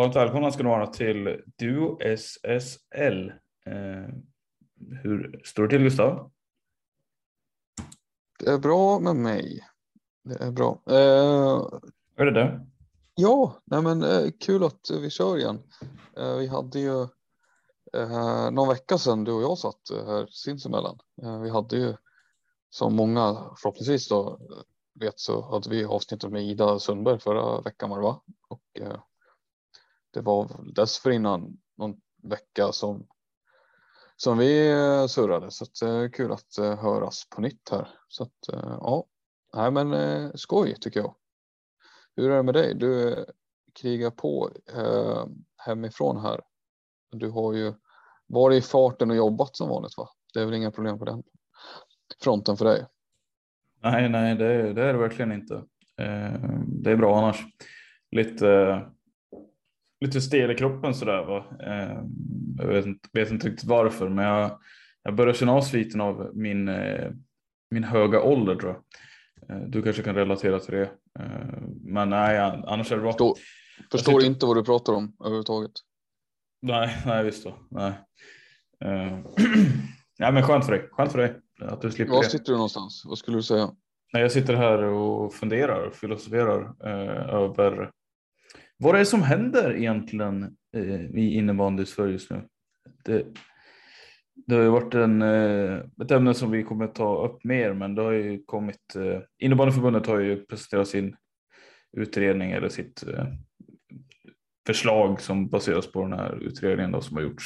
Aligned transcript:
Varmt 0.00 0.16
välkomna 0.16 0.50
ska 0.50 0.62
ni 0.62 0.68
vara 0.68 0.86
till 0.86 1.42
Duo 1.58 1.98
SSL. 2.00 3.28
Eh, 3.66 4.14
hur 5.02 5.42
står 5.44 5.62
det 5.62 5.68
till 5.68 5.82
Gustav? 5.82 6.30
Det 8.38 8.50
är 8.50 8.58
bra 8.58 8.98
med 8.98 9.16
mig. 9.16 9.60
Det 10.24 10.44
är 10.44 10.50
bra. 10.50 10.82
Eh, 10.86 11.80
Är 12.16 12.24
det 12.24 12.30
det? 12.30 12.66
ja, 13.14 13.56
nej 13.64 13.82
men 13.82 14.02
eh, 14.02 14.30
kul 14.40 14.64
att 14.64 14.90
vi 14.90 15.10
kör 15.10 15.38
igen. 15.38 15.62
Eh, 16.16 16.36
vi 16.36 16.46
hade 16.46 16.78
ju 16.80 17.02
eh, 17.96 18.50
någon 18.50 18.68
vecka 18.68 18.98
sedan 18.98 19.24
du 19.24 19.32
och 19.32 19.42
jag 19.42 19.58
satt 19.58 19.90
eh, 19.90 20.06
här 20.06 20.26
sinsemellan. 20.30 20.98
Eh, 21.22 21.40
vi 21.40 21.50
hade 21.50 21.76
ju 21.76 21.94
som 22.70 22.96
många 22.96 23.50
förhoppningsvis 23.56 24.08
då 24.08 24.40
vet 24.94 25.20
så 25.20 25.50
hade 25.50 25.70
vi 25.70 25.84
avsnittet 25.84 26.30
med 26.30 26.44
Ida 26.44 26.78
Sundberg 26.78 27.18
förra 27.20 27.60
veckan 27.60 27.90
var 27.90 27.96
det 27.96 28.02
va? 28.02 28.22
Och 28.48 28.80
det 30.10 30.20
var 30.20 30.72
dessförinnan 30.74 31.58
någon 31.76 31.96
vecka 32.22 32.72
som 32.72 33.06
som 34.16 34.38
vi 34.38 34.70
eh, 34.70 35.06
surrade 35.06 35.50
så 35.50 35.64
att 35.64 35.74
det 35.80 35.88
är 35.88 36.08
kul 36.08 36.32
att 36.32 36.58
eh, 36.58 36.78
höras 36.78 37.28
på 37.30 37.40
nytt 37.40 37.68
här. 37.70 37.88
Så 38.08 38.22
att 38.22 38.48
ja, 38.80 39.06
nej 39.54 39.70
men 39.70 40.38
skoj 40.38 40.76
tycker 40.80 41.00
jag. 41.00 41.14
Hur 42.16 42.30
är 42.30 42.36
det 42.36 42.42
med 42.42 42.54
dig? 42.54 42.74
Du 42.74 43.24
krigar 43.80 44.10
på 44.10 44.50
eh, 44.76 45.26
hemifrån 45.56 46.20
här. 46.20 46.40
Du 47.10 47.30
har 47.30 47.52
ju 47.52 47.74
varit 48.26 48.64
i 48.64 48.66
farten 48.66 49.10
och 49.10 49.16
jobbat 49.16 49.56
som 49.56 49.68
vanligt 49.68 49.96
va? 49.96 50.08
Det 50.34 50.40
är 50.40 50.44
väl 50.44 50.54
inga 50.54 50.70
problem 50.70 50.98
på 50.98 51.04
den 51.04 51.22
fronten 52.22 52.56
för 52.56 52.64
dig? 52.64 52.86
Nej, 53.82 54.08
nej, 54.08 54.34
det, 54.34 54.72
det 54.72 54.82
är 54.82 54.92
det 54.92 54.98
verkligen 54.98 55.32
inte. 55.32 55.54
Eh, 55.96 56.40
det 56.66 56.90
är 56.90 56.96
bra 56.96 57.18
annars. 57.18 57.44
Lite, 58.10 58.46
lite 60.00 60.20
stel 60.20 60.50
i 60.50 60.54
kroppen 60.54 60.94
sådär. 60.94 61.24
Va? 61.24 61.44
Eh, 61.66 62.02
jag 62.58 62.66
vet 62.66 62.86
inte, 62.86 63.08
vet 63.12 63.30
inte 63.30 63.48
riktigt 63.48 63.68
varför, 63.68 64.08
men 64.08 64.24
jag, 64.24 64.58
jag 65.02 65.14
börjar 65.14 65.34
känna 65.34 65.52
av 65.52 65.62
sviten 65.62 66.00
av 66.00 66.30
min, 66.34 66.68
eh, 66.68 67.10
min 67.70 67.84
höga 67.84 68.22
ålder 68.22 68.54
tror 68.56 68.72
jag. 68.72 68.82
Eh, 69.56 69.62
Du 69.68 69.82
kanske 69.82 70.02
kan 70.02 70.14
relatera 70.14 70.58
till 70.58 70.74
det. 70.74 70.90
Eh, 71.20 71.62
Men 71.84 72.10
nej, 72.10 72.38
annars 72.66 72.92
är 72.92 72.96
det 72.96 73.02
bra. 73.02 73.10
Förstår, 73.12 73.34
förstår 73.92 74.12
tycker- 74.12 74.26
inte 74.26 74.46
vad 74.46 74.56
du 74.56 74.64
pratar 74.64 74.92
om 74.92 75.16
överhuvudtaget. 75.20 75.72
Nej, 76.62 76.96
nej 77.06 77.24
visst 77.24 77.44
då. 77.44 77.54
Nej. 77.70 77.92
Nej, 80.18 80.32
men 80.32 80.42
skönt 80.42 80.64
för 80.66 80.72
dig. 80.72 80.88
Skönt 80.92 81.12
för 81.12 81.18
dig 81.18 81.34
att 81.60 81.80
du 81.82 81.90
slipper 81.90 82.12
Var 82.12 82.22
det. 82.22 82.28
sitter 82.30 82.44
du 82.44 82.52
någonstans? 82.52 83.02
Vad 83.06 83.18
skulle 83.18 83.36
du 83.38 83.42
säga? 83.42 83.70
Nej, 84.12 84.22
jag 84.22 84.32
sitter 84.32 84.54
här 84.54 84.82
och 84.82 85.34
funderar, 85.34 85.90
filosoferar 85.90 86.60
eh, 86.84 87.34
över 87.34 87.90
vad 88.80 88.94
är 88.94 88.98
det 88.98 89.06
som 89.06 89.22
händer 89.22 89.76
egentligen 89.76 90.56
eh, 90.76 91.04
i 91.04 91.34
innebandy 91.34 91.82
i 91.82 91.86
Sverige 91.86 92.12
just 92.12 92.30
nu. 92.30 92.42
Det, 93.04 93.26
det 94.46 94.54
har 94.54 94.62
ju 94.62 94.68
varit 94.68 94.94
en, 94.94 95.22
eh, 95.22 95.78
ett 96.02 96.10
ämne 96.10 96.34
som 96.34 96.50
vi 96.50 96.62
kommer 96.62 96.86
ta 96.86 97.26
upp 97.26 97.44
mer, 97.44 97.72
men 97.72 97.94
det 97.94 98.02
har 98.02 98.12
ju 98.12 98.42
kommit. 98.46 98.96
Eh, 98.96 99.20
innebandyförbundet 99.38 100.06
har 100.06 100.18
ju 100.18 100.46
presenterat 100.46 100.88
sin 100.88 101.16
utredning 101.96 102.50
eller 102.50 102.68
sitt 102.68 103.04
förslag 104.66 105.20
som 105.20 105.48
baseras 105.48 105.92
på 105.92 106.02
den 106.02 106.12
här 106.12 106.42
utredningen 106.42 106.92
då, 106.92 107.00
som 107.00 107.16
har 107.16 107.22
gjorts. 107.22 107.44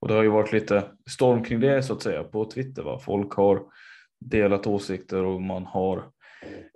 Och 0.00 0.08
det 0.08 0.14
har 0.14 0.22
ju 0.22 0.28
varit 0.28 0.52
lite 0.52 0.84
storm 1.10 1.44
kring 1.44 1.60
det 1.60 1.82
så 1.82 1.92
att 1.92 2.02
säga 2.02 2.24
på 2.24 2.50
Twitter. 2.50 2.82
Va? 2.82 2.98
Folk 2.98 3.32
har 3.32 3.62
delat 4.20 4.66
åsikter 4.66 5.24
och 5.24 5.42
man 5.42 5.66
har 5.66 6.04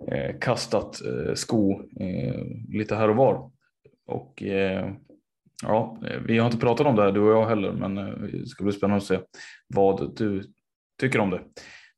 Eh, 0.07 0.39
kastat 0.39 1.01
eh, 1.01 1.33
sko 1.33 1.81
eh, 1.99 2.45
lite 2.69 2.95
här 2.95 3.09
och 3.09 3.15
var. 3.15 3.51
Och 4.05 4.43
ja, 5.63 6.01
vi 6.25 6.37
har 6.37 6.45
inte 6.45 6.57
pratat 6.57 6.87
om 6.87 6.95
det 6.95 7.01
här 7.01 7.11
du 7.11 7.19
och 7.19 7.31
jag 7.31 7.47
heller, 7.47 7.71
men 7.71 7.95
det 7.95 8.47
ska 8.47 8.63
bli 8.63 8.73
spännande 8.73 8.97
att 8.97 9.03
se 9.03 9.19
vad 9.67 10.17
du 10.17 10.43
tycker 10.99 11.19
om 11.19 11.29
det. 11.29 11.41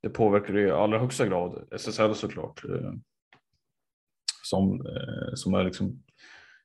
Det 0.01 0.09
påverkar 0.09 0.57
i 0.57 0.72
allra 0.72 1.00
högsta 1.00 1.28
grad 1.28 1.68
SSL 1.72 2.16
såklart. 2.16 2.62
Som, 4.44 4.85
som 5.34 5.53
är 5.53 5.63
liksom 5.63 6.03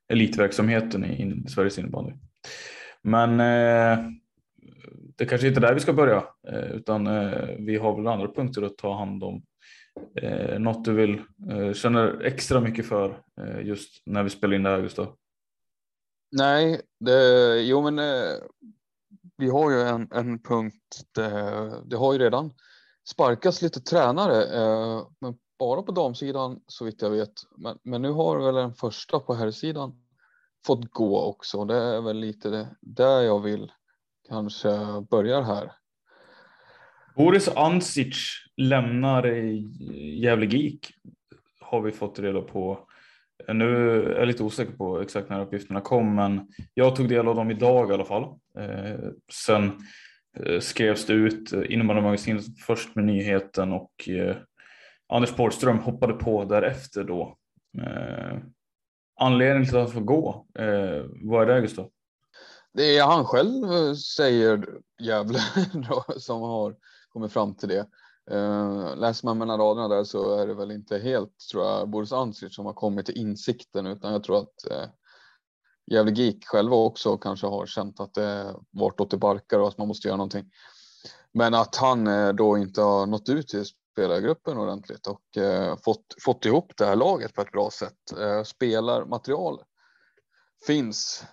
elitverksamheten 0.09 1.05
i, 1.05 1.43
i 1.47 1.49
Sveriges 1.49 1.79
innebandy. 1.79 2.13
Men 3.03 3.41
eh, 3.41 3.99
det 5.17 5.27
kanske 5.27 5.49
inte 5.49 5.61
är 5.61 5.63
där 5.63 5.75
vi 5.75 5.81
ska 5.81 5.93
börja, 5.93 6.25
eh, 6.49 6.71
utan 6.71 7.07
eh, 7.07 7.49
vi 7.59 7.77
har 7.77 7.97
väl 7.97 8.07
andra 8.07 8.29
punkter 8.29 8.63
att 8.63 8.77
ta 8.77 8.99
hand 8.99 9.25
om. 9.25 9.43
Eh, 10.15 10.59
något 10.59 10.85
du 10.85 10.93
vill 10.93 11.23
eh, 11.51 11.73
känner 11.73 12.21
extra 12.21 12.61
mycket 12.61 12.87
för 12.87 13.23
eh, 13.41 13.67
just 13.67 14.03
när 14.07 14.23
vi 14.23 14.31
spelar 14.31 14.55
in 14.55 14.63
det 14.63 14.71
här 14.71 14.81
Gustav? 14.81 15.17
Nej, 16.33 16.81
det, 17.01 17.61
jo 17.61 17.83
men 17.83 17.99
eh, 17.99 18.37
vi 19.37 19.51
har 19.51 19.71
ju 19.71 19.81
en, 19.81 20.09
en 20.13 20.43
punkt. 20.43 21.01
Det, 21.15 21.83
det 21.87 21.97
har 21.97 22.13
ju 22.13 22.19
redan 22.19 22.55
sparkats 23.09 23.63
lite 23.63 23.81
tränare, 23.81 24.45
eh, 24.45 25.07
men 25.19 25.39
bara 25.59 25.83
på 25.83 25.93
damsidan 25.93 26.61
så 26.67 26.85
vitt 26.85 27.03
jag 27.03 27.11
vet. 27.11 27.33
Men, 27.57 27.79
men 27.83 28.03
nu 28.03 28.11
har 28.11 28.39
väl 28.39 28.55
den 28.55 28.75
första 28.75 29.21
på 29.21 29.35
herrsidan 29.35 30.05
fått 30.67 30.91
gå 30.91 31.23
också. 31.23 31.65
Det 31.65 31.77
är 31.77 32.01
väl 32.01 32.17
lite 32.17 32.51
det, 32.51 32.77
där 32.81 33.21
jag 33.21 33.41
vill 33.41 33.73
kanske 34.29 35.01
börja 35.11 35.43
här. 35.43 35.73
Boris 37.19 37.49
Ansic 37.49 38.17
lämnar 38.57 39.27
Gävle 40.23 40.47
GIK 40.47 40.91
har 41.61 41.81
vi 41.81 41.93
fått 41.93 42.19
reda 42.19 42.41
på. 42.41 42.89
Eh, 43.49 43.55
nu 43.55 44.01
är 44.03 44.19
jag 44.19 44.27
lite 44.27 44.43
osäker 44.43 44.73
på 44.73 45.01
exakt 45.01 45.31
när 45.31 45.41
uppgifterna 45.41 45.81
kom, 45.81 46.15
men 46.15 46.49
jag 46.75 46.97
tog 46.97 47.09
del 47.09 47.29
av 47.29 47.35
dem 47.35 47.51
idag 47.51 47.91
i 47.91 47.95
alla 47.95 48.05
fall. 48.05 48.23
Eh, 48.59 49.11
sen 49.33 49.73
eh, 50.41 50.61
skrevs 50.61 51.07
det 51.07 51.13
ut 51.13 51.53
Innebandymagasinet 51.53 52.45
först 52.67 52.95
med 52.95 53.05
nyheten 53.05 53.73
och 53.73 54.09
eh, 54.09 54.37
Anders 55.09 55.37
Borgström 55.37 55.79
hoppade 55.79 56.13
på 56.13 56.45
därefter 56.45 57.05
då. 57.05 57.37
Eh, 57.83 58.39
anledningen 59.21 59.69
till 59.69 59.77
att 59.77 59.83
han 59.83 59.93
får 59.93 60.01
gå, 60.01 60.47
eh, 60.59 61.05
vad 61.23 61.51
är 61.51 61.55
det 61.55 61.61
Gustav? 61.61 61.91
Det 62.73 62.97
är 62.99 63.05
han 63.05 63.25
själv 63.25 63.65
eh, 63.65 63.95
säger 63.95 64.69
Gävle 65.03 65.39
som 66.17 66.41
har 66.41 66.75
kommit 67.19 67.33
fram 67.33 67.55
till 67.55 67.69
det. 67.69 67.87
Eh, 68.31 68.97
läser 68.97 69.27
man 69.27 69.39
mellan 69.39 69.59
raderna 69.59 69.89
där 69.89 70.05
så 70.05 70.39
är 70.39 70.47
det 70.47 70.55
väl 70.55 70.71
inte 70.71 70.99
helt 70.99 71.39
tror 71.53 71.65
jag 71.65 71.89
Boris 71.89 72.13
Ansic 72.13 72.55
som 72.55 72.67
har 72.67 72.73
kommit 72.73 73.07
till 73.07 73.19
insikten 73.19 73.87
utan 73.87 74.13
jag 74.13 74.25
tror 74.25 74.39
att 74.39 74.71
uh, 74.71 74.87
Gävle 75.87 76.13
GIK 76.13 76.47
själva 76.47 76.77
också 76.77 77.19
kanske 77.19 77.47
har 77.47 77.67
känt 77.67 78.01
att 78.01 78.15
det 78.15 78.55
varit 78.71 79.01
åt 79.01 79.11
det 79.11 79.17
barkar 79.17 79.59
och 79.59 79.69
att 79.69 79.79
man 79.79 79.89
måste 79.89 80.09
göra 80.09 80.17
någonting. 80.17 80.51
Men 81.33 81.55
att 81.55 81.77
han 81.77 82.07
eh, 82.07 82.33
då 82.33 82.59
inte 82.59 82.83
har 82.83 83.07
nått 83.07 83.29
ut 83.29 83.49
till 83.49 83.65
spelargruppen 83.93 84.59
ordentligt 84.59 85.07
och 85.07 85.23
fått, 85.85 86.05
fått 86.25 86.45
ihop 86.45 86.73
det 86.77 86.87
här 86.87 86.97
laget 86.97 87.35
på 87.35 87.43
ett 87.43 87.53
bra 87.53 87.71
sätt. 87.71 88.47
Spelarmaterial 88.47 89.61
finns 90.67 91.25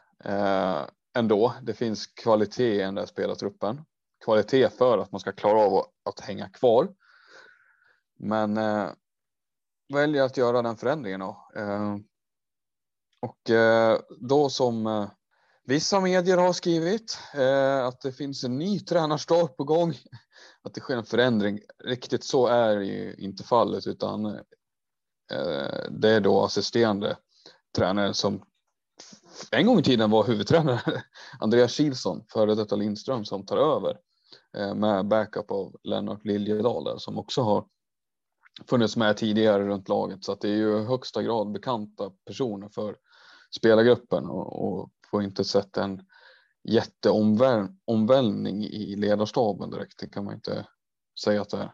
ändå. 1.17 1.53
Det 1.61 1.73
finns 1.73 2.07
kvalitet 2.07 2.75
i 2.75 2.77
den 2.77 2.95
där 2.95 3.05
spelartruppen 3.05 3.81
kvalitet 4.25 4.69
för 4.69 4.97
att 4.97 5.11
man 5.11 5.21
ska 5.21 5.31
klara 5.31 5.59
av 5.59 5.75
att, 5.75 5.89
att 6.03 6.19
hänga 6.19 6.49
kvar. 6.49 6.93
Men 8.19 8.57
eh, 8.57 8.89
väljer 9.93 10.23
att 10.23 10.37
göra 10.37 10.61
den 10.61 10.77
förändringen 10.77 11.19
då. 11.19 11.49
Eh, 11.55 11.95
och 13.21 13.49
eh, 13.49 13.99
då 14.19 14.49
som 14.49 14.87
eh, 14.87 15.07
vissa 15.63 15.99
medier 15.99 16.37
har 16.37 16.53
skrivit 16.53 17.19
eh, 17.33 17.85
att 17.85 18.01
det 18.01 18.11
finns 18.11 18.43
en 18.43 18.57
ny 18.57 18.79
tränarstart 18.79 19.57
på 19.57 19.63
gång. 19.63 19.93
Att 20.61 20.73
det 20.73 20.81
sker 20.81 20.97
en 20.97 21.05
förändring. 21.05 21.59
Riktigt 21.83 22.23
så 22.23 22.47
är 22.47 22.79
ju 22.79 23.15
inte 23.17 23.43
fallet 23.43 23.87
utan 23.87 24.25
eh, 24.25 25.89
det 25.89 26.09
är 26.09 26.19
då 26.19 26.43
assisterande 26.43 27.17
tränare 27.75 28.13
som 28.13 28.41
en 29.51 29.65
gång 29.65 29.79
i 29.79 29.83
tiden 29.83 30.11
var 30.11 30.23
huvudtränare, 30.23 31.03
Andreas 31.39 31.71
Kilsson, 31.71 32.25
före 32.33 32.55
detta 32.55 32.75
Lindström, 32.75 33.25
som 33.25 33.45
tar 33.45 33.57
över. 33.57 33.97
Eh, 34.57 34.75
med 34.75 35.07
backup 35.07 35.51
av 35.51 35.75
Lennart 35.83 36.25
Liljedahl 36.25 36.99
som 36.99 37.17
också 37.17 37.41
har 37.41 37.65
funnits 38.69 38.97
med 38.97 39.17
tidigare 39.17 39.63
runt 39.63 39.89
laget 39.89 40.23
så 40.23 40.31
att 40.31 40.41
det 40.41 40.49
är 40.49 40.55
ju 40.55 40.83
högsta 40.83 41.23
grad 41.23 41.51
bekanta 41.51 42.11
personer 42.25 42.69
för 42.69 42.95
spelargruppen 43.55 44.25
och, 44.25 44.67
och 44.67 44.89
på 45.11 45.21
inte 45.21 45.43
sätt 45.43 45.77
en 45.77 46.01
jätteomvälvning 46.69 48.63
i 48.63 48.95
ledarstaben 48.95 49.69
direkt. 49.69 49.99
Det 49.99 50.09
kan 50.09 50.25
man 50.25 50.33
inte 50.33 50.67
säga 51.23 51.41
att 51.41 51.49
det 51.49 51.57
är. 51.57 51.71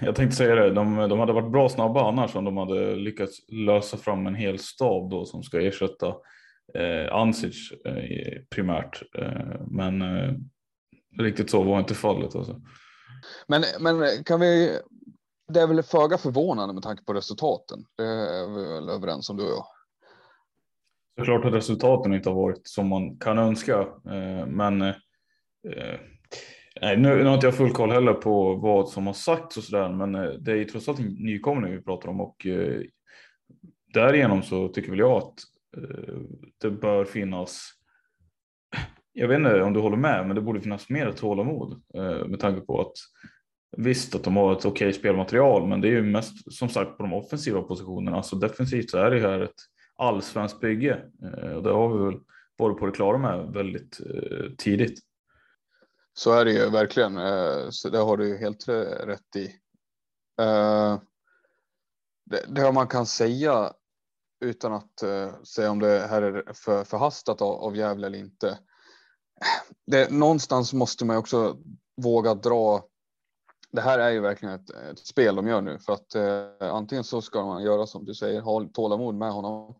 Jag 0.00 0.16
tänkte 0.16 0.36
säga 0.36 0.54
det, 0.54 0.70
de, 0.70 0.96
de 0.96 1.18
hade 1.18 1.32
varit 1.32 1.52
bra 1.52 1.68
snabba 1.68 2.08
annars 2.08 2.36
om 2.36 2.44
de 2.44 2.56
hade 2.56 2.96
lyckats 2.96 3.48
lösa 3.48 3.96
fram 3.96 4.26
en 4.26 4.34
hel 4.34 4.58
stab 4.58 5.10
då 5.10 5.24
som 5.24 5.42
ska 5.42 5.60
ersätta 5.60 6.06
eh, 6.74 7.14
Ansic 7.14 7.72
eh, 7.84 8.42
primärt. 8.50 9.02
Eh, 9.18 9.60
men 9.66 10.02
eh, 10.02 10.34
Riktigt 11.18 11.50
så 11.50 11.62
var 11.62 11.78
inte 11.78 11.94
fallet 11.94 12.36
alltså. 12.36 12.60
Men, 13.46 13.62
men 13.80 14.24
kan 14.24 14.40
vi, 14.40 14.78
det 15.48 15.60
är 15.60 15.66
väl 15.66 15.82
föga 15.82 16.18
förvånande 16.18 16.74
med 16.74 16.82
tanke 16.82 17.04
på 17.04 17.12
resultaten. 17.12 17.84
Det 17.96 18.04
är 18.04 18.46
vi 18.56 18.74
väl 18.74 18.88
överens 18.88 19.30
om 19.30 19.36
du 19.36 19.42
och 19.42 19.50
jag. 19.50 19.64
Såklart 21.18 21.44
att 21.44 21.52
resultaten 21.52 22.14
inte 22.14 22.28
har 22.28 22.36
varit 22.36 22.68
som 22.68 22.88
man 22.88 23.16
kan 23.16 23.38
önska, 23.38 23.80
eh, 23.80 24.46
men 24.46 24.82
eh, 24.82 24.94
nej, 26.80 26.96
nu, 26.96 27.24
har 27.24 27.34
inte 27.34 27.46
jag 27.46 27.54
full 27.54 27.72
koll 27.72 27.90
heller 27.90 28.12
på 28.12 28.54
vad 28.54 28.88
som 28.88 29.06
har 29.06 29.14
sagts 29.14 29.56
och 29.56 29.64
sådär, 29.64 29.88
men 29.88 30.14
eh, 30.14 30.30
det 30.30 30.52
är 30.52 30.56
ju 30.56 30.64
trots 30.64 30.88
allt 30.88 31.00
nykomling 31.00 31.72
vi 31.72 31.82
pratar 31.82 32.08
om 32.08 32.20
och 32.20 32.46
därigenom 33.94 34.42
så 34.42 34.68
tycker 34.68 34.90
väl 34.90 34.98
jag 34.98 35.16
att 35.16 35.34
det 36.60 36.70
bör 36.70 37.04
finnas 37.04 37.77
jag 39.12 39.28
vet 39.28 39.36
inte 39.36 39.62
om 39.62 39.72
du 39.72 39.80
håller 39.80 39.96
med, 39.96 40.26
men 40.26 40.36
det 40.36 40.42
borde 40.42 40.60
finnas 40.60 40.88
mer 40.88 41.12
tålamod 41.12 41.82
eh, 41.94 42.26
med 42.26 42.40
tanke 42.40 42.60
på 42.60 42.80
att 42.80 42.92
visst 43.76 44.14
att 44.14 44.24
de 44.24 44.36
har 44.36 44.52
ett 44.52 44.64
okej 44.64 44.92
spelmaterial, 44.92 45.68
men 45.68 45.80
det 45.80 45.88
är 45.88 45.92
ju 45.92 46.02
mest 46.02 46.52
som 46.52 46.68
sagt 46.68 46.96
på 46.96 47.02
de 47.02 47.12
offensiva 47.12 47.62
positionerna. 47.62 48.16
Alltså 48.16 48.36
defensivt 48.36 48.90
så 48.90 48.98
är 48.98 49.10
det 49.10 49.20
här 49.20 49.40
ett 49.40 49.60
allsvenskt 49.96 50.60
bygge 50.60 51.02
eh, 51.22 51.52
och 51.52 51.62
det 51.62 51.70
har 51.70 51.98
vi 51.98 52.04
väl 52.04 52.20
varit 52.58 52.78
på 52.78 52.86
det 52.86 52.92
klara 52.92 53.18
med 53.18 53.52
väldigt 53.52 54.00
eh, 54.00 54.50
tidigt. 54.58 54.98
Så 56.14 56.32
är 56.32 56.44
det 56.44 56.52
ju 56.52 56.70
verkligen. 56.70 57.18
Så 57.72 57.88
det 57.88 57.98
har 57.98 58.16
du 58.16 58.28
ju 58.28 58.36
helt 58.36 58.68
rätt 59.04 59.36
i. 59.36 59.50
Det, 62.24 62.44
det 62.48 62.72
man 62.72 62.86
kan 62.86 63.06
säga 63.06 63.72
utan 64.44 64.72
att 64.72 64.98
säga 65.48 65.70
om 65.70 65.78
det 65.78 66.06
här 66.10 66.22
är 66.22 66.52
för 66.54 66.84
förhastat 66.84 67.42
av, 67.42 67.52
av 67.52 67.76
Gävle 67.76 68.06
eller 68.06 68.18
inte 68.18 68.58
det, 69.86 70.10
någonstans 70.10 70.72
måste 70.72 71.04
man 71.04 71.16
också 71.16 71.56
våga 71.96 72.34
dra. 72.34 72.84
Det 73.70 73.80
här 73.80 73.98
är 73.98 74.10
ju 74.10 74.20
verkligen 74.20 74.54
ett, 74.54 74.70
ett 74.70 75.06
spel 75.06 75.36
de 75.36 75.46
gör 75.46 75.60
nu 75.60 75.78
för 75.78 75.92
att 75.92 76.14
eh, 76.14 76.74
antingen 76.74 77.04
så 77.04 77.22
ska 77.22 77.46
man 77.46 77.62
göra 77.62 77.86
som 77.86 78.04
du 78.04 78.14
säger, 78.14 78.40
ha 78.40 78.68
tålamod 78.72 79.14
med 79.14 79.32
honom, 79.32 79.74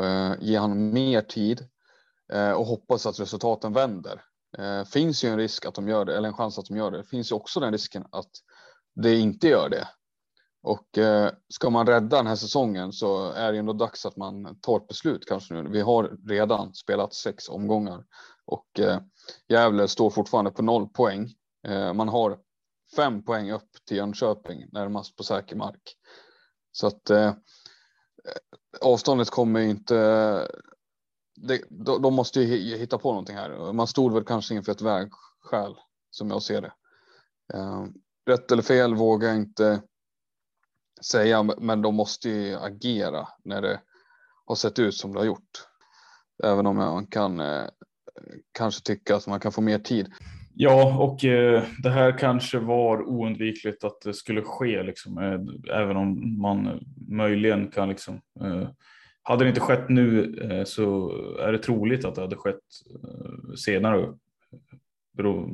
eh, 0.00 0.32
ge 0.40 0.58
honom 0.58 0.92
mer 0.92 1.20
tid 1.20 1.68
eh, 2.32 2.52
och 2.52 2.66
hoppas 2.66 3.06
att 3.06 3.20
resultaten 3.20 3.72
vänder. 3.72 4.24
Eh, 4.58 4.84
finns 4.84 5.24
ju 5.24 5.28
en 5.28 5.38
risk 5.38 5.66
att 5.66 5.74
de 5.74 5.88
gör 5.88 6.04
det 6.04 6.16
eller 6.16 6.28
en 6.28 6.34
chans 6.34 6.58
att 6.58 6.66
de 6.66 6.76
gör 6.76 6.90
det. 6.90 7.04
Finns 7.04 7.32
ju 7.32 7.36
också 7.36 7.60
den 7.60 7.72
risken 7.72 8.04
att 8.10 8.30
det 8.94 9.18
inte 9.18 9.48
gör 9.48 9.68
det. 9.68 9.88
Och 10.62 10.98
eh, 10.98 11.32
ska 11.48 11.70
man 11.70 11.86
rädda 11.86 12.16
den 12.16 12.26
här 12.26 12.36
säsongen 12.36 12.92
så 12.92 13.32
är 13.32 13.52
det 13.52 13.58
ändå 13.58 13.72
dags 13.72 14.06
att 14.06 14.16
man 14.16 14.60
tar 14.60 14.76
ett 14.76 14.88
beslut 14.88 15.26
kanske 15.26 15.54
nu. 15.54 15.68
Vi 15.70 15.80
har 15.80 16.28
redan 16.28 16.74
spelat 16.74 17.14
sex 17.14 17.48
omgångar 17.48 18.04
och 18.46 18.80
eh, 18.80 19.00
Gävle 19.48 19.88
står 19.88 20.10
fortfarande 20.10 20.50
på 20.50 20.62
noll 20.62 20.88
poäng. 20.88 21.34
Eh, 21.66 21.92
man 21.92 22.08
har 22.08 22.38
fem 22.96 23.24
poäng 23.24 23.50
upp 23.50 23.70
till 23.88 23.96
Jönköping 23.96 24.64
närmast 24.72 25.16
på 25.16 25.22
säker 25.22 25.56
mark. 25.56 25.96
Så 26.72 26.86
att 26.86 27.10
eh, 27.10 27.34
avståndet 28.80 29.30
kommer 29.30 29.60
inte. 29.60 29.94
Det, 31.36 31.62
de 32.00 32.14
måste 32.14 32.40
ju 32.40 32.76
hitta 32.76 32.98
på 32.98 33.08
någonting 33.10 33.36
här. 33.36 33.72
Man 33.72 33.86
stod 33.86 34.14
väl 34.14 34.24
kanske 34.24 34.54
inför 34.54 34.72
ett 34.72 34.82
vägskäl 34.82 35.74
som 36.10 36.30
jag 36.30 36.42
ser 36.42 36.60
det. 36.60 36.72
Eh, 37.54 37.84
rätt 38.26 38.52
eller 38.52 38.62
fel 38.62 38.94
vågar 38.94 39.28
jag 39.28 39.36
inte 39.36 39.82
säga, 41.04 41.42
men 41.42 41.82
de 41.82 41.94
måste 41.94 42.28
ju 42.28 42.56
agera 42.56 43.28
när 43.44 43.62
det 43.62 43.80
har 44.44 44.54
sett 44.54 44.78
ut 44.78 44.94
som 44.94 45.12
det 45.12 45.18
har 45.18 45.26
gjort. 45.26 45.66
Även 46.44 46.66
om 46.66 46.76
man 46.76 47.06
kan 47.06 47.40
eh, 47.40 47.64
kanske 48.52 48.82
tycka 48.82 49.16
att 49.16 49.26
man 49.26 49.40
kan 49.40 49.52
få 49.52 49.60
mer 49.60 49.78
tid. 49.78 50.12
Ja, 50.54 50.98
och 50.98 51.24
eh, 51.24 51.62
det 51.82 51.90
här 51.90 52.18
kanske 52.18 52.58
var 52.58 53.02
oundvikligt 53.02 53.84
att 53.84 54.00
det 54.00 54.14
skulle 54.14 54.42
ske, 54.42 54.82
liksom, 54.82 55.18
eh, 55.18 55.74
även 55.78 55.96
om 55.96 56.40
man 56.40 56.84
möjligen 57.08 57.70
kan 57.70 57.88
liksom. 57.88 58.20
Eh, 58.40 58.68
hade 59.22 59.44
det 59.44 59.48
inte 59.48 59.60
skett 59.60 59.88
nu 59.88 60.38
eh, 60.42 60.64
så 60.64 61.10
är 61.40 61.52
det 61.52 61.58
troligt 61.58 62.04
att 62.04 62.14
det 62.14 62.20
hade 62.20 62.36
skett 62.36 62.60
eh, 62.90 63.54
senare. 63.54 64.14
Bero, 65.16 65.50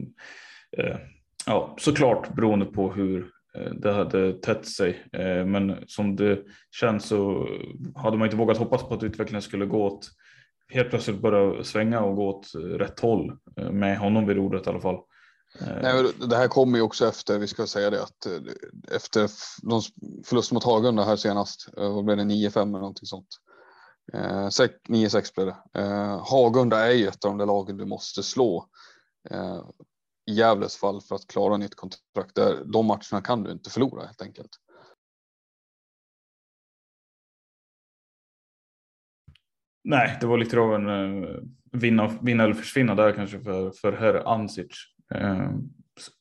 ja, 1.47 1.77
såklart 1.79 2.35
beroende 2.35 2.67
på 2.67 2.93
hur 2.93 3.31
Eh, 3.59 3.73
det 3.73 3.93
hade 3.93 4.33
tätt 4.33 4.67
sig. 4.67 5.09
Eh, 5.13 5.47
men 5.47 5.85
som 5.87 6.17
det 6.17 6.39
känns 6.71 7.09
så 7.09 7.49
hade 7.95 8.17
man 8.17 8.27
inte 8.27 8.37
vågat 8.37 8.59
hoppas 8.59 8.83
på 8.83 8.95
att 8.95 9.03
utvecklingen 9.03 9.43
skulle 9.43 9.67
gå 9.67 9.85
åt 9.87 10.11
helt 10.69 10.91
plötsligt 10.91 11.23
börja 11.23 11.65
svänga 11.65 12.01
och 12.01 12.17
gå 12.17 12.29
åt 12.29 12.55
eh, 12.55 12.61
rätt 12.61 13.01
håll 13.01 13.39
med 13.73 13.99
honom 13.99 14.27
vid 14.27 14.37
rodret 14.37 14.67
i 14.67 14.71
alla 14.71 14.81
fall. 14.81 14.99
Nej, 15.83 16.13
det 16.29 16.37
här 16.37 16.49
kommer 16.49 16.79
ju 16.79 16.85
också 16.85 17.09
efter, 17.09 17.39
vi 17.39 17.47
ska 17.47 17.67
säga 17.67 17.91
det, 17.91 18.03
att 18.03 18.27
efter 18.93 19.31
de 19.63 19.83
förlust 20.25 20.53
mot 20.53 20.65
Hagunda 20.65 21.05
här 21.05 21.17
senast, 21.17 21.69
vad 21.77 22.05
blev 22.05 22.17
det, 22.17 22.23
9-5 22.23 22.61
eller 22.61 22.67
någonting 22.67 23.07
sånt. 23.07 23.27
9-6 24.89 25.35
blev 25.35 25.47
det. 25.47 25.81
Hagunda 26.23 26.87
är 26.87 26.93
ju 26.93 27.07
ett 27.07 27.25
av 27.25 27.31
de 27.31 27.39
där 27.39 27.47
lagen 27.47 27.77
du 27.77 27.87
måste 27.87 28.23
slå 28.23 28.69
Gävles 30.33 30.77
fall 30.77 31.01
för 31.01 31.15
att 31.15 31.27
klara 31.27 31.57
nytt 31.57 31.75
kontrakt. 31.75 32.39
De 32.65 32.87
matcherna 32.87 33.23
kan 33.25 33.43
du 33.43 33.53
inte 33.53 33.71
förlora 33.71 34.07
helt 34.07 34.23
enkelt. 34.23 34.51
Nej, 39.85 40.19
det 40.21 40.27
var 40.27 40.39
lite 40.39 40.59
av 40.59 40.75
en 40.75 40.89
uh, 40.89 41.43
vinna, 41.73 42.19
vinna 42.23 42.45
eller 42.45 42.55
försvinna 42.55 42.95
där 42.95 43.13
kanske 43.13 43.41
för, 43.41 43.71
för 43.71 43.93
herr 43.93 44.15
Ansic. 44.15 44.67
Uh, 45.15 45.51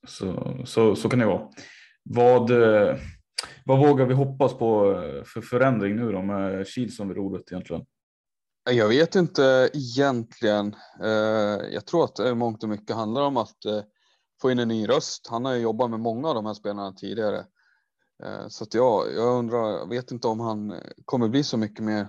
så, 0.07 0.57
så, 0.65 0.95
så 0.95 1.09
kan 1.09 1.19
det 1.19 1.25
vara. 1.25 1.49
Vad, 2.03 2.51
uh, 2.51 2.95
vad 3.65 3.79
vågar 3.79 4.05
vi 4.05 4.13
hoppas 4.13 4.53
på 4.53 4.93
för 5.25 5.41
förändring 5.41 5.95
nu 5.95 6.11
då 6.11 6.21
med 6.21 6.67
Kilsson 6.67 7.07
vid 7.07 7.17
rodret 7.17 7.51
egentligen? 7.51 7.85
Jag 8.69 8.87
vet 8.87 9.15
inte 9.15 9.69
egentligen. 9.73 10.75
Jag 11.71 11.85
tror 11.85 12.03
att 12.03 12.15
det 12.15 12.35
mångt 12.35 12.63
och 12.63 12.69
mycket 12.69 12.95
handlar 12.95 13.21
om 13.21 13.37
att 13.37 13.65
få 14.41 14.51
in 14.51 14.59
en 14.59 14.67
ny 14.67 14.89
röst. 14.89 15.27
Han 15.27 15.45
har 15.45 15.53
ju 15.53 15.61
jobbat 15.61 15.89
med 15.89 15.99
många 15.99 16.27
av 16.27 16.35
de 16.35 16.45
här 16.45 16.53
spelarna 16.53 16.93
tidigare. 16.93 17.45
Eh, 18.23 18.47
så 18.47 18.63
att 18.63 18.73
jag, 18.73 19.13
jag 19.13 19.37
undrar, 19.37 19.69
jag 19.69 19.89
vet 19.89 20.11
inte 20.11 20.27
om 20.27 20.39
han 20.39 20.81
kommer 21.05 21.27
bli 21.27 21.43
så 21.43 21.57
mycket 21.57 21.83
mer 21.83 22.07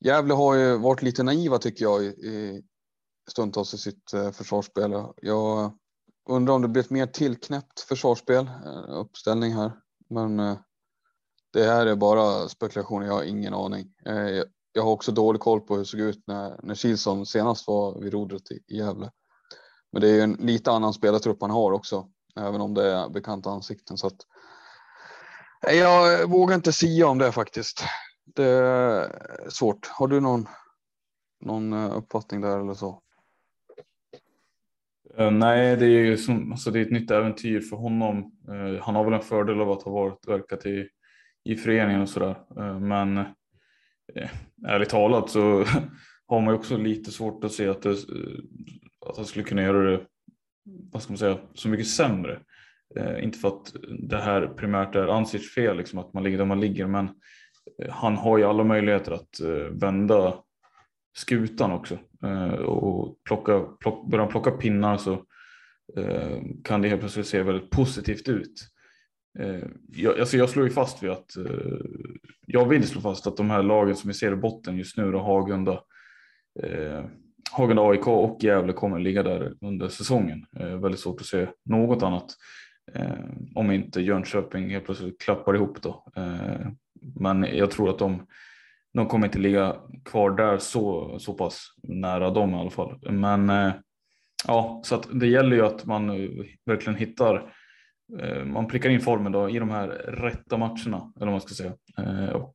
Gävle 0.00 0.34
har 0.34 0.54
ju 0.54 0.76
varit 0.76 1.02
lite 1.02 1.22
naiva 1.22 1.58
tycker 1.58 1.84
jag 1.84 2.04
i, 2.04 2.62
stundtals 3.30 3.74
i 3.74 3.78
sitt 3.78 4.12
eh, 4.12 4.30
försvarsspel. 4.30 5.04
Jag 5.22 5.72
undrar 6.28 6.54
om 6.54 6.62
det 6.62 6.68
blir 6.68 6.82
ett 6.82 6.90
mer 6.90 7.06
tillknäppt 7.06 7.80
försvarsspel, 7.80 8.46
eh, 8.46 8.84
uppställning 8.88 9.52
här. 9.52 9.72
Men 10.10 10.36
det 11.52 11.64
här 11.64 11.86
är 11.86 11.96
bara 11.96 12.48
spekulationer, 12.48 13.06
jag 13.06 13.14
har 13.14 13.22
ingen 13.22 13.54
aning. 13.54 13.94
Jag 14.72 14.82
har 14.82 14.92
också 14.92 15.12
dålig 15.12 15.40
koll 15.40 15.60
på 15.60 15.74
hur 15.74 15.82
det 15.82 15.86
såg 15.86 16.00
ut 16.00 16.22
när, 16.26 16.60
när 16.62 16.74
Kilsson 16.74 17.26
senast 17.26 17.66
var 17.66 18.00
vid 18.00 18.12
rodret 18.12 18.50
i 18.50 18.76
Gävle. 18.76 19.10
Men 19.92 20.02
det 20.02 20.08
är 20.08 20.14
ju 20.14 20.20
en 20.20 20.32
lite 20.32 20.70
annan 20.70 20.92
spelartrupp 20.92 21.38
han 21.40 21.50
har 21.50 21.72
också, 21.72 22.08
även 22.36 22.60
om 22.60 22.74
det 22.74 22.92
är 22.92 23.08
bekanta 23.08 23.50
ansikten. 23.50 23.98
Så 23.98 24.06
att, 24.06 24.16
jag 25.60 26.28
vågar 26.30 26.54
inte 26.54 26.72
säga 26.72 27.06
om 27.06 27.18
det 27.18 27.32
faktiskt. 27.32 27.84
Det 28.34 28.44
är 28.44 29.10
svårt. 29.48 29.86
Har 29.86 30.08
du 30.08 30.20
någon, 30.20 30.46
någon 31.40 31.72
eh, 31.72 31.96
uppfattning 31.96 32.40
där 32.40 32.60
eller 32.60 32.74
så? 32.74 33.02
Eh, 35.16 35.30
nej, 35.30 35.76
det 35.76 35.86
är 35.86 36.04
ju 36.04 36.16
som, 36.16 36.52
alltså 36.52 36.70
det 36.70 36.78
är 36.78 36.82
ett 36.82 36.92
nytt 36.92 37.10
äventyr 37.10 37.60
för 37.60 37.76
honom. 37.76 38.18
Eh, 38.48 38.82
han 38.82 38.94
har 38.94 39.04
väl 39.04 39.12
en 39.12 39.20
fördel 39.20 39.60
av 39.60 39.70
att 39.70 39.82
ha 39.82 39.92
varit 39.92 40.28
verkat 40.28 40.66
i, 40.66 40.88
i 41.44 41.56
föreningen 41.56 42.02
och 42.02 42.08
sådär. 42.08 42.36
Men 42.80 43.24
ärligt 44.66 44.88
talat 44.88 45.30
så 45.30 45.64
har 46.26 46.40
man 46.40 46.54
ju 46.54 46.58
också 46.58 46.76
lite 46.76 47.10
svårt 47.10 47.44
att 47.44 47.52
se 47.52 47.68
att, 47.68 47.82
det, 47.82 47.96
att 49.06 49.16
han 49.16 49.26
skulle 49.26 49.44
kunna 49.44 49.62
göra 49.62 49.90
det 49.90 50.06
vad 50.92 51.02
ska 51.02 51.12
man 51.12 51.18
säga, 51.18 51.38
så 51.54 51.68
mycket 51.68 51.88
sämre. 51.88 52.40
Eh, 52.96 53.24
inte 53.24 53.38
för 53.38 53.48
att 53.48 53.74
det 53.98 54.18
här 54.18 54.46
primärt 54.46 54.94
är 54.94 55.06
Ansits 55.06 55.54
fel, 55.54 55.76
liksom, 55.76 55.98
att 55.98 56.12
man 56.12 56.22
ligger 56.22 56.38
där 56.38 56.44
man 56.44 56.60
ligger, 56.60 56.86
men 56.86 57.08
eh, 57.82 57.90
han 57.90 58.16
har 58.16 58.38
ju 58.38 58.44
alla 58.44 58.64
möjligheter 58.64 59.12
att 59.12 59.40
eh, 59.40 59.78
vända 59.80 60.34
skutan 61.16 61.72
också 61.72 61.98
eh, 62.24 62.52
och 62.52 63.18
plocka, 63.24 63.60
plock, 63.60 64.10
börjar 64.10 64.26
plocka 64.26 64.50
pinnar 64.50 64.96
så 64.96 65.12
eh, 65.96 66.42
kan 66.64 66.82
det 66.82 66.88
helt 66.88 67.00
plötsligt 67.00 67.26
se 67.26 67.42
väldigt 67.42 67.70
positivt 67.70 68.28
ut. 68.28 68.68
Eh, 69.38 69.64
jag, 69.88 70.20
alltså 70.20 70.36
jag 70.36 70.50
slår 70.50 70.66
ju 70.66 70.72
fast 70.72 71.02
vid 71.02 71.10
att 71.10 71.30
jag 72.46 72.68
vill 72.68 72.88
slå 72.88 73.00
fast 73.00 73.26
att 73.26 73.36
de 73.36 73.50
här 73.50 73.62
lagen 73.62 73.96
som 73.96 74.08
vi 74.08 74.14
ser 74.14 74.32
i 74.32 74.36
botten 74.36 74.76
just 74.76 74.96
nu, 74.96 75.12
då 75.12 75.18
Hagunda, 75.18 75.82
Hagen 77.52 77.78
AIK 77.78 78.06
och 78.06 78.44
Gävle 78.44 78.72
kommer 78.72 78.98
ligga 78.98 79.22
där 79.22 79.54
under 79.60 79.88
säsongen. 79.88 80.46
Eh, 80.56 80.76
väldigt 80.76 81.00
svårt 81.00 81.20
att 81.20 81.26
se 81.26 81.46
något 81.64 82.02
annat. 82.02 82.26
Eh, 82.94 83.24
om 83.54 83.70
inte 83.70 84.00
Jönköping 84.00 84.70
helt 84.70 84.84
plötsligt 84.84 85.20
klappar 85.20 85.54
ihop 85.54 85.82
då. 85.82 86.04
Eh, 86.16 86.68
men 87.14 87.42
jag 87.42 87.70
tror 87.70 87.90
att 87.90 87.98
de 87.98 88.26
de 88.94 89.06
kommer 89.06 89.26
inte 89.26 89.38
ligga 89.38 89.76
kvar 90.04 90.30
där 90.30 90.58
så, 90.58 91.18
så 91.18 91.34
pass 91.34 91.74
nära 91.82 92.30
dem 92.30 92.54
i 92.54 92.58
alla 92.58 92.70
fall. 92.70 92.98
Men 93.10 93.50
eh, 93.50 93.72
ja, 94.46 94.80
så 94.84 94.94
att 94.94 95.08
det 95.12 95.26
gäller 95.26 95.56
ju 95.56 95.66
att 95.66 95.84
man 95.84 96.08
verkligen 96.64 96.98
hittar, 96.98 97.52
eh, 98.20 98.44
man 98.44 98.68
prickar 98.68 98.90
in 98.90 99.00
formen 99.00 99.32
då 99.32 99.50
i 99.50 99.58
de 99.58 99.70
här 99.70 99.88
rätta 100.08 100.56
matcherna, 100.56 101.12
eller 101.16 101.26
vad 101.26 101.32
man 101.32 101.40
ska 101.40 101.54
säga. 101.54 101.72
Eh, 101.98 102.28
och 102.28 102.52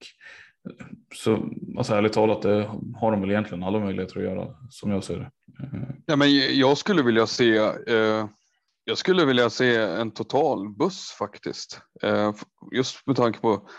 så 1.16 1.50
alltså 1.78 1.94
ärligt 1.94 2.14
talat, 2.14 2.42
det 2.42 2.70
har 2.96 3.12
de 3.12 3.22
väl 3.22 3.32
egentligen 3.32 3.64
alla 3.64 3.80
möjligheter 3.80 4.18
att 4.18 4.24
göra 4.24 4.56
som 4.70 4.92
jag 4.92 5.04
ser 5.04 5.18
det. 5.18 5.32
Eh, 5.64 5.90
ja, 6.06 6.16
men 6.16 6.58
jag 6.58 6.78
skulle 6.78 7.04
vilja 7.04 7.28
se 7.28 7.58
eh, 7.88 8.28
jag 8.86 8.98
skulle 8.98 9.26
vilja 9.26 9.50
se 9.50 9.76
en 9.76 10.12
total 10.12 10.70
buss 10.70 11.16
faktiskt. 11.20 11.82
Eh, 12.02 12.34
just 12.72 13.08
med 13.08 13.16
tanke 13.16 13.40
på 13.40 13.70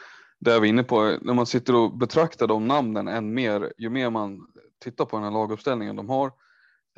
det 0.41 0.53
är 0.53 0.65
inne 0.65 0.85
på, 0.85 1.19
när 1.21 1.35
man 1.35 1.47
sitter 1.47 1.75
och 1.75 1.97
betraktar 1.97 2.47
de 2.47 2.67
namnen 2.67 3.09
än 3.09 3.35
mer, 3.35 3.73
ju 3.79 3.91
mer 3.91 4.11
man 4.11 4.47
tittar 4.85 5.05
på 5.05 5.17
den 5.17 5.25
här 5.25 5.33
laguppställningen 5.33 5.97
de 5.97 6.09
har. 6.09 6.33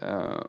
Eh, 0.02 0.42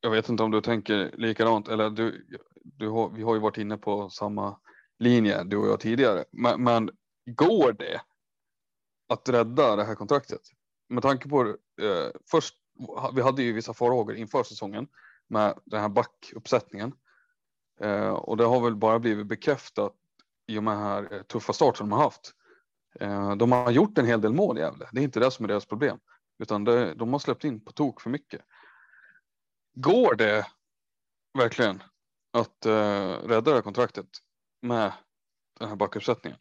jag 0.00 0.10
vet 0.10 0.28
inte 0.28 0.42
om 0.42 0.50
du 0.50 0.60
tänker 0.60 1.10
likadant 1.14 1.68
eller 1.68 1.90
du, 1.90 2.26
du 2.62 2.88
har, 2.88 3.10
vi 3.10 3.22
har 3.22 3.34
ju 3.34 3.40
varit 3.40 3.58
inne 3.58 3.76
på 3.76 4.10
samma 4.10 4.56
linje 4.98 5.44
du 5.44 5.56
och 5.56 5.68
jag 5.68 5.80
tidigare. 5.80 6.24
Men, 6.32 6.64
men 6.64 6.90
går 7.26 7.72
det 7.72 8.00
att 9.14 9.28
rädda 9.28 9.76
det 9.76 9.84
här 9.84 9.94
kontraktet? 9.94 10.40
Med 10.88 11.02
tanke 11.02 11.28
på 11.28 11.40
eh, 11.82 12.10
först, 12.30 12.54
vi 13.14 13.22
hade 13.22 13.42
ju 13.42 13.52
vissa 13.52 13.74
farhågor 13.74 14.16
inför 14.16 14.42
säsongen 14.42 14.88
med 15.28 15.58
den 15.64 15.80
här 15.80 15.88
backuppsättningen. 15.88 16.92
Eh, 17.80 18.08
och 18.08 18.36
det 18.36 18.44
har 18.44 18.60
väl 18.60 18.76
bara 18.76 18.98
blivit 18.98 19.26
bekräftat 19.26 19.94
i 20.46 20.58
och 20.58 20.64
med 20.64 20.78
här 20.78 21.14
eh, 21.14 21.22
tuffa 21.22 21.52
start 21.52 21.76
som 21.76 21.88
de 21.88 21.96
har 21.96 22.04
haft. 22.04 22.34
Eh, 23.00 23.36
de 23.36 23.52
har 23.52 23.70
gjort 23.70 23.98
en 23.98 24.06
hel 24.06 24.20
del 24.20 24.32
mål 24.32 24.58
i 24.58 24.60
Gävle. 24.60 24.88
Det 24.92 25.00
är 25.00 25.04
inte 25.04 25.20
det 25.20 25.30
som 25.30 25.44
är 25.44 25.48
deras 25.48 25.66
problem, 25.66 25.98
utan 26.38 26.64
det, 26.64 26.94
de 26.94 27.12
har 27.12 27.18
släppt 27.18 27.44
in 27.44 27.64
på 27.64 27.72
tok 27.72 28.00
för 28.00 28.10
mycket. 28.10 28.40
Går 29.74 30.14
det 30.14 30.46
verkligen 31.38 31.82
att 32.32 32.66
eh, 32.66 33.12
rädda 33.26 33.50
det 33.50 33.54
här 33.54 33.62
kontraktet 33.62 34.06
med 34.62 34.92
den 35.58 35.68
här 35.68 35.76
backuppsättningen 35.76 36.38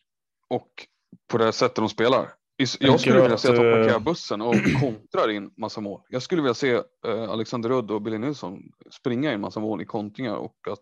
och 0.48 0.88
på 1.28 1.38
det 1.38 1.52
sättet 1.52 1.76
de 1.76 1.90
spelar? 1.90 2.36
Jag 2.80 3.00
skulle 3.00 3.22
vilja 3.22 3.38
se 3.38 3.50
att 3.50 3.56
de 3.56 3.62
parkerar 3.62 4.00
bussen 4.00 4.42
och 4.42 4.56
kontrar 4.82 5.30
in 5.30 5.52
massa 5.58 5.82
mål. 5.82 6.02
Jag 6.10 6.22
skulle 6.22 6.42
vilja 6.42 6.54
se 6.54 6.74
uh, 6.76 6.84
Alexander 7.30 7.70
Rudd 7.70 7.92
och 7.92 8.02
Billy 8.02 8.18
Nilsson 8.18 8.60
springa 8.92 9.34
in 9.34 9.42
massa 9.42 9.60
mål 9.60 9.82
i 9.82 9.86
kontringar 9.86 10.36
och 10.36 10.58
att 10.70 10.80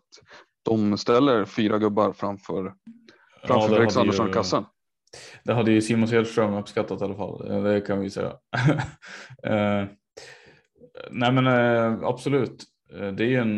de 0.65 0.97
ställer 0.97 1.45
fyra 1.45 1.79
gubbar 1.79 2.13
framför 2.13 2.73
Framför 3.43 3.69
ja, 3.69 3.75
Felix 3.75 3.97
Andersson 3.97 4.29
i 4.29 4.33
kassan. 4.33 4.65
Det 5.43 5.53
hade 5.53 5.71
ju 5.71 5.81
Simon 5.81 6.09
Hedström 6.09 6.53
uppskattat 6.53 7.01
i 7.01 7.03
alla 7.03 7.15
fall, 7.15 7.51
eh, 7.51 7.63
det 7.63 7.81
kan 7.81 7.99
vi 7.99 8.09
säga. 8.09 8.33
nej 11.11 11.31
men 11.31 11.47
absolut, 12.05 12.63
det 13.17 13.35
är 13.35 13.41
en 13.41 13.57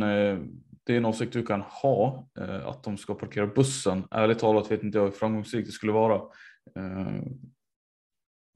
det 0.86 0.94
är 0.94 0.98
en 0.98 1.06
åsikt 1.06 1.34
du 1.34 1.46
kan 1.46 1.62
ha, 1.62 2.28
att 2.66 2.84
de 2.84 2.98
ska 2.98 3.14
parkera 3.14 3.48
bussen. 3.48 4.04
Ärligt 4.12 4.40
talat 4.40 4.72
vet 4.72 4.84
inte 4.84 4.98
jag 4.98 5.06
hur 5.06 5.12
framgångsrikt 5.12 5.68
det 5.68 5.72
skulle 5.72 5.92
vara. 5.92 6.22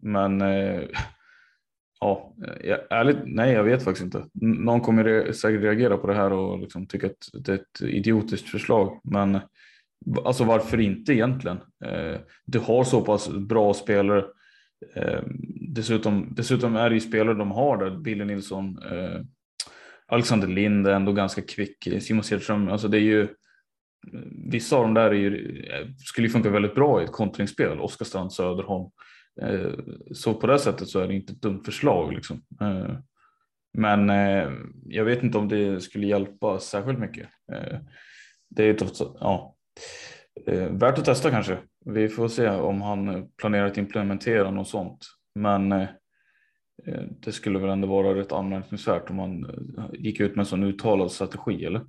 Men 0.02 0.42
eh, 0.42 0.82
ja, 2.00 2.36
eh, 2.64 2.78
ärligt, 2.90 3.18
nej 3.26 3.54
jag 3.54 3.64
vet 3.64 3.84
faktiskt 3.84 4.06
inte. 4.06 4.26
Någon 4.42 4.82
kommer 4.82 5.32
säkert 5.32 5.62
reagera 5.62 5.98
på 5.98 6.08
det 6.08 6.16
här 6.16 6.34
och 6.34 6.60
liksom 6.60 6.88
tycka 6.88 7.08
att 7.08 7.44
det 7.46 7.52
är 7.52 7.56
ett 7.56 7.82
idiotiskt 7.82 8.50
förslag. 8.50 9.02
Men 9.04 9.40
Alltså 10.26 10.44
varför 10.44 10.80
inte 10.80 11.14
egentligen? 11.14 11.58
Eh, 11.86 12.20
du 12.46 12.60
har 12.60 12.84
så 12.84 13.02
pass 13.02 13.30
bra 13.30 13.74
spelare. 13.74 14.26
Eh, 14.96 15.20
dessutom, 15.70 16.34
dessutom 16.36 16.76
är 16.76 16.90
det 16.90 16.96
ju 16.96 17.02
spelare 17.02 17.38
de 17.38 17.52
har 17.52 17.78
där, 17.78 17.98
Billy 17.98 18.26
Nilsson, 18.26 18.80
eh, 18.92 19.22
Alexander 20.08 20.48
Lind 20.48 20.88
är 20.88 20.92
ändå 20.92 21.14
ganska 21.14 21.42
kvick, 21.42 21.88
Simon 22.02 22.24
Sedström, 22.24 22.68
alltså 22.68 22.88
det 22.88 22.98
är 22.98 23.02
ju 23.02 23.28
Vissa 24.52 24.76
av 24.76 24.84
dem 24.84 24.94
där 24.94 25.10
är 25.10 25.14
ju, 25.14 25.62
eh, 25.62 25.88
skulle 25.98 26.28
ju 26.28 26.32
funka 26.32 26.50
väldigt 26.50 26.76
bra 26.76 27.02
i 27.02 27.04
ett 27.04 27.12
kontringsspel, 27.12 27.80
Oskarsson, 27.80 28.32
Söderholm. 28.32 28.90
Eh, 29.42 29.72
så 30.14 30.34
på 30.34 30.48
det 30.48 30.60
sättet 30.60 30.88
så 30.88 31.00
är 31.00 31.08
det 31.08 31.14
inte 31.14 31.34
ett 31.34 31.42
dumt 31.42 31.64
förslag. 31.66 32.14
Liksom. 32.14 32.42
Eh, 32.62 32.98
men 33.74 34.10
eh, 34.10 34.52
jag 34.86 35.06
vet 35.06 35.24
inte 35.24 35.38
om 35.38 35.48
det 35.48 35.82
skulle 35.82 36.08
hjälpa 36.08 36.60
särskilt 36.60 37.00
mycket. 37.00 37.30
Det 38.50 38.64
är 38.64 38.74
trots 38.74 39.02
ja, 39.20 39.56
värt 40.70 40.98
att 40.98 41.06
testa 41.06 41.32
kanske. 41.32 41.58
Vi 41.86 42.10
får 42.10 42.28
se 42.28 42.50
om 42.50 42.82
han 42.82 43.30
planerar 43.38 43.66
att 43.66 43.78
implementera 43.78 44.52
något 44.52 44.68
sånt. 44.68 45.06
Men 45.36 45.88
det 47.10 47.32
skulle 47.32 47.60
väl 47.60 47.70
ändå 47.70 47.88
vara 47.88 48.16
rätt 48.16 48.32
anmärkningsvärt 48.32 49.10
om 49.10 49.16
man 49.16 49.46
gick 49.94 50.20
ut 50.20 50.36
med 50.36 50.40
en 50.40 50.46
sån 50.46 50.64
uttalad 50.64 51.12
strategi 51.12 51.66
eller? 51.66 51.86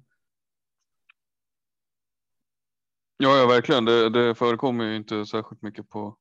Ja, 3.16 3.38
ja 3.38 3.46
verkligen. 3.46 3.84
Det, 3.84 4.10
det 4.10 4.34
förekommer 4.34 4.84
ju 4.84 4.96
inte 4.96 5.26
särskilt 5.26 5.62
mycket 5.62 5.88
på 5.88 6.16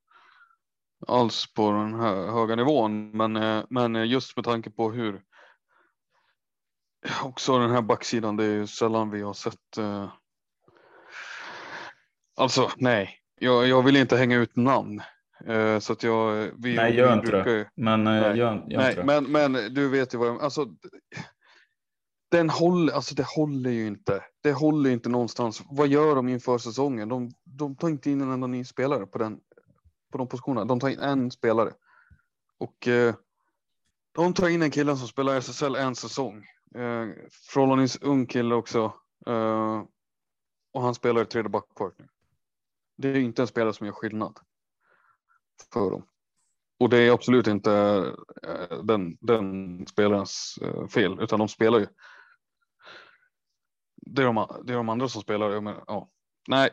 alls 1.07 1.53
på 1.53 1.71
den 1.71 1.93
här 1.93 2.31
höga 2.31 2.55
nivån. 2.55 3.11
Men, 3.17 3.63
men 3.69 4.09
just 4.09 4.35
med 4.35 4.45
tanke 4.45 4.69
på 4.69 4.91
hur 4.91 5.21
också 7.23 7.59
den 7.59 7.71
här 7.71 7.81
backsidan, 7.81 8.37
det 8.37 8.45
är 8.45 8.53
ju 8.53 8.67
sällan 8.67 9.09
vi 9.09 9.21
har 9.21 9.33
sett 9.33 9.77
Alltså 12.39 12.69
nej, 12.77 13.19
jag, 13.39 13.67
jag 13.67 13.83
vill 13.83 13.95
inte 13.95 14.17
hänga 14.17 14.37
ut 14.37 14.55
namn. 14.55 15.01
Uh, 15.49 15.79
så 15.79 15.93
att 15.93 16.03
jag, 16.03 16.51
vi, 16.57 16.75
nej, 16.75 16.95
gör 16.95 17.13
inte 17.13 17.31
brukar, 17.31 17.51
det. 17.51 17.69
Men, 17.75 18.07
uh, 18.07 18.21
nej, 18.21 18.37
gör, 18.37 18.65
gör 18.67 18.79
nej, 18.79 19.03
men, 19.03 19.23
men 19.31 19.73
du 19.73 19.89
vet 19.89 20.13
ju 20.13 20.17
vad 20.17 20.27
jag 20.27 20.41
alltså, 20.41 20.65
den 22.31 22.49
håller, 22.49 22.93
alltså 22.93 23.15
det 23.15 23.25
håller 23.25 23.69
ju 23.69 23.87
inte. 23.87 24.23
Det 24.43 24.51
håller 24.51 24.89
inte 24.89 25.09
någonstans. 25.09 25.63
Vad 25.69 25.87
gör 25.87 26.15
de 26.15 26.29
inför 26.29 26.57
säsongen? 26.57 27.09
De, 27.09 27.31
de 27.43 27.75
tar 27.75 27.89
inte 27.89 28.11
in 28.11 28.21
en 28.21 28.31
enda 28.31 28.47
ny 28.47 28.63
spelare 28.63 29.05
på, 29.05 29.17
den, 29.17 29.39
på 30.11 30.17
de 30.17 30.27
positionerna. 30.27 30.65
De 30.65 30.79
tar 30.79 30.89
in 30.89 30.99
en 30.99 31.31
spelare. 31.31 31.73
Och 32.57 32.87
eh, 32.87 33.15
de 34.11 34.33
tar 34.33 34.49
in 34.49 34.61
en 34.61 34.71
kille 34.71 34.97
som 34.97 35.07
spelar 35.07 35.35
SSL 35.41 35.75
en 35.75 35.95
säsong. 35.95 36.45
Uh, 36.77 37.13
förhållandevis 37.53 38.01
ung 38.01 38.25
kille 38.25 38.55
också. 38.55 38.93
Eh, 39.27 39.83
och 40.73 40.81
han 40.81 40.95
spelar 40.95 41.21
i 41.21 41.25
tredje 41.25 41.49
backpart 41.49 41.93
nu. 41.97 42.07
Det 42.97 43.09
är 43.09 43.15
inte 43.15 43.41
en 43.41 43.47
spelare 43.47 43.73
som 43.73 43.85
gör 43.85 43.93
skillnad 43.93 44.39
för 45.73 45.91
dem. 45.91 46.07
och 46.79 46.89
det 46.89 46.97
är 46.97 47.11
absolut 47.11 47.47
inte 47.47 47.71
eh, 48.43 48.83
den, 48.83 49.17
den 49.21 49.87
spelarens 49.87 50.59
fel, 50.93 51.19
utan 51.21 51.39
de 51.39 51.47
spelar 51.47 51.79
ju. 51.79 51.87
Det 53.95 54.21
är 54.21 54.25
de, 54.25 54.61
det 54.63 54.73
är 54.73 54.77
de 54.77 54.89
andra 54.89 55.07
som 55.09 55.21
spelar. 55.21 55.61
Men, 55.61 55.75
ja. 55.87 56.09
Nej, 56.47 56.69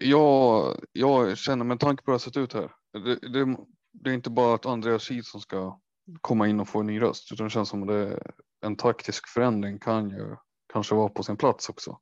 jag, 0.00 0.76
jag 0.92 1.38
känner 1.38 1.64
med 1.64 1.80
tanke 1.80 2.02
på 2.02 2.10
hur 2.10 2.12
det 2.12 2.24
har 2.24 2.30
sett 2.30 2.36
ut 2.36 2.52
här. 2.52 2.72
Det, 2.92 3.14
det, 3.14 3.56
det 3.92 4.10
är 4.10 4.14
inte 4.14 4.30
bara 4.30 4.54
att 4.54 4.66
Andreas 4.66 5.08
Kid 5.08 5.26
som 5.26 5.40
ska 5.40 5.80
komma 6.20 6.48
in 6.48 6.60
och 6.60 6.68
få 6.68 6.80
en 6.80 6.86
ny 6.86 7.00
röst, 7.00 7.32
utan 7.32 7.46
det 7.46 7.50
känns 7.50 7.68
som 7.68 7.82
att 7.82 7.88
det, 7.88 8.22
en 8.60 8.76
taktisk 8.76 9.28
förändring 9.28 9.78
kan 9.78 10.10
ju 10.10 10.36
kanske 10.72 10.94
vara 10.94 11.08
på 11.08 11.22
sin 11.22 11.36
plats 11.36 11.68
också. 11.68 11.98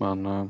Men 0.00 0.26
eh, 0.26 0.46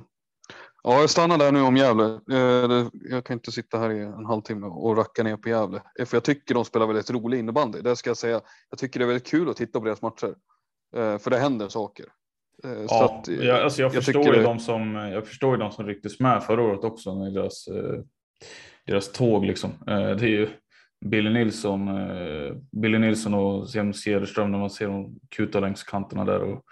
Ja, 0.83 1.01
jag 1.01 1.11
stannar 1.11 1.39
där 1.39 1.53
nu 1.53 1.61
om 1.61 1.77
Gävle. 1.77 2.21
Eh, 2.31 2.89
jag 2.93 3.25
kan 3.25 3.35
inte 3.35 3.53
sitta 3.53 3.79
här 3.79 3.91
i 3.91 4.01
en 4.01 4.27
halvtimme 4.27 4.67
och 4.67 4.97
racka 4.97 5.23
ner 5.23 5.37
på 5.37 5.49
Gävle. 5.49 5.83
Eh, 5.99 6.07
för 6.07 6.17
jag 6.17 6.25
tycker 6.25 6.55
de 6.55 6.65
spelar 6.65 6.87
väldigt 6.87 7.11
rolig 7.11 7.39
innebandy. 7.39 7.81
Det 7.81 7.97
ska 7.97 8.11
jag 8.11 8.17
säga. 8.17 8.41
Jag 8.71 8.79
tycker 8.79 8.99
det 8.99 9.05
är 9.05 9.07
väldigt 9.07 9.27
kul 9.27 9.49
att 9.49 9.57
titta 9.57 9.79
på 9.79 9.85
deras 9.85 10.03
matcher. 10.03 10.35
För 10.95 11.31
det 11.31 11.39
händer 11.39 11.69
saker. 11.69 12.07
Ja, 12.63 13.05
att, 13.05 13.29
jag, 13.29 13.63
alltså 13.63 13.83
jag, 13.83 13.95
jag 13.95 14.05
förstår 14.05 14.25
ju 14.27 14.33
det... 14.33 14.43
de 14.43 14.59
som, 14.59 14.95
jag 14.95 15.27
förstår 15.27 15.57
ju 15.57 15.61
de 15.61 15.73
som 15.73 15.87
rycktes 15.87 16.21
med 16.21 16.43
förra 16.43 16.63
året 16.63 16.85
också. 16.85 17.15
Med 17.15 17.35
deras, 17.35 17.69
deras 18.87 19.13
tåg 19.13 19.45
liksom. 19.45 19.71
Det 19.87 20.23
är 20.23 20.29
ju 20.29 20.49
Billy 21.05 21.31
Nilsson, 21.31 21.91
Billy 22.73 22.99
Nilsson 22.99 23.35
och 23.35 23.69
Jem 23.75 23.93
Cederström 23.93 24.53
när 24.53 24.59
man 24.59 24.71
ser 24.71 24.89
dem 24.89 25.19
kuta 25.29 25.61
längs 25.61 25.83
kanterna 25.83 26.25
där. 26.25 26.41
Och, 26.41 26.65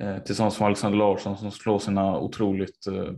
eh, 0.00 0.18
tillsammans 0.18 0.60
med 0.60 0.66
Alexander 0.66 0.98
Larsson 0.98 1.36
som 1.36 1.50
slår 1.50 1.78
sina 1.78 2.18
otroligt 2.18 2.86
eh, 2.86 3.12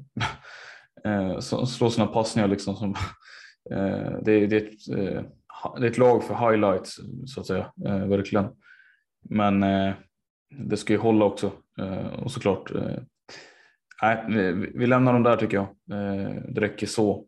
eh 1.13 1.39
slår 1.41 1.89
sina 1.89 2.07
passningar 2.07 2.49
liksom 2.49 2.77
som 2.77 2.91
eh, 3.71 4.13
det, 4.23 4.47
det, 4.47 4.57
är 4.57 4.63
ett, 4.63 4.89
eh, 4.89 5.23
det 5.81 5.87
är 5.87 5.91
ett 5.91 5.99
lag 5.99 6.25
för 6.25 6.51
highlights 6.51 6.97
så 7.27 7.41
att 7.41 7.47
säga, 7.47 7.73
eh, 7.87 8.07
verkligen. 8.07 8.49
Men 9.29 9.61
det 10.69 10.77
ska 10.77 10.93
ju 10.93 10.99
hålla 10.99 11.25
också 11.25 11.53
och 12.23 12.33
såklart 12.33 12.73
Nej, 14.03 14.25
vi, 14.29 14.53
vi 14.75 14.87
lämnar 14.87 15.13
dem 15.13 15.23
där 15.23 15.37
tycker 15.37 15.57
jag. 15.57 15.69
Det 16.55 16.61
räcker 16.61 16.87
så. 16.87 17.27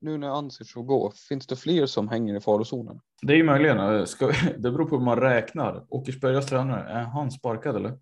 nu 0.00 0.18
när 0.18 0.28
Ansic 0.28 0.72
får 0.72 0.82
gå, 0.82 1.12
finns 1.28 1.46
det 1.46 1.56
fler 1.56 1.86
som 1.86 2.08
hänger 2.08 2.36
i 2.36 2.40
farozonen? 2.40 3.00
Det 3.22 3.32
är 3.32 3.36
ju 3.36 3.44
möjligen. 3.44 4.06
Ska, 4.06 4.26
det 4.58 4.70
beror 4.70 4.84
på 4.84 4.96
hur 4.96 5.04
man 5.04 5.20
räknar. 5.20 5.86
Åkersbergas 5.88 6.46
tränare, 6.46 6.90
är 6.90 7.02
han 7.02 7.30
sparkad 7.30 7.76
eller? 7.76 7.98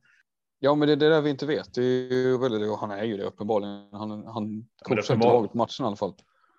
Ja, 0.59 0.75
men 0.75 0.88
det 0.88 0.95
är 0.95 0.97
det 0.97 1.09
där 1.09 1.21
vi 1.21 1.31
inte 1.31 1.47
vet. 1.47 1.75
Det 1.75 1.83
är 1.83 2.12
ju 2.12 2.38
väldigt, 2.38 2.78
han 2.78 2.90
är 2.90 3.05
ju 3.05 3.17
det 3.17 3.25
uppenbarligen. 3.25 3.88
Han, 3.93 4.26
han 4.26 4.69
coachar 4.83 5.14
inte 5.14 5.26
laget 5.26 5.52
på 5.52 5.59
matchen 5.59 5.85
i 5.85 5.87
alla 5.87 5.97
fall. 5.97 6.14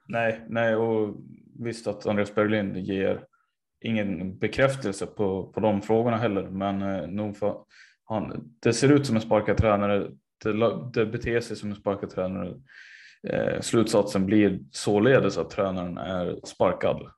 Nej, 0.08 0.46
nej, 0.50 0.75
och 0.75 1.15
visst 1.60 1.88
att 1.88 2.08
Andreas 2.08 2.36
Berglind 2.36 2.77
ger 2.77 3.25
ingen 3.81 4.38
bekräftelse 4.38 5.05
på, 5.05 5.51
på 5.53 5.59
de 5.59 5.81
frågorna 5.81 6.17
heller, 6.17 6.50
men 6.50 6.81
eh, 6.81 7.07
nog 7.07 7.38
för, 7.38 7.55
han, 8.05 8.53
det 8.59 8.74
ser 8.74 8.91
ut 8.91 9.07
som 9.07 9.15
en 9.15 9.21
sparkad 9.21 9.57
tränare. 9.57 10.12
Det, 10.43 10.89
det 10.93 11.05
beter 11.05 11.39
sig 11.39 11.57
som 11.57 11.69
en 11.69 11.75
sparkad 11.75 12.09
tränare. 12.09 12.55
Eh, 13.27 13.62
slutsatsen 13.62 14.25
blir 14.25 14.59
således 14.71 15.38
att 15.38 15.50
tränaren 15.50 15.98
är 15.98 16.39
sparkad. 16.43 17.12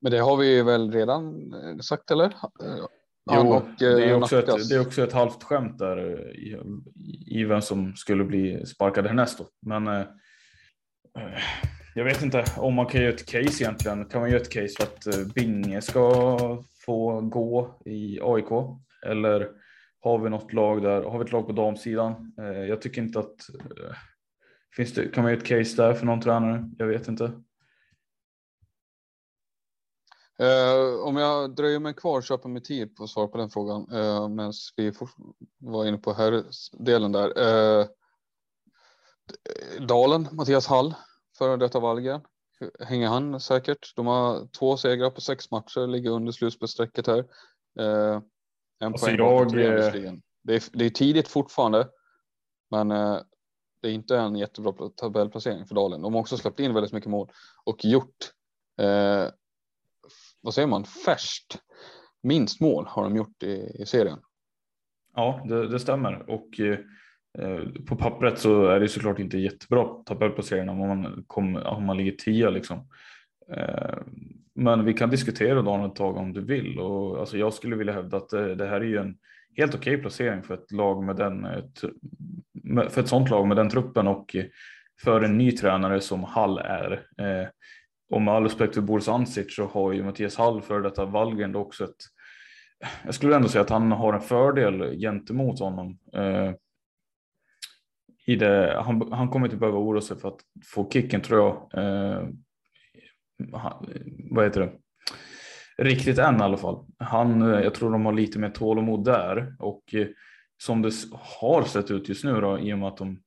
Men 0.00 0.12
det 0.12 0.18
har 0.18 0.36
vi 0.36 0.62
väl 0.62 0.92
redan 0.92 1.52
eh, 1.54 1.78
sagt 1.78 2.10
eller? 2.10 2.26
Eh, 2.26 2.84
jo, 3.32 3.52
och, 3.52 3.62
det, 3.78 3.86
är 3.86 4.14
också 4.14 4.38
ett, 4.38 4.68
det 4.68 4.74
är 4.74 4.80
också 4.80 5.02
ett 5.02 5.12
halvt 5.12 5.42
skämt 5.42 5.78
där 5.78 6.30
i, 6.36 6.58
i 7.26 7.44
vem 7.44 7.62
som 7.62 7.96
skulle 7.96 8.24
bli 8.24 8.66
sparkad 8.66 9.06
härnäst. 9.06 9.38
Då. 9.38 9.48
Men 9.60 9.86
eh, 9.86 10.06
jag 11.98 12.04
vet 12.04 12.22
inte 12.22 12.44
om 12.56 12.74
man 12.74 12.86
kan 12.86 13.00
göra 13.00 13.12
ett 13.12 13.26
case 13.26 13.64
egentligen. 13.64 14.04
Kan 14.04 14.20
man 14.20 14.30
göra 14.30 14.40
ett 14.40 14.52
case 14.52 14.74
för 14.76 14.82
att 14.82 15.06
eh, 15.06 15.32
Binge 15.34 15.80
ska 15.80 16.38
få 16.86 17.20
gå 17.20 17.80
i 17.84 18.20
AIK? 18.22 18.50
Eller 19.06 19.50
har 20.00 20.18
vi 20.18 20.30
något 20.30 20.52
lag 20.52 20.82
där? 20.82 21.02
Har 21.02 21.18
vi 21.18 21.24
ett 21.24 21.32
lag 21.32 21.46
på 21.46 21.52
damsidan? 21.52 22.32
Eh, 22.38 22.64
jag 22.64 22.82
tycker 22.82 23.02
inte 23.02 23.18
att 23.18 23.48
eh, 23.50 23.96
Finns 24.76 24.94
det, 24.94 25.08
kan 25.08 25.22
man 25.22 25.32
göra 25.32 25.42
ett 25.42 25.48
case 25.48 25.82
där 25.82 25.94
för 25.94 26.06
någon 26.06 26.20
tränare? 26.20 26.70
Jag 26.78 26.86
vet 26.86 27.08
inte. 27.08 27.24
Uh, 30.42 31.00
om 31.04 31.16
jag 31.16 31.54
dröjer 31.54 31.78
mig 31.78 31.94
kvar 31.94 32.22
köper 32.22 32.48
mig 32.48 32.62
tid 32.62 32.96
på 32.96 33.04
att 33.04 33.10
svara 33.10 33.28
på 33.28 33.38
den 33.38 33.50
frågan 33.50 33.92
uh, 33.92 34.28
medan 34.28 34.52
vi 34.76 34.92
var 35.58 35.86
inne 35.86 35.98
på 35.98 36.12
här 36.12 36.44
delen 36.84 37.12
där. 37.12 37.38
Uh, 37.38 37.86
Dalen, 39.80 40.28
Mattias 40.32 40.66
Hall, 40.66 40.94
före 41.38 41.56
detta 41.56 41.80
Wallgren. 41.80 42.20
Hänger 42.80 43.08
han 43.08 43.40
säkert? 43.40 43.96
De 43.96 44.06
har 44.06 44.48
två 44.58 44.76
segrar 44.76 45.10
på 45.10 45.20
sex 45.20 45.50
matcher, 45.50 45.86
ligger 45.86 46.10
under 46.10 46.32
slutspelsstrecket 46.32 47.06
här. 47.06 47.18
Uh, 47.80 48.20
en 48.80 48.86
alltså 48.86 49.06
poäng 49.06 49.16
jag, 49.18 49.52
det, 50.42 50.54
är, 50.54 50.62
det 50.72 50.84
är 50.84 50.90
tidigt 50.90 51.28
fortfarande, 51.28 51.88
men 52.70 52.88
det 53.82 53.88
är 53.88 53.92
inte 53.92 54.18
en 54.18 54.36
jättebra 54.36 54.72
tabellplacering 54.96 55.66
för 55.66 55.74
Dalen. 55.74 56.02
De 56.02 56.14
har 56.14 56.20
också 56.20 56.36
släppt 56.36 56.60
in 56.60 56.74
väldigt 56.74 56.92
mycket 56.92 57.10
mål 57.10 57.30
och 57.64 57.84
gjort, 57.84 58.32
eh, 58.80 59.26
vad 60.40 60.54
säger 60.54 60.68
man, 60.68 60.84
färskt 60.84 61.62
minst 62.22 62.60
mål 62.60 62.86
har 62.86 63.04
de 63.04 63.16
gjort 63.16 63.42
i, 63.42 63.82
i 63.82 63.86
serien. 63.86 64.18
Ja, 65.14 65.44
det, 65.48 65.68
det 65.68 65.80
stämmer 65.80 66.30
och 66.30 66.60
eh, 66.60 66.78
Eh, 67.38 67.82
på 67.86 67.96
pappret 67.96 68.38
så 68.38 68.66
är 68.66 68.80
det 68.80 68.88
såklart 68.88 69.18
inte 69.18 69.38
jättebra 69.38 69.84
tabellplacering 69.84 70.68
om 70.68 70.78
man, 70.78 71.24
kom, 71.26 71.56
om 71.56 71.84
man 71.84 71.96
ligger 71.96 72.12
tia 72.12 72.50
liksom. 72.50 72.88
Eh, 73.52 73.98
men 74.54 74.84
vi 74.84 74.94
kan 74.94 75.10
diskutera 75.10 75.62
Dalen 75.62 75.90
ett 75.90 75.96
tag 75.96 76.16
om 76.16 76.32
du 76.32 76.40
vill 76.40 76.78
och 76.78 77.20
alltså 77.20 77.38
jag 77.38 77.52
skulle 77.52 77.76
vilja 77.76 77.92
hävda 77.92 78.16
att 78.16 78.28
det, 78.28 78.54
det 78.54 78.66
här 78.66 78.80
är 78.80 78.84
ju 78.84 78.98
en 78.98 79.16
helt 79.56 79.74
okej 79.74 79.94
okay 79.94 80.02
placering 80.02 80.42
för 80.42 80.54
ett 80.54 80.72
lag 80.72 81.04
med 81.04 81.16
den 81.16 81.46
för 82.90 83.00
ett 83.00 83.08
sånt 83.08 83.30
lag 83.30 83.46
med 83.46 83.56
den 83.56 83.70
truppen 83.70 84.06
och 84.06 84.36
för 85.04 85.20
en 85.20 85.38
ny 85.38 85.52
tränare 85.52 86.00
som 86.00 86.24
Hall 86.24 86.58
är. 86.58 87.02
Och 88.10 88.22
med 88.22 88.34
all 88.34 88.42
respekt 88.42 88.74
för 88.74 88.82
Boris 88.82 89.08
Ansic 89.08 89.56
så 89.56 89.66
har 89.66 89.92
ju 89.92 90.04
Mattias 90.04 90.36
Hall 90.36 90.62
för 90.62 90.80
detta 90.80 91.04
Wallgren 91.04 91.56
också 91.56 91.84
ett. 91.84 91.96
Jag 93.04 93.14
skulle 93.14 93.36
ändå 93.36 93.48
säga 93.48 93.62
att 93.62 93.70
han 93.70 93.92
har 93.92 94.12
en 94.12 94.20
fördel 94.20 94.98
gentemot 95.00 95.60
honom. 95.60 95.98
I 98.28 98.36
det, 98.36 98.82
han, 98.84 99.12
han 99.12 99.28
kommer 99.28 99.46
inte 99.46 99.56
behöva 99.56 99.78
oroa 99.78 100.00
sig 100.00 100.18
för 100.18 100.28
att 100.28 100.40
få 100.64 100.90
kicken 100.90 101.20
tror 101.20 101.40
jag. 101.40 101.84
Eh, 101.84 102.28
vad 104.30 104.44
heter 104.44 104.60
det? 104.60 104.72
Riktigt 105.78 106.18
än 106.18 106.36
i 106.36 106.42
alla 106.42 106.56
fall. 106.56 106.86
Han, 106.98 107.42
eh, 107.42 107.60
jag 107.60 107.74
tror 107.74 107.92
de 107.92 108.06
har 108.06 108.12
lite 108.12 108.38
mer 108.38 108.50
tålamod 108.50 109.04
där 109.04 109.56
och 109.58 109.94
eh, 109.94 110.06
som 110.62 110.82
det 110.82 110.92
har 111.12 111.62
sett 111.62 111.90
ut 111.90 112.08
just 112.08 112.24
nu 112.24 112.40
då, 112.40 112.58
i 112.58 112.72
och 112.72 112.78
med 112.78 112.88
att 112.88 112.96
de 112.96 113.20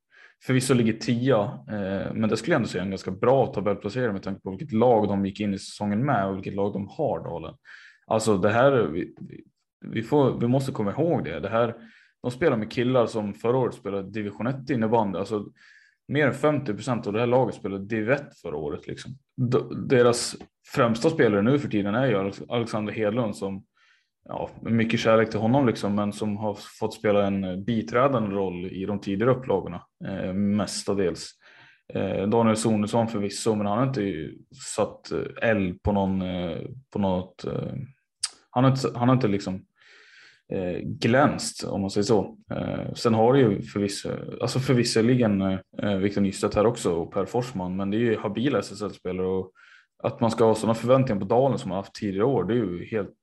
förvisso 0.45 0.73
ligger 0.73 0.93
tia, 0.93 1.41
eh, 1.67 2.13
men 2.13 2.29
det 2.29 2.37
skulle 2.37 2.53
jag 2.53 2.59
ändå 2.59 2.69
säga 2.69 2.83
en 2.83 2.89
ganska 2.89 3.11
bra 3.11 3.47
tabellplacering 3.47 4.13
med 4.13 4.23
tanke 4.23 4.41
på 4.41 4.49
vilket 4.49 4.71
lag 4.71 5.07
de 5.07 5.25
gick 5.25 5.39
in 5.39 5.53
i 5.53 5.59
säsongen 5.59 6.05
med 6.05 6.27
och 6.27 6.35
vilket 6.35 6.55
lag 6.55 6.73
de 6.73 6.87
har 6.87 7.23
Dalen. 7.23 7.55
Alltså 8.07 8.37
det 8.37 8.49
här, 8.49 8.71
vi, 8.71 9.15
vi, 9.85 10.03
får, 10.03 10.39
vi 10.39 10.47
måste 10.47 10.71
komma 10.71 10.91
ihåg 10.91 11.23
det. 11.23 11.39
det 11.39 11.49
här, 11.49 11.75
de 12.21 12.31
spelar 12.31 12.57
med 12.57 12.71
killar 12.71 13.05
som 13.05 13.33
förra 13.33 13.57
året 13.57 13.75
spelade 13.75 14.11
division 14.11 14.47
1 14.47 14.69
innebandy. 14.69 15.19
Alltså, 15.19 15.45
mer 16.07 16.27
än 16.27 16.33
50 16.33 16.73
procent 16.73 17.07
av 17.07 17.13
det 17.13 17.19
här 17.19 17.27
laget 17.27 17.55
spelade 17.55 17.85
div 17.85 18.11
1 18.11 18.39
förra 18.41 18.55
året. 18.55 18.87
Liksom. 18.87 19.17
Deras 19.87 20.35
främsta 20.67 21.09
spelare 21.09 21.41
nu 21.41 21.59
för 21.59 21.67
tiden 21.67 21.95
är 21.95 22.07
ju 22.07 22.31
Alexander 22.49 22.93
Hedlund 22.93 23.35
som 23.35 23.65
ja, 24.25 24.49
mycket 24.61 24.99
kärlek 24.99 25.29
till 25.29 25.39
honom 25.39 25.67
liksom, 25.67 25.95
men 25.95 26.13
som 26.13 26.37
har 26.37 26.57
fått 26.79 26.93
spela 26.93 27.27
en 27.27 27.63
biträdande 27.63 28.35
roll 28.35 28.65
i 28.65 28.85
de 28.85 29.01
tidigare 29.01 29.31
upplagorna 29.31 29.81
eh, 30.07 30.33
mestadels. 30.33 31.31
Eh, 31.93 32.27
Daniel 32.27 32.57
Sonesson 32.57 33.07
förvisso, 33.07 33.55
men 33.55 33.67
han 33.67 33.77
har 33.77 33.87
inte 33.87 34.29
satt 34.75 35.11
eh, 35.11 35.49
eld 35.49 35.83
på 35.83 35.91
någon, 35.91 36.21
eh, 36.21 36.57
på 36.93 36.99
något. 36.99 37.45
Eh, 37.45 37.73
han 38.49 38.63
har 38.63 38.71
inte, 38.71 38.91
han 38.95 39.09
har 39.09 39.15
inte 39.15 39.27
liksom 39.27 39.65
Eh, 40.51 40.79
glänst 40.83 41.63
om 41.63 41.81
man 41.81 41.89
säger 41.89 42.05
så. 42.05 42.37
Eh, 42.51 42.93
sen 42.93 43.13
har 43.13 43.33
det 43.33 43.39
ju 43.39 43.61
förvisso, 43.61 44.09
alltså 44.41 44.59
förvisserligen 44.59 45.41
eh, 45.41 45.95
Victor 45.97 46.21
Nystedt 46.21 46.55
här 46.55 46.65
också 46.65 46.93
och 46.93 47.13
Per 47.13 47.25
Forsman, 47.25 47.75
men 47.75 47.91
det 47.91 47.97
är 47.97 47.99
ju 47.99 48.17
habila 48.17 48.59
SSL-spelare 48.59 49.27
och 49.27 49.51
att 50.03 50.19
man 50.21 50.31
ska 50.31 50.45
ha 50.45 50.55
sådana 50.55 50.73
förväntningar 50.73 51.19
på 51.19 51.25
Dalen 51.25 51.59
som 51.59 51.69
man 51.69 51.75
haft 51.75 51.95
tidigare 51.95 52.25
år, 52.25 52.43
det 52.43 52.53
är 52.53 52.57
ju 52.57 52.85
helt 52.85 53.15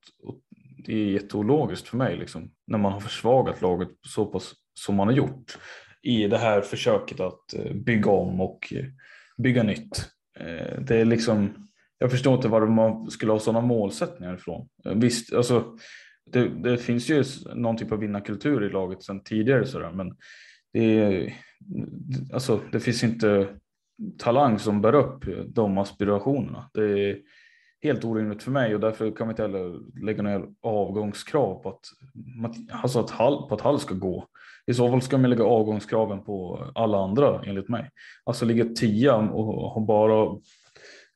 det 0.86 0.92
är 0.92 1.04
jätteologiskt 1.04 1.88
för 1.88 1.96
mig 1.96 2.16
liksom, 2.16 2.50
när 2.66 2.78
man 2.78 2.92
har 2.92 3.00
försvagat 3.00 3.62
laget 3.62 3.88
så 4.02 4.26
pass 4.26 4.52
som 4.74 4.94
man 4.94 5.08
har 5.08 5.14
gjort 5.14 5.58
i 6.02 6.26
det 6.26 6.38
här 6.38 6.60
försöket 6.60 7.20
att 7.20 7.54
bygga 7.74 8.10
om 8.10 8.40
och 8.40 8.72
bygga 9.36 9.62
nytt. 9.62 10.10
Det 10.78 10.96
är 10.96 11.04
liksom, 11.04 11.68
jag 11.98 12.10
förstår 12.10 12.34
inte 12.34 12.48
var 12.48 12.66
man 12.66 13.10
skulle 13.10 13.32
ha 13.32 13.38
sådana 13.38 13.66
målsättningar 13.66 14.34
ifrån. 14.34 14.68
Visst, 14.94 15.34
alltså, 15.34 15.76
det, 16.32 16.48
det, 16.48 16.78
finns 16.78 17.10
ju 17.10 17.24
någon 17.54 17.76
typ 17.76 17.92
av 17.92 17.98
vinnarkultur 17.98 18.64
i 18.64 18.70
laget 18.70 19.02
sedan 19.02 19.22
tidigare 19.22 19.66
sådär, 19.66 19.92
men 19.92 20.16
det, 20.72 21.00
är, 21.00 21.34
alltså, 22.32 22.60
det 22.72 22.80
finns 22.80 23.04
inte 23.04 23.46
talang 24.18 24.58
som 24.58 24.80
bär 24.80 24.94
upp 24.94 25.24
de 25.46 25.78
aspirationerna. 25.78 26.70
Det 26.74 26.82
är 26.82 27.18
helt 27.82 28.04
orimligt 28.04 28.42
för 28.42 28.50
mig 28.50 28.74
och 28.74 28.80
därför 28.80 29.10
kan 29.10 29.26
vi 29.26 29.32
inte 29.32 29.42
heller 29.42 29.80
lägga 30.04 30.22
ner 30.22 30.44
avgångskrav 30.62 31.62
på 31.62 31.68
att, 31.68 31.84
alltså 32.82 33.00
att, 33.00 33.10
Hall, 33.10 33.48
på 33.48 33.54
att 33.54 33.60
Hall 33.60 33.80
ska 33.80 33.94
gå. 33.94 34.26
I 34.66 34.74
så 34.74 34.90
fall 34.90 35.02
ska 35.02 35.18
man 35.18 35.30
lägga 35.30 35.44
avgångskraven 35.44 36.24
på 36.24 36.66
alla 36.74 36.98
andra 36.98 37.42
enligt 37.46 37.68
mig. 37.68 37.90
Alltså 38.24 38.44
ligga 38.44 38.64
tia 38.64 39.16
och 39.16 39.70
ha 39.70 39.80
bara, 39.80 40.36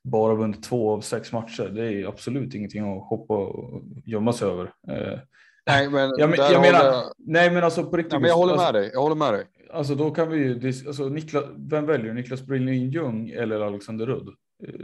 bara 0.04 0.34
vunnit 0.34 0.62
två 0.62 0.90
av 0.90 1.00
sex 1.00 1.32
matcher. 1.32 1.68
Det 1.74 1.92
är 1.92 2.06
absolut 2.06 2.54
ingenting 2.54 2.96
att 2.96 3.08
hoppa 3.08 3.34
och 3.34 3.82
gömma 4.04 4.32
sig 4.32 4.48
över. 4.48 4.64
Eh, 4.88 5.18
nej, 5.66 5.90
men 5.90 6.10
jag, 6.18 6.38
jag 6.38 6.60
menar, 6.60 7.04
nej, 7.18 7.50
men 7.50 7.64
alltså 7.64 7.84
på 7.84 7.96
riktigt. 7.96 8.12
Ja, 8.12 8.18
men 8.18 8.28
jag 8.28 8.36
håller 8.36 8.56
med 8.56 8.60
alltså, 8.60 8.80
dig. 8.80 8.90
Jag 8.92 9.02
håller 9.02 9.16
med 9.16 9.34
dig. 9.34 9.46
Alltså 9.72 9.94
då 9.94 10.10
kan 10.10 10.30
vi 10.30 10.38
ju, 10.38 10.72
alltså 10.86 11.08
Niklas, 11.08 11.44
vem 11.56 11.86
väljer 11.86 12.14
Niklas 12.14 12.42
Brynolin 12.42 12.90
Ljung 12.90 13.30
eller 13.30 13.60
Alexander 13.60 14.06
Rudd? 14.06 14.28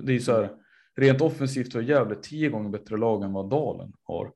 Det 0.03 0.15
är 0.15 0.19
så 0.19 0.33
här, 0.33 0.51
rent 0.97 1.21
offensivt 1.21 1.75
har 1.75 1.81
Gävle 1.81 2.15
tio 2.15 2.49
gånger 2.49 2.71
bättre 2.71 2.97
lag 2.97 3.25
än 3.25 3.33
vad 3.33 3.51
Dalen 3.51 3.93
har. 4.03 4.33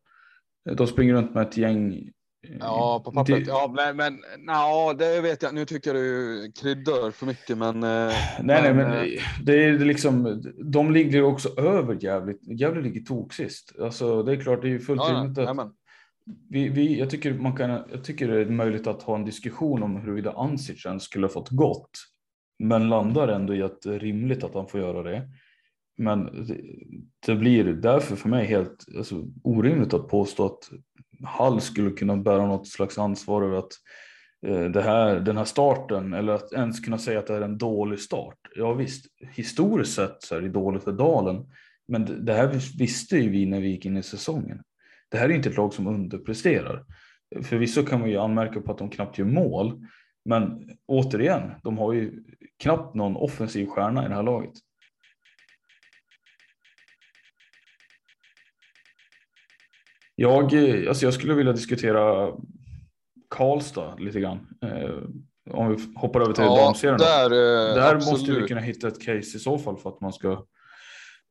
De 0.77 0.87
springer 0.87 1.15
runt 1.15 1.35
med 1.35 1.47
ett 1.47 1.57
gäng. 1.57 2.11
Ja, 2.61 3.03
på 3.05 3.13
pappret. 3.13 3.47
Ja, 3.47 3.75
men, 3.77 3.97
men 3.97 4.15
no, 4.39 4.93
det 4.99 5.21
vet 5.21 5.43
jag. 5.43 5.55
Nu 5.55 5.65
tycker 5.65 5.95
du 5.95 6.53
kryddar 6.61 7.11
för 7.11 7.27
mycket, 7.27 7.59
men. 7.59 7.81
Nej, 7.81 8.15
men, 8.39 8.47
nej, 8.47 8.75
men 8.75 8.93
eh, 8.93 9.23
det 9.43 9.65
är 9.65 9.79
liksom. 9.79 10.43
De 10.65 10.93
ligger 10.93 11.23
också 11.23 11.61
över 11.61 11.99
Gävle. 12.01 12.35
Gävle 12.43 12.83
ligger 12.83 13.01
tok 13.01 13.33
sist. 13.33 13.73
Alltså, 13.81 14.23
det 14.23 14.33
är 14.33 14.41
klart, 14.41 14.63
det 14.63 14.69
är 14.69 14.71
ju 14.71 14.81
fullt 14.81 15.03
ja, 15.09 15.15
rimligt 15.15 15.39
att. 15.39 15.73
Vi, 16.49 16.69
vi, 16.69 16.99
jag, 16.99 17.11
tycker 17.11 17.35
man 17.35 17.57
kan, 17.57 17.71
jag 17.71 18.05
tycker 18.05 18.29
det 18.29 18.41
är 18.41 18.47
möjligt 18.47 18.87
att 18.87 19.03
ha 19.03 19.15
en 19.15 19.25
diskussion 19.25 19.83
om 19.83 19.97
huruvida 19.97 20.33
Ansicen 20.33 21.01
skulle 21.01 21.27
ha 21.27 21.33
fått 21.33 21.51
gått. 21.51 21.91
Men 22.59 22.89
landar 22.89 23.29
ändå 23.29 23.55
i 23.55 23.63
att 23.63 23.81
det 23.81 23.95
är 23.95 23.99
rimligt 23.99 24.45
att 24.45 24.55
han 24.55 24.69
får 24.69 24.81
göra 24.81 25.03
det. 25.03 25.29
Men 25.99 26.47
det, 26.47 26.61
det 27.27 27.35
blir 27.35 27.65
därför 27.65 28.17
för 28.17 28.29
mig 28.29 28.47
helt 28.47 28.85
alltså, 28.97 29.25
orimligt 29.45 29.95
att 29.95 30.09
påstå 30.09 30.47
att 30.47 30.71
Hall 31.25 31.61
skulle 31.61 31.91
kunna 31.91 32.17
bära 32.17 32.47
något 32.47 32.69
slags 32.69 32.99
ansvar 32.99 33.43
över 33.43 33.59
att 33.59 33.73
eh, 34.47 34.65
det 34.65 34.83
här, 34.83 35.21
den 35.21 35.37
här 35.37 35.45
starten 35.45 36.13
eller 36.13 36.33
att 36.33 36.53
ens 36.53 36.81
kunna 36.81 36.99
säga 36.99 37.19
att 37.19 37.27
det 37.27 37.35
är 37.35 37.41
en 37.41 37.59
dålig 37.59 37.99
start. 38.01 38.39
Ja 38.55 38.73
visst, 38.73 39.07
historiskt 39.33 39.95
sett 39.95 40.23
så 40.23 40.35
är 40.35 40.41
det 40.41 40.49
dåligt 40.49 40.85
för 40.85 40.93
Dalen. 40.93 41.47
Men 41.89 42.25
det 42.25 42.35
här 42.35 42.49
visste 42.79 43.17
ju 43.17 43.31
vi 43.31 43.47
när 43.47 43.61
vi 43.61 43.69
gick 43.69 43.87
in 43.87 43.97
i 43.97 44.03
säsongen. 44.03 44.63
Det 45.09 45.19
här 45.19 45.29
är 45.29 45.33
inte 45.35 45.49
ett 45.49 45.57
lag 45.57 45.75
som 45.75 45.87
underpresterar. 45.87 46.85
Förvisso 47.43 47.83
kan 47.83 48.01
man 48.01 48.11
ju 48.11 48.19
anmärka 48.19 48.61
på 48.61 48.73
att 48.73 48.79
de 48.79 48.91
knappt 48.91 49.19
gör 49.19 49.27
mål. 49.27 49.87
Men 50.25 50.71
återigen, 50.87 51.51
de 51.63 51.79
har 51.79 51.93
ju 51.93 52.25
knappt 52.63 52.95
någon 52.95 53.17
offensiv 53.17 53.67
stjärna 53.67 54.05
i 54.05 54.09
det 54.09 54.15
här 54.15 54.23
laget. 54.23 54.53
Jag, 60.23 60.55
alltså 60.89 61.05
jag 61.05 61.15
skulle 61.15 61.35
vilja 61.35 61.53
diskutera 61.53 62.33
Karlstad 63.31 63.95
lite 63.99 64.21
grann. 64.21 64.49
Eh, 64.65 64.91
om 65.51 65.69
vi 65.69 65.93
hoppar 65.97 66.21
över 66.21 66.33
till 66.33 66.45
ja, 66.45 66.65
damserien. 66.65 66.99
Där, 66.99 67.25
eh, 67.25 67.75
där 67.75 67.95
måste 67.95 68.33
vi 68.33 68.49
kunna 68.49 68.61
hitta 68.61 68.89
ett 68.89 69.01
case 69.03 69.37
i 69.37 69.41
så 69.41 69.59
fall 69.59 69.77
för 69.77 69.91
att 69.91 70.01
man 70.01 70.13
ska 70.13 70.33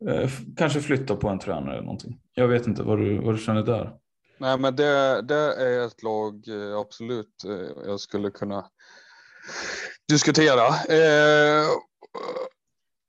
eh, 0.10 0.30
kanske 0.58 0.82
flytta 0.82 1.16
på 1.16 1.30
en 1.30 1.40
tränare 1.40 1.74
eller 1.74 1.84
någonting. 1.84 2.20
Jag 2.34 2.48
vet 2.48 2.68
inte 2.68 2.84
vad 2.84 3.00
du, 3.00 3.18
vad 3.20 3.36
du 3.36 3.38
känner 3.38 3.64
där. 3.64 3.94
Nej, 4.38 4.60
men 4.60 4.76
det, 4.76 5.22
det 5.22 5.56
är 5.56 5.86
ett 5.88 6.04
lag 6.04 6.48
eh, 6.48 6.78
absolut 6.78 7.44
eh, 7.46 7.86
jag 7.86 8.00
skulle 8.00 8.30
kunna 8.30 8.66
diskutera. 10.10 10.68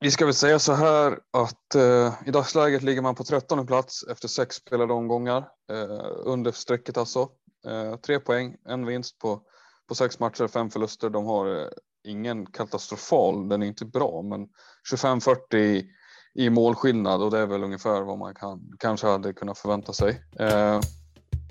Vi 0.02 0.10
ska 0.10 0.24
väl 0.24 0.34
säga 0.34 0.58
så 0.58 0.72
här 0.72 1.18
att 1.30 1.74
eh, 1.74 2.14
i 2.26 2.30
dagsläget 2.30 2.82
ligger 2.82 3.02
man 3.02 3.14
på 3.14 3.24
13 3.24 3.66
plats 3.66 4.04
efter 4.10 4.28
sex 4.28 4.56
spelade 4.56 4.92
omgångar 4.92 5.48
eh, 5.72 6.12
under 6.24 6.52
strecket 6.52 6.96
alltså. 6.96 7.28
Eh, 7.66 7.96
tre 7.96 8.20
poäng, 8.20 8.56
en 8.68 8.86
vinst 8.86 9.18
på, 9.18 9.42
på 9.88 9.94
sex 9.94 10.18
matcher, 10.18 10.48
fem 10.48 10.70
förluster. 10.70 11.10
De 11.10 11.26
har 11.26 11.60
eh, 11.60 11.68
ingen 12.04 12.46
katastrofal, 12.46 13.48
den 13.48 13.62
är 13.62 13.66
inte 13.66 13.84
bra, 13.84 14.22
men 14.22 14.48
25-40 14.92 15.56
i, 15.56 15.86
i 16.34 16.50
målskillnad 16.50 17.22
och 17.22 17.30
det 17.30 17.38
är 17.38 17.46
väl 17.46 17.64
ungefär 17.64 18.02
vad 18.02 18.18
man 18.18 18.34
kan, 18.34 18.60
kanske 18.78 19.06
hade 19.06 19.32
kunnat 19.32 19.58
förvänta 19.58 19.92
sig. 19.92 20.22
Eh, 20.38 20.80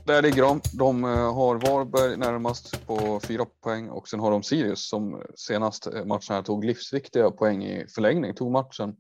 där 0.06 0.22
ligger 0.22 0.42
de. 0.42 0.62
De 0.74 1.04
eh, 1.04 1.34
har 1.34 1.56
Varberg 1.56 2.18
närmast 2.18 2.88
på 2.88 3.20
fyra 3.20 3.46
poäng 3.64 3.90
och 3.90 4.08
sen 4.08 4.20
har 4.20 4.32
de 4.32 4.44
Sirius 4.44 4.90
som 4.90 5.24
senast 5.36 5.88
eh, 5.88 6.06
matchen 6.06 6.36
här 6.36 6.42
tog 6.42 6.66
livsviktiga 6.66 7.32
poäng 7.32 7.64
i 7.64 7.88
förlängning. 7.88 8.36
Tog 8.36 8.52
matchen, 8.52 8.96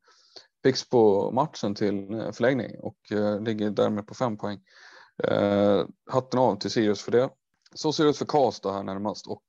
fix 0.63 0.89
på 0.89 1.31
matchen 1.31 1.75
till 1.75 2.13
eh, 2.13 2.31
förlängning 2.31 2.79
och 2.79 2.97
ligger 3.41 3.69
därmed 3.69 4.07
på 4.07 4.13
fem 4.13 4.37
poäng. 4.37 4.59
hatten 6.11 6.39
av 6.39 6.55
till 6.55 6.71
Sirius 6.71 7.01
för 7.01 7.11
det. 7.11 7.29
Så 7.75 7.93
ser 7.93 8.03
det 8.03 8.09
ut 8.09 8.17
för 8.17 8.25
Karlstad 8.25 8.73
här 8.73 8.83
närmast 8.83 9.27
och 9.27 9.43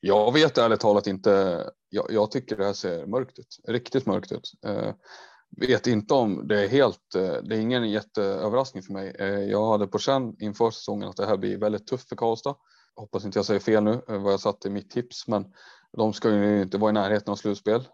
jag 0.00 0.32
vet 0.32 0.58
ärligt 0.58 0.80
talat 0.80 1.06
inte. 1.06 1.64
Jag, 1.88 2.06
jag, 2.10 2.30
tycker 2.30 2.56
det 2.56 2.64
här 2.64 2.72
ser 2.72 3.06
mörkt 3.06 3.38
ut, 3.38 3.56
riktigt 3.68 4.06
mörkt 4.06 4.32
ut 4.32 4.50
vet 5.56 5.86
inte 5.86 6.14
om 6.14 6.48
det 6.48 6.64
är 6.64 6.68
helt, 6.68 7.14
eh, 7.14 7.32
det 7.42 7.56
är 7.56 7.60
ingen 7.60 7.90
jätteöverraskning 7.90 8.82
för 8.82 8.92
mig. 8.92 9.16
Eh, 9.18 9.26
jag 9.28 9.70
hade 9.70 9.86
på 9.86 9.98
känn 9.98 10.36
inför 10.38 10.70
säsongen 10.70 11.08
att 11.08 11.16
det 11.16 11.26
här 11.26 11.36
blir 11.36 11.58
väldigt 11.58 11.86
tufft 11.86 12.08
för 12.08 12.16
Karlstad. 12.16 12.54
Hoppas 12.96 13.24
inte 13.24 13.38
jag 13.38 13.46
säger 13.46 13.60
fel 13.60 13.84
nu 13.84 14.02
eh, 14.08 14.22
vad 14.22 14.32
jag 14.32 14.40
satte 14.40 14.68
i 14.68 14.70
mitt 14.70 14.90
tips, 14.90 15.28
men 15.28 15.44
de 15.96 16.12
ska 16.12 16.30
ju 16.30 16.62
inte 16.62 16.78
vara 16.78 16.90
i 16.90 16.94
närheten 16.94 17.32
av 17.32 17.36
slutspel. 17.36 17.88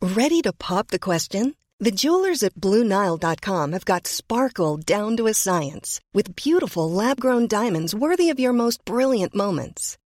Ready 0.00 0.42
to 0.42 0.52
pop 0.52 0.88
the 0.88 0.98
question? 0.98 1.54
The 1.84 1.90
jewelers 1.90 2.42
at 2.42 2.54
BlueNile.com 2.54 3.72
have 3.72 3.84
got 3.84 4.06
sparkle 4.06 4.76
down 4.76 5.16
to 5.16 5.26
a 5.26 5.34
science 5.34 6.00
with 6.14 6.36
beautiful 6.36 6.90
lab-grown 6.90 7.48
diamonds 7.48 7.94
worthy 7.94 8.30
of 8.30 8.40
your 8.40 8.52
most 8.52 8.84
brilliant 8.84 9.34
moments. 9.34 9.98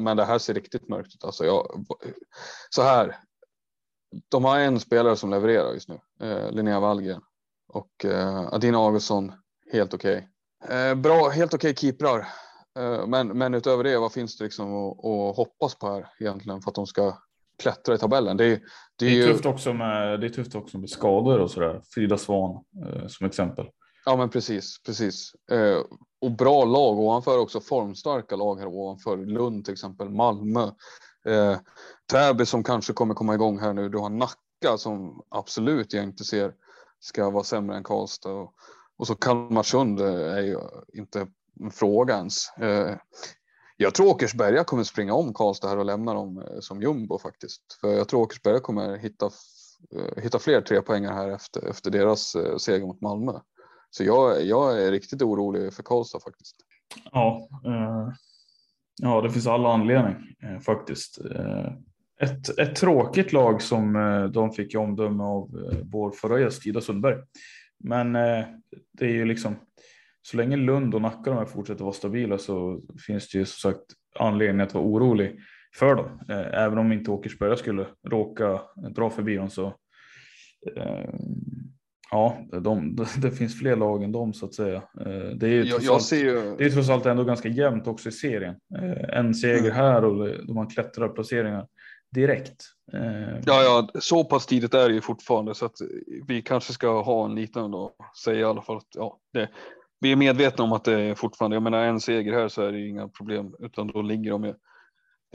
Men 0.00 0.16
det 0.16 0.24
här 0.24 0.38
ser 0.38 0.54
riktigt 0.54 0.88
mörkt 0.88 1.14
ut 1.14 1.24
alltså. 1.24 1.44
Jag, 1.44 1.84
så 2.70 2.82
här. 2.82 3.16
De 4.28 4.44
har 4.44 4.58
en 4.58 4.80
spelare 4.80 5.16
som 5.16 5.30
levererar 5.30 5.72
just 5.72 5.88
nu, 5.88 5.98
eh, 6.22 6.50
Linnea 6.50 6.80
Wallgren 6.80 7.22
och 7.72 8.04
eh, 8.04 8.48
Adina 8.52 8.78
Augustsson 8.78 9.32
helt 9.72 9.94
okej. 9.94 10.28
Okay. 10.64 10.90
Eh, 10.90 10.94
bra, 10.94 11.28
helt 11.28 11.54
okej 11.54 11.70
okay 11.70 11.90
keeprar. 11.90 12.26
Eh, 12.78 13.06
men, 13.06 13.28
men 13.28 13.54
utöver 13.54 13.84
det, 13.84 13.98
vad 13.98 14.12
finns 14.12 14.38
det 14.38 14.44
liksom 14.44 14.74
att, 14.74 15.04
att, 15.04 15.36
hoppas 15.36 15.74
på 15.74 15.86
här 15.86 16.06
egentligen 16.20 16.60
för 16.60 16.70
att 16.70 16.74
de 16.74 16.86
ska 16.86 17.18
klättra 17.62 17.94
i 17.94 17.98
tabellen? 17.98 18.36
Det, 18.36 18.48
det, 18.48 18.60
det 18.98 19.06
är, 19.06 19.10
ju... 19.10 19.32
tufft 19.32 19.46
också 19.46 19.72
med, 19.72 20.20
det 20.20 20.26
är 20.26 20.30
tufft 20.30 20.54
också 20.54 20.78
med 20.78 20.90
skador 20.90 21.38
och 21.38 21.50
sådär. 21.50 21.80
Frida 21.94 22.18
Svan 22.18 22.64
eh, 22.86 23.06
som 23.06 23.26
exempel. 23.26 23.66
Ja, 24.04 24.16
men 24.16 24.30
precis, 24.30 24.82
precis. 24.86 25.32
Och 26.20 26.30
bra 26.30 26.64
lag 26.64 26.98
ovanför 26.98 27.38
också 27.38 27.60
formstarka 27.60 28.36
lag 28.36 28.58
här 28.58 28.66
ovanför 28.66 29.16
Lund 29.16 29.64
till 29.64 29.72
exempel, 29.72 30.10
Malmö, 30.10 30.70
eh, 31.24 31.58
Täby 32.12 32.46
som 32.46 32.64
kanske 32.64 32.92
kommer 32.92 33.14
komma 33.14 33.34
igång 33.34 33.58
här 33.58 33.72
nu. 33.72 33.88
Du 33.88 33.98
har 33.98 34.10
Nacka 34.10 34.78
som 34.78 35.22
absolut 35.28 35.92
jag 35.92 36.04
inte 36.04 36.24
ser 36.24 36.54
ska 37.00 37.30
vara 37.30 37.44
sämre 37.44 37.76
än 37.76 37.84
Karlstad 37.84 38.32
och, 38.32 38.54
och 38.96 39.06
så 39.06 39.14
Kalmarsund 39.14 40.00
eh, 40.00 40.32
är 40.32 40.42
ju 40.42 40.58
inte 40.92 41.26
en 41.60 41.70
fråga 41.70 42.16
ens. 42.16 42.50
Eh, 42.58 42.96
jag 43.76 43.94
tror 43.94 44.06
Åkersberga 44.06 44.64
kommer 44.64 44.84
springa 44.84 45.14
om 45.14 45.34
Karlstad 45.34 45.68
här 45.68 45.78
och 45.78 45.84
lämna 45.84 46.14
dem 46.14 46.38
eh, 46.38 46.60
som 46.60 46.82
jumbo 46.82 47.18
faktiskt, 47.18 47.62
för 47.80 47.92
jag 47.92 48.08
tror 48.08 48.20
Åkersberga 48.20 48.60
kommer 48.60 48.96
hitta 48.96 49.30
eh, 49.96 50.22
hitta 50.22 50.38
fler 50.38 50.60
trepoängare 50.60 51.14
här 51.14 51.28
efter, 51.28 51.66
efter 51.66 51.90
deras 51.90 52.36
seger 52.58 52.86
mot 52.86 53.00
Malmö. 53.00 53.40
Så 53.90 54.04
jag, 54.04 54.44
jag 54.44 54.82
är 54.82 54.90
riktigt 54.90 55.22
orolig 55.22 55.74
för 55.74 55.82
Karlstad 55.82 56.20
faktiskt. 56.20 56.56
Ja, 57.12 57.48
eh, 57.66 58.08
ja 59.02 59.20
det 59.20 59.30
finns 59.30 59.46
alla 59.46 59.72
anledning 59.72 60.16
eh, 60.42 60.58
faktiskt. 60.58 61.18
Eh, 61.34 61.72
ett, 62.20 62.58
ett 62.58 62.76
tråkigt 62.76 63.32
lag 63.32 63.62
som 63.62 63.96
eh, 63.96 64.24
de 64.24 64.52
fick 64.52 64.74
omdöme 64.74 65.22
av 65.22 65.50
vår 65.84 66.10
förra 66.10 66.40
gäst 66.40 66.66
Ida 66.66 66.80
Sundberg. 66.80 67.16
Men 67.84 68.12
det 68.92 69.04
är 69.04 69.12
ju 69.12 69.24
liksom 69.24 69.56
så 70.22 70.36
länge 70.36 70.56
Lund 70.56 70.94
och 70.94 71.02
Nacka 71.02 71.30
de 71.30 71.36
här 71.36 71.44
fortsätter 71.44 71.84
vara 71.84 71.92
stabila 71.92 72.38
så 72.38 72.82
finns 73.06 73.30
det 73.30 73.38
ju 73.38 73.44
som 73.44 73.70
sagt 73.70 73.84
anledning 74.18 74.60
att 74.60 74.74
vara 74.74 74.84
orolig 74.84 75.38
för 75.74 75.94
dem. 75.94 76.20
Eh, 76.28 76.62
även 76.62 76.78
om 76.78 76.92
inte 76.92 77.10
Åkersberga 77.10 77.56
skulle 77.56 77.86
råka 78.08 78.60
dra 78.94 79.10
förbi 79.10 79.36
dem 79.36 79.50
så 79.50 79.66
eh, 80.76 81.10
ja, 82.10 82.38
de, 82.62 82.96
det 83.22 83.30
finns 83.30 83.58
fler 83.58 83.76
lag 83.76 84.02
än 84.02 84.12
dem 84.12 84.32
så 84.32 84.46
att 84.46 84.54
säga. 84.54 84.76
Eh, 84.76 85.30
det 85.36 85.46
är 85.46 85.50
ju 85.50 85.64
trots, 85.64 85.84
jag, 85.84 85.94
allt, 85.94 86.12
ju... 86.12 86.56
det 86.58 86.64
är 86.64 86.70
trots 86.70 86.88
allt 86.88 87.06
ändå 87.06 87.24
ganska 87.24 87.48
jämnt 87.48 87.86
också 87.86 88.08
i 88.08 88.12
serien. 88.12 88.54
En 89.08 89.34
seger 89.34 89.58
mm. 89.58 89.72
här 89.72 90.04
och 90.04 90.46
de 90.46 90.54
man 90.54 90.66
klättrar 90.66 91.08
placeringar 91.08 91.66
direkt. 92.14 92.64
Ja, 93.46 93.62
ja, 93.62 93.88
så 94.00 94.24
pass 94.24 94.46
tidigt 94.46 94.74
är 94.74 94.88
det 94.88 94.94
ju 94.94 95.00
fortfarande 95.00 95.54
så 95.54 95.66
att 95.66 95.76
vi 96.26 96.42
kanske 96.42 96.72
ska 96.72 97.02
ha 97.02 97.24
en 97.24 97.34
liten 97.34 97.70
då 97.70 97.94
säga 98.24 98.40
i 98.40 98.44
alla 98.44 98.62
fall 98.62 98.76
att 98.76 98.88
ja, 98.94 99.18
det, 99.32 99.48
vi 100.00 100.12
är 100.12 100.16
medvetna 100.16 100.64
om 100.64 100.72
att 100.72 100.84
det 100.84 101.00
är 101.00 101.14
fortfarande, 101.14 101.56
jag 101.56 101.62
menar 101.62 101.84
en 101.84 102.00
seger 102.00 102.32
här 102.32 102.48
så 102.48 102.62
är 102.62 102.72
det 102.72 102.86
inga 102.86 103.08
problem 103.08 103.54
utan 103.58 103.86
då 103.86 104.02
ligger 104.02 104.30
de 104.30 104.44
ju 104.44 104.54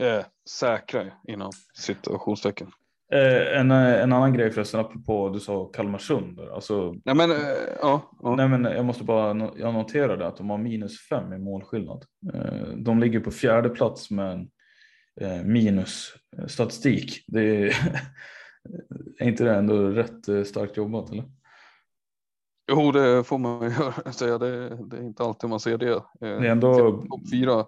eh, 0.06 0.24
säkra 0.50 1.06
inom 1.28 1.50
situationstecken. 1.78 2.70
Eh, 3.12 3.60
en, 3.60 3.70
en 3.70 4.12
annan 4.12 4.32
grej 4.32 4.50
förresten 4.50 4.80
apropå 4.80 5.28
du 5.28 5.40
sa 5.40 5.64
Kalmarsund. 5.64 6.40
Alltså, 6.40 6.94
nej, 7.04 7.14
men, 7.14 7.30
eh, 7.30 7.36
ja, 7.80 8.10
ja. 8.22 8.34
nej 8.36 8.48
men 8.48 8.64
jag 8.64 8.84
måste 8.84 9.04
bara, 9.04 9.50
jag 9.56 9.74
noterade 9.74 10.26
att 10.26 10.36
de 10.36 10.50
har 10.50 10.58
minus 10.58 11.08
fem 11.08 11.32
i 11.32 11.38
målskillnad. 11.38 12.04
Eh, 12.34 12.68
de 12.76 13.00
ligger 13.00 13.20
på 13.20 13.30
fjärde 13.30 13.68
plats 13.68 14.10
med 14.10 14.32
en 14.32 14.48
eh, 15.20 15.42
minus 15.44 16.12
statistik. 16.46 17.24
Det 17.26 17.40
är, 17.40 17.66
är 19.18 19.28
inte 19.28 19.44
det 19.44 19.54
ändå 19.54 19.88
rätt 19.88 20.28
eh, 20.28 20.42
starkt 20.42 20.76
jobbat 20.76 21.10
eller? 21.10 21.24
Jo, 22.72 22.92
det 22.92 23.24
får 23.24 23.38
man 23.38 23.62
ju 23.62 23.72
säga. 24.12 24.38
Det, 24.38 24.68
det, 24.68 24.96
är 24.96 25.02
inte 25.02 25.22
alltid 25.22 25.50
man 25.50 25.60
ser 25.60 25.78
det. 25.78 25.92
Eh, 25.92 26.00
det 26.20 26.26
är 26.26 26.50
ändå 26.50 27.04
fyra. 27.32 27.66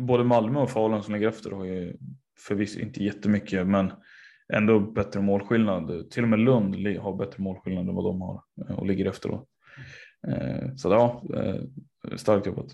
Både 0.00 0.24
Malmö 0.24 0.60
och 0.60 0.70
Falun 0.70 1.02
som 1.02 1.14
ligger 1.14 1.28
efter 1.28 1.50
har 1.50 1.64
ju 1.64 1.96
förvisso 2.38 2.80
inte 2.80 3.04
jättemycket, 3.04 3.66
men 3.66 3.92
ändå 4.54 4.80
bättre 4.80 5.20
målskillnad. 5.20 6.10
Till 6.10 6.22
och 6.22 6.28
med 6.28 6.38
Lund 6.38 6.74
har 6.98 7.16
bättre 7.16 7.42
målskillnad 7.42 7.88
än 7.88 7.94
vad 7.94 8.04
de 8.04 8.20
har 8.20 8.42
eh, 8.68 8.78
och 8.78 8.86
ligger 8.86 9.06
efter 9.06 9.28
då. 9.28 9.46
Eh, 10.28 10.74
så 10.76 10.88
ja, 10.88 11.22
eh, 11.34 12.16
starkt 12.16 12.46
jobbat. 12.46 12.66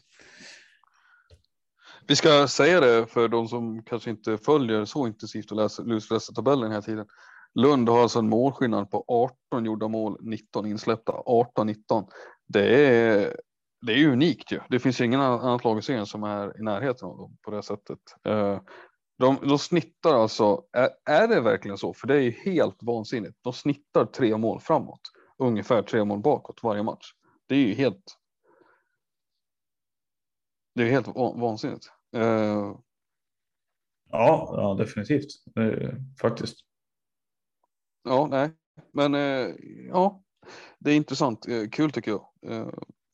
Vi 2.08 2.16
ska 2.16 2.48
säga 2.48 2.80
det 2.80 3.06
för 3.06 3.28
de 3.28 3.48
som 3.48 3.82
kanske 3.82 4.11
inte 4.11 4.38
följer 4.38 4.85
så 4.85 5.06
intensivt 5.06 5.50
och 5.50 5.56
läser 5.56 5.85
lusläser 5.85 6.35
tabellen 6.35 6.70
hela 6.70 6.82
tiden. 6.82 7.06
Lund 7.54 7.88
har 7.88 8.02
alltså 8.02 8.18
en 8.18 8.28
målskillnad 8.28 8.90
på 8.90 9.04
18 9.08 9.64
gjorda 9.64 9.88
mål, 9.88 10.18
19 10.20 10.66
insläppta. 10.66 11.12
18-19. 11.12 12.08
Det 12.48 12.87
är, 12.87 13.37
det 13.87 13.92
är 13.92 14.08
unikt 14.08 14.52
ju. 14.52 14.61
Det 14.68 14.78
finns 14.78 15.00
ingen 15.00 15.20
annat 15.20 15.64
lag 15.64 15.78
i 15.78 15.82
serien 15.82 16.06
som 16.06 16.22
är 16.22 16.61
i 16.61 16.62
närheten 16.62 17.08
av 17.08 17.16
dem 17.16 17.37
på 17.42 17.50
det 17.50 17.62
sättet. 17.62 17.98
Eh, 19.22 19.38
de, 19.40 19.48
de 19.48 19.58
snittar 19.58 20.14
alltså, 20.14 20.64
är, 20.72 20.90
är 21.04 21.28
det 21.28 21.40
verkligen 21.40 21.78
så? 21.78 21.94
För 21.94 22.06
det 22.06 22.22
är 22.22 22.30
helt 22.30 22.82
vansinnigt. 22.82 23.38
De 23.42 23.52
snittar 23.52 24.06
tre 24.06 24.37
mål 24.37 24.61
framåt, 24.61 25.00
ungefär 25.38 25.82
tre 25.82 26.04
mål 26.04 26.20
bakåt 26.20 26.62
varje 26.62 26.82
match. 26.82 27.12
Det 27.46 27.54
är 27.54 27.58
ju 27.58 27.74
helt. 27.74 28.18
Det 30.74 30.82
är 30.82 30.90
helt 30.90 31.08
vansinnigt. 31.16 31.87
Uh, 32.16 32.76
ja, 34.11 34.54
ja, 34.56 34.74
definitivt. 34.78 35.28
Faktiskt. 36.20 36.56
Ja, 38.04 38.26
nej, 38.30 38.50
men 38.92 39.14
eh, 39.14 39.54
ja, 39.88 40.22
det 40.78 40.90
är 40.90 40.96
intressant. 40.96 41.48
Eh, 41.48 41.68
kul 41.68 41.90
tycker 41.90 42.11
jag 42.11 42.28
eh, 42.46 42.68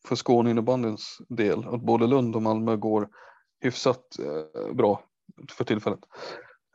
för 0.09 0.17
Skåne 0.17 0.51
innebandyns 0.51 1.19
del 1.29 1.69
att 1.69 1.81
både 1.81 2.07
Lund 2.07 2.37
och 2.37 2.43
Malmö 2.43 2.77
går 2.77 3.09
hyfsat 3.61 4.17
bra 4.73 5.08
för 5.51 5.65
tillfället. 5.65 6.01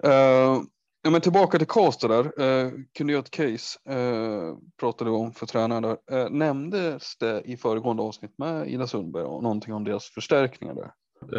Eh, 0.03 0.61
ja, 1.03 1.09
men 1.11 1.21
tillbaka 1.21 1.57
till 1.57 1.67
Karlstad 1.67 2.07
där, 2.07 2.23
Uh, 2.23 2.71
kunde 2.97 3.13
göra 3.13 3.23
ett 3.23 3.31
case, 3.31 3.79
uh, 3.89 4.57
pratade 4.79 5.09
vi 5.09 5.15
om 5.15 5.31
för 5.31 5.45
tränaren 5.45 5.83
där. 5.83 5.97
Uh, 6.11 6.29
nämndes 6.29 7.17
det 7.17 7.41
i 7.45 7.57
föregående 7.57 8.03
avsnitt 8.03 8.37
med 8.37 8.67
Ida 8.67 8.87
Sundberg 8.87 9.23
och 9.23 9.43
någonting 9.43 9.73
om 9.73 9.83
deras 9.83 10.05
förstärkningar 10.05 10.75
där? 10.75 10.91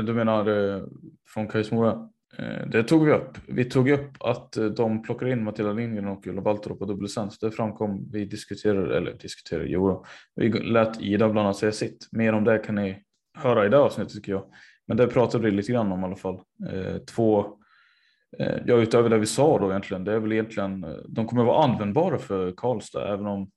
Du 0.03 0.14
menar 0.14 0.44
från 1.35 1.48
Kajsmora? 1.48 2.09
Det 2.72 2.83
tog 2.83 3.05
vi 3.05 3.12
upp. 3.12 3.38
Vi 3.48 3.64
tog 3.64 3.90
upp 3.90 4.11
att 4.20 4.57
de 4.77 5.03
plockar 5.03 5.27
in 5.27 5.44
Matilda 5.44 5.72
Lindgren 5.72 6.09
och 6.09 6.27
Ulla 6.27 6.42
Baltorp 6.42 6.79
på 6.79 6.85
dubbellicens. 6.85 7.38
Det 7.38 7.50
framkom. 7.50 8.09
Vi 8.12 8.24
diskuterade, 8.24 8.96
eller 8.96 9.12
diskuterade, 9.12 9.66
jo 9.68 10.05
Vi 10.35 10.53
lät 10.53 11.00
Ida 11.00 11.29
bland 11.29 11.46
annat 11.46 11.57
säga 11.57 11.72
sitt. 11.72 12.09
Mer 12.12 12.33
om 12.33 12.44
det 12.44 12.59
kan 12.59 12.74
ni 12.74 13.03
höra 13.38 13.66
i 13.66 13.68
det 13.68 13.79
avsnittet 13.79 14.12
tycker 14.12 14.33
jag. 14.33 14.44
Men 14.87 14.97
det 14.97 15.07
pratade 15.07 15.44
vi 15.44 15.51
lite 15.51 15.73
grann 15.73 15.92
om 15.92 16.01
i 16.01 16.05
alla 16.05 16.16
fall. 16.16 16.40
Eh, 16.70 16.97
två, 16.97 17.47
eh, 18.38 18.57
ja 18.66 18.75
utöver 18.75 19.11
det 19.11 19.18
vi 19.18 19.27
sa 19.27 19.59
då 19.59 19.70
egentligen, 19.70 20.05
det 20.05 20.12
är 20.12 20.18
väl 20.18 20.33
egentligen, 20.33 20.85
eh, 20.85 20.97
de 21.09 21.27
kommer 21.27 21.44
vara 21.44 21.64
användbara 21.64 22.18
för 22.18 22.53
Karlstad 22.57 23.12
även 23.12 23.27
om 23.27 23.51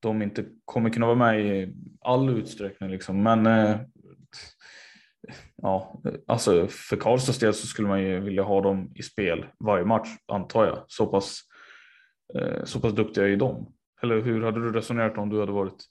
de 0.00 0.22
inte 0.22 0.44
kommer 0.64 0.90
kunna 0.90 1.06
vara 1.06 1.16
med 1.16 1.40
i 1.40 1.74
all 2.00 2.38
utsträckning 2.38 2.90
liksom. 2.90 3.22
Men 3.22 3.46
eh, 3.46 3.80
ja, 5.62 6.02
alltså 6.26 6.66
för 6.68 6.96
Karlstads 6.96 7.38
del 7.38 7.54
så 7.54 7.66
skulle 7.66 7.88
man 7.88 8.02
ju 8.02 8.20
vilja 8.20 8.42
ha 8.42 8.60
dem 8.60 8.92
i 8.94 9.02
spel 9.02 9.46
varje 9.58 9.84
match 9.84 10.08
antar 10.26 10.66
jag. 10.66 10.84
Så 10.88 11.06
pass, 11.06 11.40
eh, 12.34 12.64
så 12.64 12.80
pass 12.80 12.92
duktiga 12.92 13.24
är 13.24 13.28
ju 13.28 13.36
de. 13.36 13.72
Eller 14.02 14.20
hur 14.20 14.42
hade 14.42 14.60
du 14.60 14.72
resonerat 14.72 15.18
om 15.18 15.28
du 15.28 15.40
hade 15.40 15.52
varit 15.52 15.84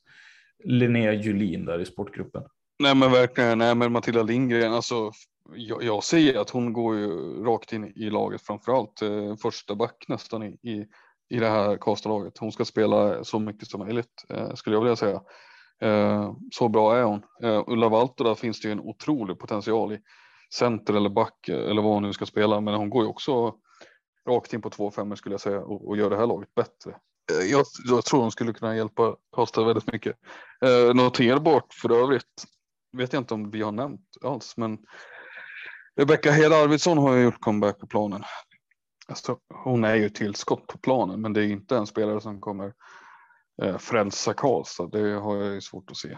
Linnea 0.63 1.13
Julin 1.13 1.65
där 1.65 1.79
i 1.79 1.85
sportgruppen? 1.85 2.43
Nej 2.79 2.95
men 2.95 3.11
verkligen, 3.11 3.57
nej 3.57 3.75
men 3.75 3.91
Matilda 3.91 4.23
Lindgren, 4.23 4.73
alltså 4.73 5.11
jag, 5.55 5.83
jag 5.83 6.03
ser 6.03 6.37
att 6.37 6.49
hon 6.49 6.73
går 6.73 6.95
ju 6.95 7.09
rakt 7.43 7.73
in 7.73 7.85
i 7.95 8.09
laget 8.09 8.41
framförallt 8.41 9.01
eh, 9.01 9.35
första 9.35 9.75
back 9.75 10.05
nästan 10.07 10.43
i, 10.43 10.47
i, 10.47 10.85
i 11.29 11.39
det 11.39 11.49
här 11.49 11.77
Karlstadlaget. 11.77 12.37
Hon 12.37 12.51
ska 12.51 12.65
spela 12.65 13.23
så 13.23 13.39
mycket 13.39 13.67
som 13.67 13.79
möjligt 13.79 14.25
eh, 14.29 14.53
skulle 14.53 14.75
jag 14.75 14.81
vilja 14.81 14.95
säga. 14.95 15.21
Eh, 15.81 16.33
så 16.51 16.69
bra 16.69 16.97
är 16.97 17.03
hon. 17.03 17.23
Eh, 17.43 17.63
Ulla 17.67 17.89
Walter, 17.89 18.23
där 18.23 18.35
finns 18.35 18.61
det 18.61 18.67
ju 18.67 18.71
en 18.71 18.79
otrolig 18.79 19.39
potential 19.39 19.93
i 19.93 19.99
center 20.53 20.93
eller 20.93 21.09
back 21.09 21.49
eh, 21.49 21.69
eller 21.69 21.81
vad 21.81 21.93
hon 21.93 22.03
nu 22.03 22.13
ska 22.13 22.25
spela. 22.25 22.61
Men 22.61 22.73
hon 22.73 22.89
går 22.89 23.03
ju 23.03 23.09
också 23.09 23.55
rakt 24.29 24.53
in 24.53 24.61
på 24.61 24.69
2-5 24.69 25.15
skulle 25.15 25.33
jag 25.33 25.41
säga 25.41 25.59
och, 25.59 25.87
och 25.87 25.97
gör 25.97 26.09
det 26.09 26.17
här 26.17 26.27
laget 26.27 26.55
bättre. 26.55 26.91
Eh, 27.31 27.51
jag, 27.51 27.65
jag, 27.89 28.05
tror 28.05 28.21
hon 28.21 28.31
skulle 28.31 28.53
kunna 28.53 28.75
hjälpa 28.75 29.15
Karlstad 29.35 29.63
väldigt 29.63 29.91
mycket. 29.91 30.15
Eh, 30.65 30.95
noterbart 30.95 31.73
för 31.73 31.91
övrigt 31.91 32.45
vet 32.91 33.13
jag 33.13 33.21
inte 33.21 33.33
om 33.33 33.51
vi 33.51 33.61
har 33.61 33.71
nämnt 33.71 34.01
alls, 34.23 34.57
men 34.57 34.77
Rebecka 35.95 36.31
Hed 36.31 36.53
Arvidsson 36.53 36.97
har 36.97 37.15
ju 37.15 37.23
gjort 37.23 37.39
comeback 37.39 37.79
på 37.79 37.87
planen. 37.87 38.23
Alltså, 39.07 39.37
hon 39.63 39.83
är 39.83 39.95
ju 39.95 40.09
tillskott 40.09 40.67
på 40.67 40.77
planen, 40.77 41.21
men 41.21 41.33
det 41.33 41.41
är 41.41 41.47
inte 41.47 41.77
en 41.77 41.87
spelare 41.87 42.21
som 42.21 42.41
kommer 42.41 42.73
eh, 43.61 43.77
frälsa 43.77 44.33
Karlstad. 44.33 44.87
Det 44.87 45.13
har 45.13 45.35
jag 45.35 45.53
ju 45.53 45.61
svårt 45.61 45.91
att 45.91 45.97
se. 45.97 46.17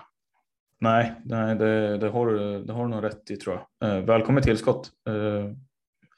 Nej, 0.81 1.21
nej 1.25 1.55
det, 1.55 1.97
det, 1.97 2.09
har, 2.09 2.27
det 2.65 2.73
har 2.73 2.83
du 2.83 2.89
nog 2.89 3.03
rätt 3.03 3.31
i 3.31 3.35
tror 3.35 3.65
jag. 3.79 3.89
Eh, 3.89 4.05
välkommen 4.05 4.43
tillskott. 4.43 4.91
Eh, 5.09 5.51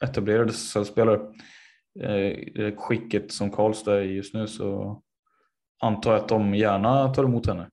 etablerade 0.08 0.52
spelare. 0.52 1.20
Eh, 2.00 2.36
det 2.54 2.76
skicket 2.76 3.32
som 3.32 3.50
Karlstad 3.50 3.98
är 3.98 4.02
just 4.02 4.34
nu 4.34 4.48
så 4.48 5.02
antar 5.82 6.12
jag 6.12 6.20
att 6.20 6.28
de 6.28 6.54
gärna 6.54 7.14
tar 7.14 7.24
emot 7.24 7.46
henne. 7.46 7.70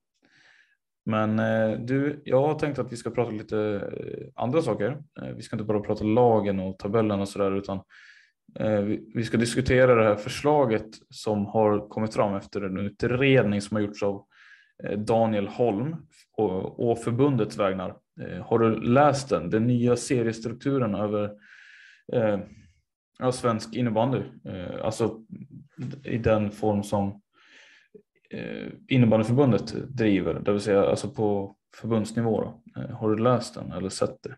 Men 1.10 1.40
eh, 1.40 1.80
du, 1.80 2.22
jag 2.26 2.42
har 2.42 2.60
tänkt 2.60 2.80
att 2.80 2.92
vi 2.92 2.98
ska 2.98 3.10
prata 3.10 3.32
lite 3.32 3.60
eh, 3.60 4.28
andra 4.44 4.62
saker. 4.62 4.98
Eh, 5.22 5.28
vi 5.36 5.42
ska 5.42 5.56
inte 5.56 5.64
bara 5.64 5.80
prata 5.80 6.04
lagen 6.04 6.60
och 6.60 6.80
tabellen 6.80 7.22
och 7.22 7.30
sådär 7.30 7.52
utan 7.52 7.82
vi 9.16 9.24
ska 9.24 9.38
diskutera 9.38 9.96
det 9.96 10.04
här 10.04 10.16
förslaget 10.16 10.86
som 11.10 11.46
har 11.46 11.90
kommit 11.90 12.14
fram 12.14 12.36
efter 12.36 12.62
en 12.62 12.78
utredning 12.78 13.62
som 13.62 13.76
har 13.76 13.82
gjorts 13.82 14.04
av 14.04 14.26
Daniel 14.98 15.48
Holm 15.48 15.96
och 16.78 17.00
förbundets 17.00 17.58
vägnar. 17.58 17.96
Har 18.46 18.60
du 18.60 18.82
läst 18.82 19.30
den? 19.30 19.50
Den 19.50 19.68
nya 19.68 19.96
seriestrukturen 19.96 20.96
över 20.96 21.32
eh, 22.14 23.32
svensk 23.32 23.76
innebandy, 23.76 24.22
alltså 24.84 25.20
i 26.04 26.18
den 26.18 26.52
form 26.52 26.84
som 26.84 27.22
innebandyförbundet 28.88 29.74
driver, 29.98 30.34
det 30.34 30.52
vill 30.52 30.62
säga 30.62 30.90
alltså 30.90 31.10
på 31.10 31.56
förbundsnivå. 31.76 32.54
Har 33.00 33.10
du 33.10 33.18
läst 33.24 33.54
den 33.54 33.72
eller 33.72 33.90
sett 33.90 34.24
det? 34.24 34.36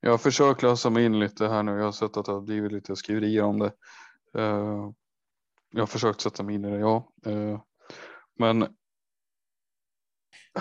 Jag 0.00 0.10
har 0.10 0.18
försökt 0.18 0.62
läsa 0.62 0.90
mig 0.90 1.04
in 1.04 1.18
lite 1.20 1.48
här 1.48 1.62
nu. 1.62 1.72
Jag 1.72 1.84
har 1.84 1.92
sett 1.92 2.16
att 2.16 2.24
det 2.26 2.32
har 2.32 2.40
blivit 2.40 2.72
lite 2.72 2.96
skriverier 2.96 3.42
om 3.42 3.58
det. 3.58 3.72
Uh, 4.38 4.90
Jag 5.74 5.82
har 5.82 5.86
försökt 5.86 6.20
sätta 6.20 6.42
mig 6.42 6.54
in 6.54 6.64
i 6.64 6.70
det, 6.70 6.78
ja. 6.78 7.12
Men 8.38 8.60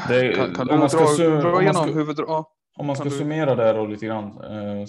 Det, 0.08 0.34
kan, 0.36 0.54
kan 0.56 0.70
om 0.70 0.80
man 0.80 0.90
ska 0.90 1.00
dra, 1.00 1.06
su- 1.06 1.36
om 1.36 1.42
dra 1.42 1.52
man 1.52 1.62
igenom 1.62 2.16
ska-? 2.16 2.46
Om 2.78 2.88
man 2.88 2.96
ska 2.96 3.04
du- 3.06 3.12
summera 3.12 3.56
det 3.56 3.74
då 3.74 3.86
lite 3.86 4.06
grann 4.06 4.26
eh, 4.44 4.86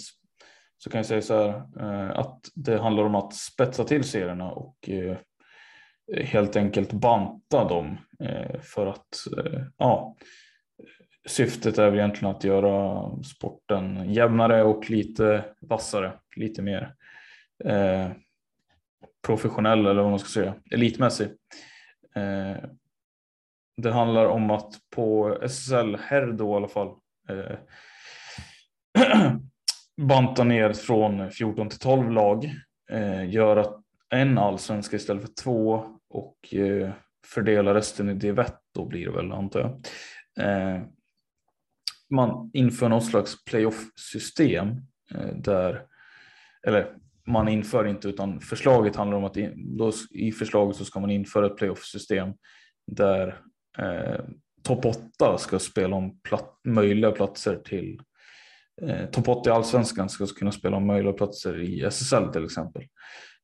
så 0.79 0.91
kan 0.91 0.99
jag 0.99 1.07
säga 1.07 1.23
så 1.23 1.35
här 1.35 1.49
eh, 1.81 2.19
att 2.19 2.41
det 2.55 2.79
handlar 2.79 3.05
om 3.05 3.15
att 3.15 3.35
spetsa 3.35 3.85
till 3.85 4.05
serierna 4.05 4.51
och 4.53 4.89
eh, 4.89 5.17
Eh, 6.13 6.27
helt 6.27 6.57
enkelt 6.57 6.93
banta 6.93 7.69
dem 7.69 7.99
eh, 8.21 8.61
för 8.61 8.87
att 8.87 9.27
eh, 9.39 9.63
ja, 9.79 10.17
syftet 11.27 11.79
är 11.79 11.91
väl 11.91 11.99
egentligen 11.99 12.35
att 12.35 12.45
göra 12.45 13.11
sporten 13.23 14.13
jämnare 14.13 14.63
och 14.63 14.91
lite 14.91 15.45
vassare, 15.61 16.13
lite 16.37 16.63
mer 16.63 16.95
eh, 17.65 18.09
professionell 19.27 19.87
eller 19.87 20.03
vad 20.03 20.11
man 20.11 20.19
ska 20.19 20.29
säga, 20.29 20.55
elitmässig. 20.71 21.29
Eh, 22.15 22.57
det 23.77 23.93
handlar 23.93 24.27
om 24.27 24.51
att 24.51 24.75
på 24.91 25.39
SSL 25.43 25.97
herr 26.01 26.27
då 26.27 26.53
i 26.53 26.57
alla 26.57 26.69
fall 26.69 26.89
eh, 27.29 27.57
banta 29.97 30.45
ner 30.45 30.73
från 30.73 31.31
14 31.31 31.69
till 31.69 31.79
12 31.79 32.11
lag, 32.11 32.45
eh, 32.91 33.23
att 33.57 33.82
en 34.13 34.39
allsvenska 34.39 34.97
istället 34.97 35.23
för 35.23 35.35
två 35.43 35.85
och 36.09 36.55
eh, 36.55 36.93
fördela 37.27 37.75
resten 37.75 38.09
i 38.09 38.15
div1 38.15 38.53
då 38.75 38.87
blir 38.87 39.07
det 39.07 39.13
väl 39.13 39.33
antar 39.33 39.61
jag. 39.61 39.71
Eh, 40.47 40.83
man 42.11 42.51
inför 42.53 42.89
något 42.89 43.07
slags 43.07 43.45
playoff-system 43.45 44.69
eh, 45.15 45.35
där, 45.37 45.83
eller 46.67 46.97
man 47.27 47.49
inför 47.49 47.87
inte 47.87 48.09
utan 48.09 48.41
förslaget 48.41 48.97
handlar 48.97 49.19
om 49.19 49.25
att 49.25 49.37
in, 49.37 49.77
då, 49.77 49.93
i 50.11 50.33
förslaget 50.33 50.77
så 50.77 50.85
ska 50.85 51.01
man 51.01 51.11
införa 51.11 51.47
ett 51.47 51.57
playoff-system 51.57 52.33
där 52.87 53.41
eh, 53.79 54.25
topp 54.63 54.85
8 54.85 55.39
ska 55.39 55.59
spela 55.59 55.97
om 55.97 56.21
plat, 56.21 56.61
möjliga 56.65 57.11
platser 57.11 57.57
till 57.65 58.01
eh, 58.83 59.07
topp 59.07 59.29
8 59.29 59.51
i 59.51 59.53
allsvenskan 59.53 60.09
ska 60.09 60.27
kunna 60.27 60.53
spela 60.53 60.77
om 60.77 60.87
möjliga 60.87 61.13
platser 61.13 61.61
i 61.61 61.81
SSL 61.83 62.33
till 62.33 62.45
exempel. 62.45 62.83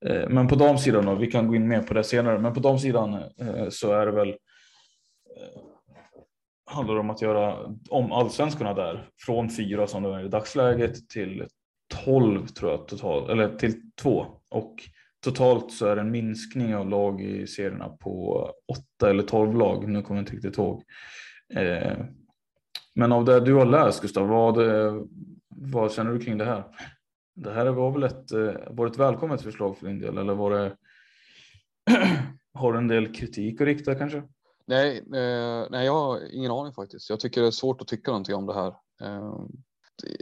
Eh, 0.07 0.29
men 0.29 0.49
på 0.49 0.55
damsidan 0.55 1.07
då, 1.07 1.15
vi 1.15 1.27
kan 1.27 1.49
gå 1.49 1.55
in 1.55 1.69
mer 1.69 1.83
på 1.83 1.95
det 1.95 2.05
senare, 2.05 2.39
men 2.39 2.55
på 2.55 2.61
damsidan 2.61 3.15
eh, 3.15 3.69
så 3.71 3.93
är 3.93 4.07
det 4.07 4.13
väl 4.13 4.29
eh, 4.29 5.63
handlar 6.67 6.95
det 6.95 7.01
om 7.01 7.11
att 7.11 7.23
göra 7.23 7.57
om 7.91 8.13
allsvenskorna 8.13 8.75
där 8.75 9.09
från 9.27 9.51
fyra 9.51 9.87
som 9.87 10.03
det 10.03 10.09
är 10.09 10.25
i 10.25 10.29
dagsläget 10.29 11.09
till 11.09 11.47
12 12.05 12.47
tror 12.47 12.71
jag 12.71 12.89
totalt, 12.89 13.31
eller 13.31 13.57
till 13.57 13.75
två 14.03 14.27
och 14.51 14.75
totalt 15.25 15.73
så 15.73 15.87
är 15.87 15.97
det 15.97 16.01
en 16.01 16.11
minskning 16.11 16.77
av 16.77 16.89
lag 16.89 17.21
i 17.21 17.47
serierna 17.47 17.89
på 17.89 18.45
åtta 18.73 19.11
eller 19.11 19.23
12 19.23 19.55
lag. 19.55 19.89
Nu 19.89 20.03
kommer 20.03 20.21
jag 20.21 20.23
inte 20.23 20.33
riktigt 20.33 20.59
ihåg. 20.59 20.83
Men 22.95 23.13
av 23.13 23.25
det 23.25 23.41
du 23.41 23.55
har 23.55 23.67
läst 23.67 24.03
Gustav, 24.03 24.29
vad, 24.29 24.59
vad 25.49 25.93
känner 25.93 26.13
du 26.13 26.21
kring 26.21 26.39
det 26.39 26.45
här? 26.45 26.65
Det 27.43 27.53
här 27.53 27.67
var 27.67 27.91
väl 27.91 28.03
ett, 28.03 28.33
eh, 28.33 28.55
var 28.71 28.87
ett 28.87 28.99
välkommet 28.99 29.43
förslag 29.43 29.79
för 29.79 29.87
din 29.87 29.99
del 29.99 30.19
eller 30.19 30.35
var 30.35 30.51
det 30.51 30.77
har 32.55 32.73
du 32.73 32.79
en 32.79 32.89
del 32.89 33.15
kritik 33.15 33.61
att 33.61 33.67
rikta 33.67 33.95
kanske? 33.95 34.23
Nej, 34.67 34.99
eh, 34.99 35.67
nej, 35.71 35.87
jag 35.87 35.93
har 35.93 36.35
ingen 36.35 36.51
aning 36.51 36.73
faktiskt. 36.73 37.11
Jag 37.11 37.21
tycker 37.21 37.41
det 37.41 37.47
är 37.47 37.51
svårt 37.51 37.81
att 37.81 37.89
tycka 37.89 38.11
någonting 38.11 38.35
om 38.35 38.47
det 38.47 38.55
här. 38.55 38.75
Eh, 39.03 39.33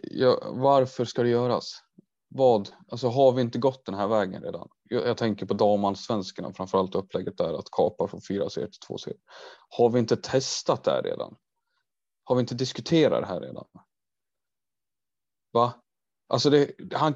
jag, 0.02 0.38
varför 0.52 1.04
ska 1.04 1.22
det 1.22 1.28
göras? 1.28 1.82
Vad, 2.28 2.68
alltså 2.88 3.08
har 3.08 3.32
vi 3.32 3.42
inte 3.42 3.58
gått 3.58 3.86
den 3.86 3.94
här 3.94 4.08
vägen 4.08 4.42
redan? 4.42 4.68
Jag, 4.84 5.06
jag 5.06 5.16
tänker 5.16 5.46
på 5.46 5.54
damallsvenskarna, 5.54 6.52
framförallt 6.52 6.94
upplägget 6.94 7.38
där 7.38 7.58
att 7.58 7.70
kapa 7.70 8.08
från 8.08 8.20
fyra 8.28 8.50
serier 8.50 8.68
till 8.68 8.80
två 8.86 8.98
serier. 8.98 9.20
Har 9.68 9.90
vi 9.90 9.98
inte 9.98 10.16
testat 10.16 10.84
det 10.84 10.90
här 10.90 11.02
redan? 11.02 11.36
Har 12.24 12.36
vi 12.36 12.40
inte 12.40 12.54
diskuterat 12.54 13.20
det 13.20 13.26
här 13.26 13.40
redan? 13.40 13.66
Va? 15.52 15.72
Alltså 16.28 16.50
det, 16.50 16.70
han, 16.92 17.14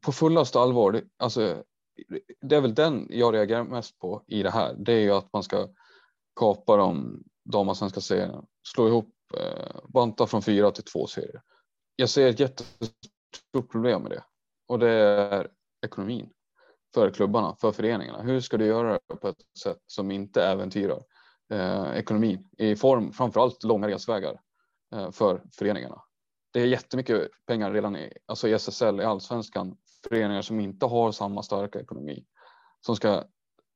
på 0.00 0.12
fullaste 0.12 0.60
allvar, 0.60 0.92
det, 0.92 1.04
alltså, 1.16 1.62
det 2.40 2.56
är 2.56 2.60
väl 2.60 2.74
den 2.74 3.06
jag 3.10 3.34
reagerar 3.34 3.64
mest 3.64 3.98
på 3.98 4.24
i 4.26 4.42
det 4.42 4.50
här. 4.50 4.74
Det 4.78 4.92
är 4.92 5.00
ju 5.00 5.10
att 5.10 5.32
man 5.32 5.42
ska 5.42 5.68
kapa 6.40 6.76
de 6.76 7.22
damallsvenska 7.44 8.00
serierna, 8.00 8.44
slå 8.68 8.88
ihop, 8.88 9.14
eh, 9.36 9.80
banta 9.88 10.26
från 10.26 10.42
fyra 10.42 10.70
till 10.70 10.84
två 10.84 11.06
serier. 11.06 11.42
Jag 11.96 12.08
ser 12.08 12.28
ett 12.28 12.40
jättestort 12.40 13.70
problem 13.70 14.02
med 14.02 14.10
det 14.10 14.24
och 14.68 14.78
det 14.78 14.90
är 14.90 15.48
ekonomin 15.86 16.30
för 16.94 17.10
klubbarna, 17.10 17.56
för 17.60 17.72
föreningarna. 17.72 18.22
Hur 18.22 18.40
ska 18.40 18.56
du 18.56 18.66
göra 18.66 18.92
det 18.92 19.16
på 19.16 19.28
ett 19.28 19.42
sätt 19.62 19.78
som 19.86 20.10
inte 20.10 20.44
äventyrar 20.44 21.02
eh, 21.52 21.96
ekonomin 21.96 22.48
i 22.58 22.76
form 22.76 23.12
framförallt 23.12 23.64
långa 23.64 23.88
resvägar 23.88 24.40
eh, 24.94 25.10
för 25.10 25.42
föreningarna? 25.52 26.02
Det 26.54 26.60
är 26.60 26.66
jättemycket 26.66 27.28
pengar 27.46 27.72
redan 27.72 27.96
i, 27.96 28.12
alltså 28.26 28.48
i 28.48 28.52
SSL, 28.52 29.00
i 29.00 29.04
allsvenskan, 29.04 29.76
föreningar 30.08 30.42
som 30.42 30.60
inte 30.60 30.86
har 30.86 31.12
samma 31.12 31.42
starka 31.42 31.80
ekonomi 31.80 32.24
som 32.80 32.96
ska 32.96 33.24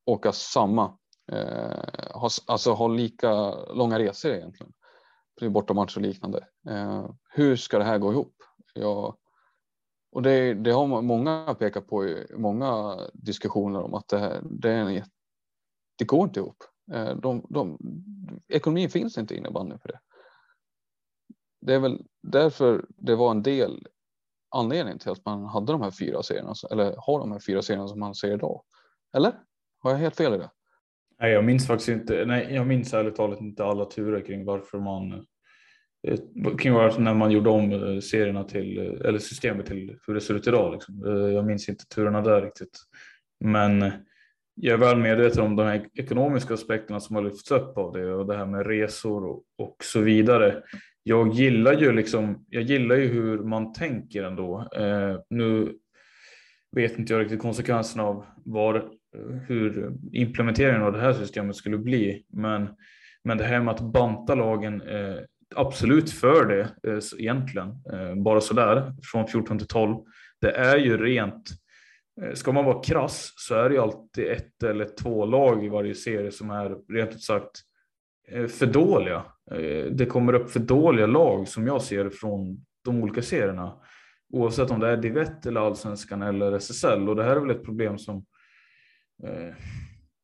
åka 0.07 0.33
samma 0.33 0.99
eh, 1.33 2.13
ha, 2.15 2.29
alltså 2.47 2.73
ha 2.73 2.89
lika 2.89 3.55
långa 3.55 3.99
resor 3.99 4.33
egentligen. 4.33 4.73
Till 5.39 5.51
bortamatch 5.51 5.97
och 5.97 6.03
liknande. 6.03 6.47
Eh, 6.69 7.11
hur 7.31 7.57
ska 7.57 7.79
det 7.79 7.85
här 7.85 7.99
gå 7.99 8.13
ihop? 8.13 8.35
Ja, 8.75 9.17
och 10.13 10.23
det, 10.23 10.55
det 10.55 10.71
har 10.71 11.03
många 11.03 11.57
pekat 11.59 11.87
på 11.87 12.07
i 12.07 12.27
många 12.37 12.99
diskussioner 13.13 13.83
om 13.83 13.95
att 13.95 14.09
det, 14.09 14.19
här, 14.19 14.41
det, 14.51 14.71
är 14.71 14.77
en, 14.77 15.03
det 15.99 16.05
går 16.05 16.25
inte 16.25 16.41
ihop. 16.41 16.65
Eh, 16.93 17.17
de, 17.17 17.47
de, 17.51 17.79
ekonomin 18.49 18.91
finns 18.91 19.19
inte 19.19 19.35
i 19.35 19.39
innebandyn 19.39 19.79
för 19.79 19.89
det. 19.89 20.01
Det 21.61 21.75
är 21.75 21.79
väl 21.79 22.03
därför 22.23 22.85
det 22.89 23.15
var 23.15 23.31
en 23.31 23.43
del 23.43 23.87
anledning 24.51 24.99
till 24.99 25.11
att 25.11 25.25
man 25.25 25.45
hade 25.45 25.73
de 25.73 25.83
här 25.83 25.91
fyra 25.91 26.23
serierna 26.23 26.55
eller 26.71 26.95
har 26.99 27.19
de 27.19 27.33
här 27.33 27.39
fyra 27.39 27.63
serierna 27.63 27.89
som 27.89 28.01
man 28.01 28.15
ser 28.15 28.35
idag. 28.35 28.63
Eller? 29.17 29.33
Har 29.79 29.91
jag 29.91 29.99
helt 29.99 30.17
fel 30.17 30.35
i 30.35 30.39
det? 30.39 30.51
Nej, 31.21 31.33
jag 31.33 31.45
minns 31.45 31.67
faktiskt 31.67 31.89
inte. 31.89 32.25
Nej, 32.27 32.55
jag 32.55 32.67
minns 32.67 32.95
ärligt 32.95 33.17
talat 33.17 33.41
inte 33.41 33.65
alla 33.65 33.85
turer 33.85 34.21
kring 34.21 34.45
varför 34.45 34.79
man 34.79 35.27
eh, 36.09 36.19
kring 36.59 36.73
varför 36.73 37.01
när 37.01 37.15
man 37.15 37.31
gjorde 37.31 37.51
om 37.51 37.73
eh, 37.73 38.01
serierna 38.01 38.45
till 38.45 38.79
eh, 38.79 39.09
eller 39.09 39.19
systemet 39.19 39.67
till 39.67 39.99
hur 40.07 40.15
det 40.15 40.21
ser 40.21 40.35
ut 40.35 40.47
idag. 40.47 40.73
Liksom. 40.73 41.03
Jag 41.35 41.47
minns 41.47 41.69
inte 41.69 41.87
turerna 41.87 42.21
där 42.21 42.43
riktigt, 42.43 42.79
men 43.45 43.93
jag 44.55 44.75
är 44.75 44.79
väl 44.79 44.99
medveten 44.99 45.45
om 45.45 45.57
de 45.57 45.67
här 45.67 45.89
ekonomiska 45.95 46.55
aspekterna 46.55 47.01
som 47.01 47.17
har 47.17 47.23
lyfts 47.23 47.51
upp 47.51 47.79
av 47.79 47.93
det 47.93 48.15
och 48.15 48.27
det 48.27 48.37
här 48.37 48.47
med 48.47 48.67
resor 48.67 49.25
och, 49.25 49.43
och 49.59 49.77
så 49.85 50.01
vidare. 50.01 50.63
Jag 51.09 51.33
gillar 51.33 51.73
ju 51.73 51.93
liksom. 51.93 52.47
Jag 52.49 52.63
gillar 52.63 52.97
ju 52.97 53.07
hur 53.07 53.39
man 53.39 53.73
tänker 53.73 54.25
ändå. 54.25 54.69
Eh, 54.77 55.21
nu 55.31 55.73
vet 56.77 56.99
inte 56.99 57.13
jag 57.13 57.21
riktigt 57.21 57.41
konsekvenserna 57.41 58.03
av 58.03 58.25
var 58.45 58.91
hur 59.47 59.93
implementeringen 60.13 60.83
av 60.83 60.93
det 60.93 61.01
här 61.01 61.13
systemet 61.13 61.57
skulle 61.57 61.79
bli. 61.79 62.25
Men, 62.29 62.69
men 63.25 63.39
det 63.39 63.45
här 63.45 63.61
med 63.61 63.75
att 63.75 63.93
banta 63.93 64.35
lagen, 64.35 64.81
eh, 64.81 65.17
absolut 65.55 66.11
för 66.11 66.47
det 66.47 66.91
eh, 66.93 66.99
egentligen, 67.19 67.69
eh, 67.69 68.15
bara 68.15 68.41
sådär 68.41 68.93
från 69.13 69.27
14 69.27 69.59
till 69.59 69.69
12. 69.69 69.97
Det 70.41 70.51
är 70.51 70.77
ju 70.77 70.97
rent, 70.97 71.51
eh, 72.23 72.33
ska 72.33 72.53
man 72.53 72.65
vara 72.65 72.83
krass 72.83 73.33
så 73.37 73.55
är 73.55 73.69
det 73.69 73.75
ju 73.75 73.81
alltid 73.81 74.27
ett 74.27 74.63
eller 74.63 74.89
två 75.03 75.25
lag 75.25 75.65
i 75.65 75.69
varje 75.69 75.95
serie 75.95 76.33
som 76.33 76.51
är 76.51 76.95
rent 76.95 77.11
ut 77.11 77.23
sagt 77.23 77.51
eh, 77.51 77.68
Eh, 78.31 78.47
för 78.47 78.67
dåliga. 78.67 79.25
Eh, 79.51 79.93
det 79.93 80.07
kommer 80.07 80.33
upp 80.33 80.51
för 80.51 80.61
dåliga 80.61 81.07
lag 81.07 81.49
som 81.49 81.67
jag 81.67 81.83
ser 81.83 82.11
från 82.11 82.65
de 82.85 83.03
olika 83.03 83.23
serierna. 83.23 83.73
Oavsett 84.33 84.71
om 84.71 84.81
det 84.81 84.89
är 84.89 84.97
Div1 84.97 85.49
eller 85.49 85.61
Allsvenskan 85.61 86.23
eller 86.23 86.53
SSL 86.53 87.09
och 87.09 87.17
det 87.17 87.25
här 87.25 87.37
är 87.37 87.41
väl 87.41 87.51
ett 87.51 87.65
problem 87.65 87.99
som 87.99 88.17
eh, 89.25 89.55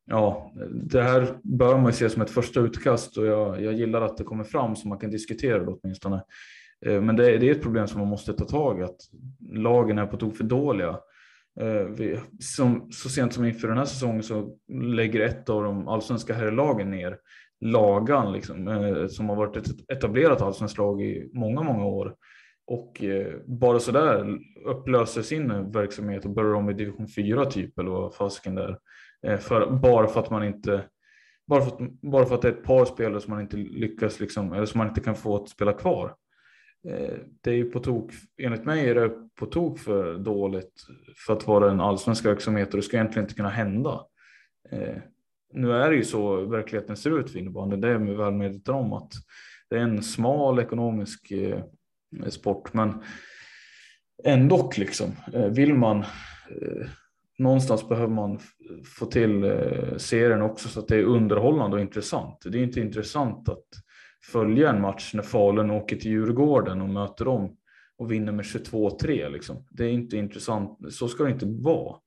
ja, 0.05 0.53
det 0.71 1.01
här 1.01 1.37
bör 1.43 1.77
man 1.77 1.85
ju 1.85 1.91
se 1.91 2.09
som 2.09 2.21
ett 2.21 2.29
första 2.29 2.59
utkast 2.59 3.17
och 3.17 3.25
jag, 3.25 3.61
jag 3.61 3.73
gillar 3.73 4.01
att 4.01 4.17
det 4.17 4.23
kommer 4.23 4.43
fram 4.43 4.75
så 4.75 4.87
man 4.87 4.99
kan 4.99 5.11
diskutera 5.11 5.59
det 5.59 5.71
åtminstone. 5.71 6.23
Men 6.85 7.15
det, 7.15 7.37
det 7.37 7.49
är 7.49 7.51
ett 7.51 7.61
problem 7.61 7.87
som 7.87 7.99
man 7.99 8.09
måste 8.09 8.33
ta 8.33 8.45
tag 8.45 8.79
i, 8.79 8.83
att 8.83 8.97
lagen 9.51 9.97
är 9.97 10.05
på 10.05 10.17
tok 10.17 10.37
för 10.37 10.43
dåliga. 10.43 10.99
Vi, 11.97 12.19
som, 12.39 12.91
så 12.91 13.09
sent 13.09 13.33
som 13.33 13.45
inför 13.45 13.67
den 13.67 13.77
här 13.77 13.85
säsongen 13.85 14.23
så 14.23 14.57
lägger 14.67 15.19
ett 15.19 15.49
av 15.49 15.63
de 15.63 15.87
allsvenska 15.87 16.33
herrlagen 16.33 16.91
ner 16.91 17.17
Lagan, 17.61 18.33
liksom, 18.33 18.67
eh, 18.67 19.07
som 19.07 19.29
har 19.29 19.35
varit 19.35 19.57
ett 19.57 19.91
etablerat 19.91 20.41
allsvenskt 20.41 20.77
lag 20.77 21.01
i 21.01 21.29
många, 21.33 21.63
många 21.63 21.85
år. 21.85 22.15
Och 22.67 23.03
eh, 23.03 23.33
bara 23.45 23.79
sådär 23.79 24.39
upplöser 24.65 25.21
sin 25.21 25.71
verksamhet 25.71 26.25
och 26.25 26.31
börjar 26.31 26.53
om 26.53 26.69
i 26.69 26.73
division 26.73 27.07
4 27.07 27.45
typ 27.45 27.79
eller 27.79 27.91
vad 27.91 28.15
fasiken 28.15 28.55
där. 28.55 28.77
Eh, 29.27 29.37
för, 29.37 29.71
bara 29.71 30.07
för 30.07 30.19
att 30.19 30.29
man 30.29 30.43
inte 30.43 30.83
bara 31.47 31.61
för, 31.61 31.71
att, 31.71 31.91
bara 32.01 32.25
för 32.25 32.35
att 32.35 32.41
det 32.41 32.47
är 32.47 32.51
ett 32.51 32.63
par 32.63 32.85
spelare 32.85 33.21
som 33.21 33.33
man 33.33 33.41
inte 33.41 33.57
lyckas 33.57 34.19
liksom, 34.19 34.53
eller 34.53 34.65
som 34.65 34.77
man 34.77 34.87
inte 34.87 35.01
kan 35.01 35.15
få 35.15 35.35
att 35.35 35.49
spela 35.49 35.73
kvar. 35.73 36.15
Eh, 36.89 37.17
det 37.41 37.49
är 37.49 37.55
ju 37.55 37.71
på 37.71 37.79
tok, 37.79 38.11
enligt 38.41 38.65
mig 38.65 38.89
är 38.89 38.95
det 38.95 39.11
på 39.39 39.45
tok 39.45 39.79
för 39.79 40.17
dåligt 40.17 40.73
för 41.25 41.33
att 41.33 41.47
vara 41.47 41.71
en 41.71 41.81
allsvensk 41.81 42.25
verksamhet 42.25 42.69
och 42.69 42.75
det 42.75 42.83
ska 42.83 42.97
egentligen 42.97 43.23
inte 43.25 43.35
kunna 43.35 43.49
hända. 43.49 44.01
Eh, 44.71 44.97
nu 45.55 45.71
är 45.71 45.89
det 45.89 45.95
ju 45.95 46.03
så 46.03 46.45
verkligheten 46.45 46.97
ser 46.97 47.19
ut 47.19 47.29
för 47.29 47.39
innebandyn. 47.39 47.81
Det 47.81 47.87
är 47.87 47.91
jag 47.91 47.99
väl 47.99 48.33
medveten 48.33 48.75
om 48.75 48.93
att 48.93 49.11
det 49.69 49.75
är 49.75 49.81
en 49.81 50.03
smal 50.03 50.59
ekonomisk 50.59 51.31
eh, 51.31 51.63
sport, 52.29 52.73
men 52.73 53.03
ändå 54.23 54.71
liksom 54.77 55.11
eh, 55.33 55.45
vill 55.47 55.73
man 55.73 55.99
eh, 55.99 56.87
någonstans 57.37 57.89
behöver 57.89 58.13
man 58.13 58.39
få 58.97 59.05
till 59.05 59.43
eh, 59.43 59.97
serien 59.97 60.41
också 60.41 60.67
så 60.69 60.79
att 60.79 60.87
det 60.87 60.95
är 60.95 61.03
underhållande 61.03 61.75
och 61.75 61.81
intressant. 61.81 62.41
Det 62.45 62.57
är 62.57 62.63
inte 62.63 62.79
intressant 62.79 63.49
att 63.49 63.67
följa 64.31 64.69
en 64.69 64.81
match 64.81 65.13
när 65.13 65.23
Falun 65.23 65.71
åker 65.71 65.95
till 65.95 66.11
Djurgården 66.11 66.81
och 66.81 66.89
möter 66.89 67.25
dem 67.25 67.57
och 67.97 68.11
vinner 68.11 68.31
med 68.31 68.45
22-3. 68.45 69.29
Liksom. 69.29 69.67
Det 69.69 69.85
är 69.85 69.89
inte 69.89 70.17
intressant. 70.17 70.93
Så 70.93 71.07
ska 71.07 71.23
det 71.23 71.31
inte 71.31 71.45
vara. 71.45 71.97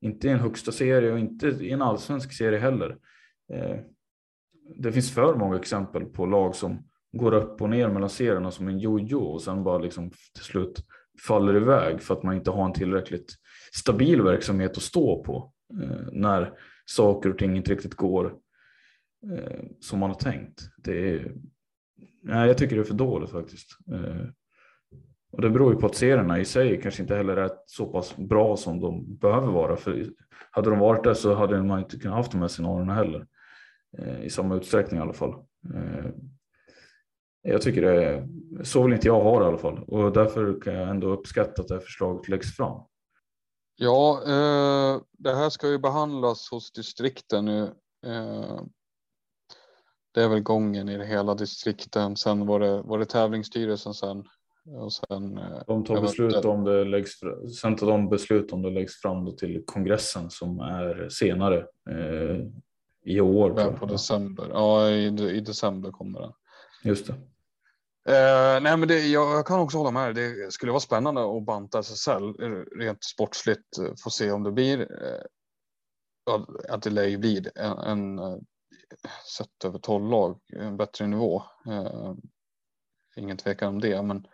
Inte 0.00 0.28
i 0.28 0.30
en 0.30 0.38
högsta 0.38 0.72
serie 0.72 1.12
och 1.12 1.18
inte 1.18 1.46
i 1.46 1.70
en 1.70 1.82
allsvensk 1.82 2.32
serie 2.32 2.58
heller. 2.58 2.98
Eh, 3.52 3.76
det 4.76 4.92
finns 4.92 5.14
för 5.14 5.34
många 5.34 5.56
exempel 5.56 6.04
på 6.04 6.26
lag 6.26 6.54
som 6.54 6.88
går 7.12 7.34
upp 7.34 7.62
och 7.62 7.70
ner 7.70 7.88
mellan 7.88 8.10
serierna 8.10 8.50
som 8.50 8.68
en 8.68 8.78
jojo 8.78 9.18
och 9.18 9.42
sen 9.42 9.64
bara 9.64 9.78
liksom 9.78 10.10
till 10.10 10.44
slut 10.44 10.84
faller 11.26 11.56
iväg 11.56 12.02
för 12.02 12.14
att 12.14 12.22
man 12.22 12.34
inte 12.34 12.50
har 12.50 12.64
en 12.64 12.72
tillräckligt 12.72 13.34
stabil 13.72 14.22
verksamhet 14.22 14.76
att 14.76 14.82
stå 14.82 15.24
på 15.24 15.52
eh, 15.82 16.08
när 16.12 16.58
saker 16.84 17.30
och 17.30 17.38
ting 17.38 17.56
inte 17.56 17.72
riktigt 17.72 17.94
går 17.94 18.34
eh, 19.32 19.60
som 19.80 19.98
man 19.98 20.10
har 20.10 20.18
tänkt. 20.18 20.68
Det 20.76 21.14
är, 21.14 21.32
nej, 22.22 22.48
jag 22.48 22.58
tycker 22.58 22.76
det 22.76 22.82
är 22.82 22.84
för 22.84 22.94
dåligt 22.94 23.30
faktiskt. 23.30 23.78
Och 25.32 25.42
det 25.42 25.50
beror 25.50 25.74
ju 25.74 25.80
på 25.80 25.86
att 25.86 25.94
serierna 25.94 26.38
i 26.38 26.44
sig 26.44 26.80
kanske 26.82 27.02
inte 27.02 27.14
heller 27.14 27.36
är 27.36 27.50
så 27.66 27.86
pass 27.86 28.16
bra 28.16 28.56
som 28.56 28.80
de 28.80 29.16
behöver 29.16 29.52
vara. 29.52 29.76
För 29.76 30.10
hade 30.50 30.70
de 30.70 30.78
varit 30.78 31.04
där 31.04 31.14
så 31.14 31.34
hade 31.34 31.62
man 31.62 31.78
inte 31.78 31.98
kunnat 31.98 32.16
haft 32.16 32.32
de 32.32 32.40
här 32.40 32.48
scenarierna 32.48 32.94
heller. 32.94 33.26
Eh, 33.98 34.24
I 34.24 34.30
samma 34.30 34.54
utsträckning 34.54 35.00
i 35.00 35.02
alla 35.02 35.12
fall. 35.12 35.30
Eh, 35.74 36.10
jag 37.42 37.62
tycker 37.62 37.82
det 37.82 38.04
är, 38.04 38.28
så 38.62 38.82
vill 38.82 38.92
inte 38.92 39.06
jag 39.06 39.20
ha 39.20 39.38
det 39.38 39.44
i 39.44 39.48
alla 39.48 39.58
fall. 39.58 39.84
Och 39.86 40.12
därför 40.12 40.60
kan 40.60 40.74
jag 40.74 40.88
ändå 40.88 41.08
uppskatta 41.08 41.62
att 41.62 41.68
det 41.68 41.74
här 41.74 41.80
förslaget 41.80 42.28
läggs 42.28 42.56
fram. 42.56 42.80
Ja, 43.76 44.22
eh, 44.22 45.00
det 45.12 45.34
här 45.34 45.50
ska 45.50 45.68
ju 45.68 45.78
behandlas 45.78 46.50
hos 46.50 46.72
distrikten 46.72 47.44
nu. 47.44 47.62
Eh, 48.06 48.60
det 50.14 50.22
är 50.22 50.28
väl 50.28 50.40
gången 50.40 50.88
i 50.88 50.96
det 50.96 51.06
hela 51.06 51.34
distrikten. 51.34 52.16
Sen 52.16 52.46
var 52.46 52.60
det, 52.60 52.82
var 52.82 52.98
det 52.98 53.04
tävlingsstyrelsen 53.04 53.94
sen. 53.94 54.24
Och 54.66 54.92
sen, 54.92 55.38
eh, 55.38 55.62
de 55.66 55.84
tar 55.84 56.00
beslut 56.00 56.44
om 56.44 56.64
det 56.64 56.84
läggs, 56.84 57.20
sen 57.60 57.76
tar 57.76 57.86
de 57.86 58.08
beslut 58.08 58.52
om 58.52 58.62
det 58.62 58.70
läggs 58.70 59.00
fram 59.00 59.36
till 59.36 59.62
kongressen 59.66 60.30
som 60.30 60.60
är 60.60 61.08
senare 61.08 61.58
eh, 61.90 62.46
i 63.04 63.20
år. 63.20 63.54
Ja, 63.56 63.72
på 63.72 63.86
december. 63.86 64.48
Ja, 64.50 64.90
i, 64.90 65.06
i 65.06 65.40
december 65.40 65.90
kommer 65.90 66.20
den. 66.20 66.32
Just 66.84 67.06
det. 67.06 67.12
Eh, 68.08 68.60
nej, 68.62 68.76
men 68.76 68.88
det, 68.88 69.06
jag, 69.06 69.38
jag, 69.38 69.46
kan 69.46 69.60
också 69.60 69.78
hålla 69.78 69.90
med. 69.90 70.14
Det 70.14 70.52
skulle 70.52 70.72
vara 70.72 70.80
spännande 70.80 71.36
att 71.36 71.46
banta 71.46 71.78
SSL 71.78 72.34
rent 72.78 73.04
sportsligt. 73.04 73.78
Eh, 73.78 73.94
få 74.04 74.10
se 74.10 74.30
om 74.30 74.42
det 74.42 74.52
blir 74.52 74.80
eh, 74.80 75.24
att 76.68 76.82
det 76.82 76.90
lär 76.90 77.18
blir 77.18 77.58
en, 77.58 77.78
en 77.78 78.18
eh, 78.18 78.38
sett 79.38 79.64
över 79.64 79.78
12 79.78 80.10
lag, 80.10 80.40
en 80.52 80.76
bättre 80.76 81.06
nivå. 81.06 81.42
Eh, 81.66 82.14
ingen 83.16 83.36
tvekan 83.36 83.68
om 83.68 83.80
det, 83.80 84.02
men, 84.02 84.26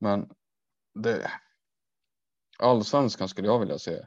men 0.00 0.28
det, 0.94 1.30
allsvenskan 2.58 3.28
skulle 3.28 3.48
jag 3.48 3.58
vilja 3.58 3.78
se 3.78 4.06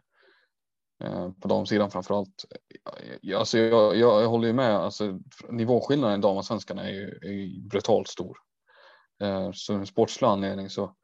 eh, 1.04 1.32
på 1.32 1.48
damsidan 1.48 1.92
framför 1.92 2.18
allt. 2.18 2.46
Eh, 2.86 3.40
alltså 3.40 3.58
jag, 3.58 3.96
jag, 3.96 4.24
jag 4.24 4.30
håller 4.30 4.48
ju 4.48 4.54
med. 4.54 4.76
Alltså, 4.76 5.20
nivåskillnaden 5.50 6.20
i 6.20 6.22
damallsvenskan 6.22 6.80
är 6.80 6.90
ju, 6.90 7.08
är 7.08 7.70
brutalt 7.70 8.08
stor. 8.08 8.38
Eh, 9.22 9.52
så 9.54 9.74
en 9.74 9.88
sportslig 9.88 10.28
anledning 10.28 10.70
så 10.70 10.96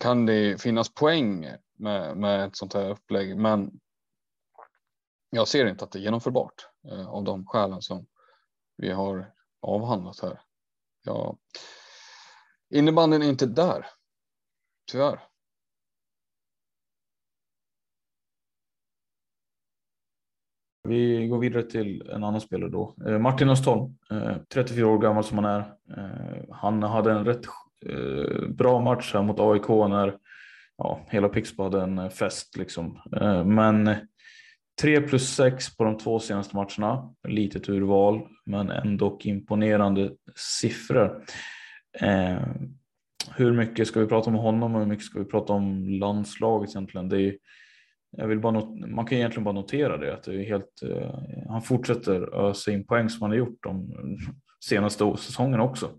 kan 0.00 0.26
det 0.26 0.62
finnas 0.62 0.94
poäng 0.94 1.46
med, 1.78 2.16
med 2.16 2.44
ett 2.44 2.56
sånt 2.56 2.74
här 2.74 2.90
upplägg. 2.90 3.36
Men 3.36 3.70
jag 5.30 5.48
ser 5.48 5.66
inte 5.66 5.84
att 5.84 5.92
det 5.92 5.98
är 5.98 6.02
genomförbart 6.02 6.68
av 7.08 7.24
de 7.24 7.46
skälen 7.46 7.82
som 7.82 8.06
vi 8.76 8.90
har 8.90 9.32
avhandlat 9.62 10.20
här. 10.20 10.40
Ja, 11.04 11.36
innebandyn 12.72 13.22
är 13.22 13.28
inte 13.28 13.46
där, 13.46 13.86
tyvärr. 14.90 15.20
Vi 20.88 21.26
går 21.26 21.38
vidare 21.38 21.62
till 21.62 22.02
en 22.10 22.24
annan 22.24 22.40
spelare 22.40 22.70
då. 22.70 22.94
Eh, 23.06 23.18
Martin 23.18 23.48
Östholm, 23.48 23.94
eh, 24.10 24.36
34 24.54 24.86
år 24.86 24.98
gammal 24.98 25.24
som 25.24 25.38
han 25.38 25.44
är. 25.44 25.60
Eh, 25.96 26.44
han 26.50 26.82
hade 26.82 27.12
en 27.12 27.24
rätt 27.24 27.44
bra 28.48 28.80
match 28.80 29.14
här 29.14 29.22
mot 29.22 29.40
AIK 29.40 29.68
när 29.68 30.18
ja, 30.78 31.06
hela 31.08 31.28
Pixbo 31.28 31.62
hade 31.62 31.82
en 31.82 32.10
fest 32.10 32.56
liksom. 32.56 33.02
Men 33.44 33.96
3 34.80 35.00
plus 35.00 35.34
6 35.34 35.76
på 35.76 35.84
de 35.84 35.98
två 35.98 36.18
senaste 36.18 36.56
matcherna. 36.56 37.14
Litet 37.28 37.68
urval, 37.68 38.20
men 38.46 38.70
ändå 38.70 39.18
imponerande 39.20 40.10
siffror. 40.36 41.24
Eh, 42.00 42.42
hur 43.36 43.52
mycket 43.52 43.88
ska 43.88 44.00
vi 44.00 44.06
prata 44.06 44.30
om 44.30 44.36
honom 44.36 44.74
och 44.74 44.80
hur 44.80 44.88
mycket 44.88 45.04
ska 45.04 45.18
vi 45.18 45.24
prata 45.24 45.52
om 45.52 45.88
landslaget 45.88 46.70
egentligen? 46.70 47.08
Det 47.08 47.20
är 47.20 47.36
jag 48.16 48.26
vill 48.26 48.40
bara 48.40 48.64
man 48.86 49.06
kan 49.06 49.18
egentligen 49.18 49.44
bara 49.44 49.54
notera 49.54 49.96
det 49.96 50.14
att 50.14 50.22
det 50.22 50.34
är 50.34 50.44
helt, 50.44 50.82
eh, 50.82 51.14
han 51.48 51.62
fortsätter 51.62 52.48
ösa 52.48 52.72
in 52.72 52.86
poäng 52.86 53.10
som 53.10 53.22
han 53.22 53.30
har 53.30 53.38
gjort 53.38 53.62
de 53.62 53.92
senaste 54.64 55.14
säsongerna 55.18 55.62
också. 55.62 55.90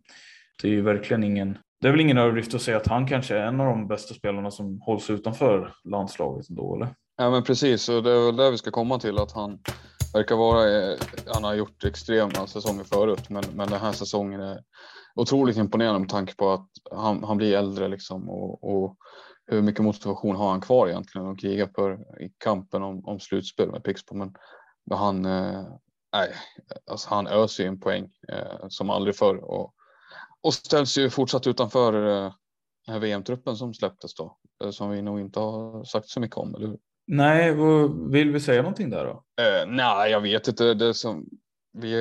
Det 0.61 0.67
är 0.67 0.71
ju 0.71 0.81
verkligen 0.81 1.23
ingen, 1.23 1.57
det 1.81 1.87
är 1.87 1.91
väl 1.91 2.01
ingen 2.01 2.17
överdrift 2.17 2.53
att 2.53 2.61
säga 2.61 2.77
att 2.77 2.87
han 2.87 3.07
kanske 3.07 3.37
är 3.37 3.45
en 3.45 3.61
av 3.61 3.67
de 3.67 3.87
bästa 3.87 4.13
spelarna 4.13 4.51
som 4.51 4.81
hålls 4.81 5.09
utanför 5.09 5.73
landslaget 5.83 6.49
ändå 6.49 6.75
eller? 6.75 6.95
Ja 7.17 7.29
men 7.29 7.43
precis 7.43 7.89
och 7.89 8.03
det 8.03 8.11
är 8.11 8.25
väl 8.25 8.35
det 8.35 8.51
vi 8.51 8.57
ska 8.57 8.71
komma 8.71 8.99
till 8.99 9.17
att 9.17 9.31
han 9.31 9.59
verkar 10.13 10.35
vara, 10.35 10.71
eh, 10.71 10.97
han 11.33 11.43
har 11.43 11.53
gjort 11.53 11.83
extrema 11.83 12.47
säsonger 12.47 12.83
förut 12.83 13.29
men, 13.29 13.43
men 13.53 13.69
den 13.69 13.79
här 13.79 13.91
säsongen 13.91 14.41
är 14.41 14.63
otroligt 15.15 15.57
imponerande 15.57 15.99
med 15.99 16.09
tanke 16.09 16.35
på 16.35 16.51
att 16.51 16.69
han, 16.91 17.23
han 17.23 17.37
blir 17.37 17.57
äldre 17.57 17.87
liksom 17.87 18.29
och, 18.29 18.63
och 18.63 18.97
hur 19.45 19.61
mycket 19.61 19.83
motivation 19.83 20.35
har 20.35 20.49
han 20.49 20.61
kvar 20.61 20.87
egentligen 20.87 21.27
att 21.27 21.39
kriga 21.39 21.69
för 21.75 22.21
i 22.21 22.33
kampen 22.37 22.83
om, 22.83 23.05
om 23.05 23.19
slutspel 23.19 23.71
med 23.71 23.83
Pixbo. 23.83 24.15
Men, 24.15 24.33
men 24.85 24.97
han, 24.97 25.25
eh, 25.25 25.63
nej, 26.13 26.33
alltså 26.91 27.09
han 27.09 27.27
öser 27.27 27.63
ju 27.63 27.67
en 27.67 27.79
poäng 27.79 28.11
eh, 28.27 28.67
som 28.69 28.89
aldrig 28.89 29.15
förr 29.15 29.35
och, 29.35 29.73
och 30.41 30.53
ställs 30.53 30.97
ju 30.97 31.09
fortsatt 31.09 31.47
utanför 31.47 31.93
eh, 31.93 32.33
den 32.85 32.93
här 32.93 32.99
VM-truppen 32.99 33.55
som 33.55 33.73
släpptes 33.73 34.15
då, 34.15 34.37
eh, 34.63 34.71
som 34.71 34.89
vi 34.89 35.01
nog 35.01 35.19
inte 35.19 35.39
har 35.39 35.83
sagt 35.83 36.09
så 36.09 36.19
mycket 36.19 36.37
om, 36.37 36.55
eller 36.55 36.67
hur? 36.67 36.77
Nej, 37.07 37.53
vill 38.11 38.31
vi 38.31 38.39
säga 38.39 38.61
någonting 38.61 38.89
där 38.89 39.05
då? 39.05 39.11
Uh, 39.11 39.71
nej, 39.71 40.11
jag 40.11 40.21
vet 40.21 40.47
inte. 40.47 40.73
Det 40.73 40.93
som, 40.93 41.25
vi 41.73 41.93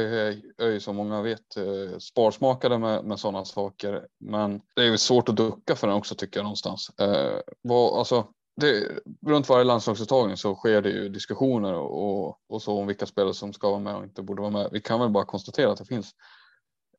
är 0.59 0.66
ju 0.66 0.80
som 0.80 0.96
många 0.96 1.22
vet 1.22 1.57
eh, 1.57 1.98
sparsmakade 1.98 2.78
med, 2.78 3.05
med 3.05 3.18
sådana 3.18 3.44
saker. 3.44 4.07
Men 4.20 4.61
det 4.76 4.82
är 4.82 4.86
ju 4.86 4.98
svårt 4.98 5.28
att 5.28 5.36
ducka 5.36 5.76
för 5.76 5.86
den 5.86 5.96
också 5.96 6.14
tycker 6.14 6.38
jag 6.38 6.44
någonstans. 6.44 6.90
Uh, 7.03 7.40
vad, 7.62 7.98
alltså, 7.98 8.26
det, 8.57 8.88
runt 9.26 9.48
varje 9.48 9.64
landslagsuttagning 9.64 10.36
så 10.36 10.55
sker 10.55 10.82
det 10.82 10.90
ju 10.90 11.09
diskussioner 11.09 11.74
och, 11.74 12.38
och 12.48 12.62
så 12.62 12.78
om 12.78 12.86
vilka 12.86 13.07
spelare 13.07 13.34
som 13.34 13.53
ska 13.53 13.70
vara 13.70 13.80
med 13.80 13.96
och 13.96 14.05
inte 14.05 14.22
borde 14.22 14.42
vara 14.42 14.53
med. 14.53 14.68
Vi 14.72 14.80
kan 14.80 15.00
väl 15.00 15.11
bara 15.11 15.24
konstatera 15.24 15.72
att 15.72 15.78
det 15.78 15.84
finns 15.84 16.14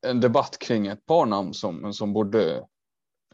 en 0.08 0.20
debatt 0.20 0.58
kring 0.60 0.88
ett 0.88 1.06
par 1.06 1.26
namn 1.26 1.54
som, 1.54 1.94
som 1.94 2.14
borde 2.14 2.68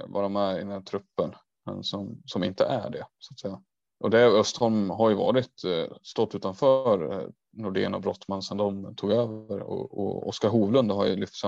vara 0.07 0.30
med 0.30 0.55
i 0.55 0.59
den 0.59 0.72
här 0.72 0.82
truppen, 0.82 1.36
men 1.65 1.84
som, 1.84 2.22
som 2.26 2.43
inte 2.43 2.65
är 2.65 2.89
det. 2.89 3.05
Så 3.20 3.34
att 3.34 3.39
säga. 3.39 3.61
Och 4.00 4.10
det 4.10 4.26
Östholm 4.26 4.89
har 4.89 5.10
ju 5.10 5.16
varit 5.16 5.64
eh, 5.64 5.95
stått 6.02 6.36
utanför 6.36 7.14
eh, 7.14 7.28
Nordén 7.54 7.93
och 7.93 8.02
Brottman 8.02 8.41
sedan 8.41 8.58
de 8.58 8.95
tog 8.95 9.12
över 9.12 9.60
och, 9.60 10.00
och 10.00 10.28
Oskar 10.28 10.50
Hovlund 10.50 10.91
har 10.91 11.06
ju 11.06 11.16
lyfts, 11.16 11.41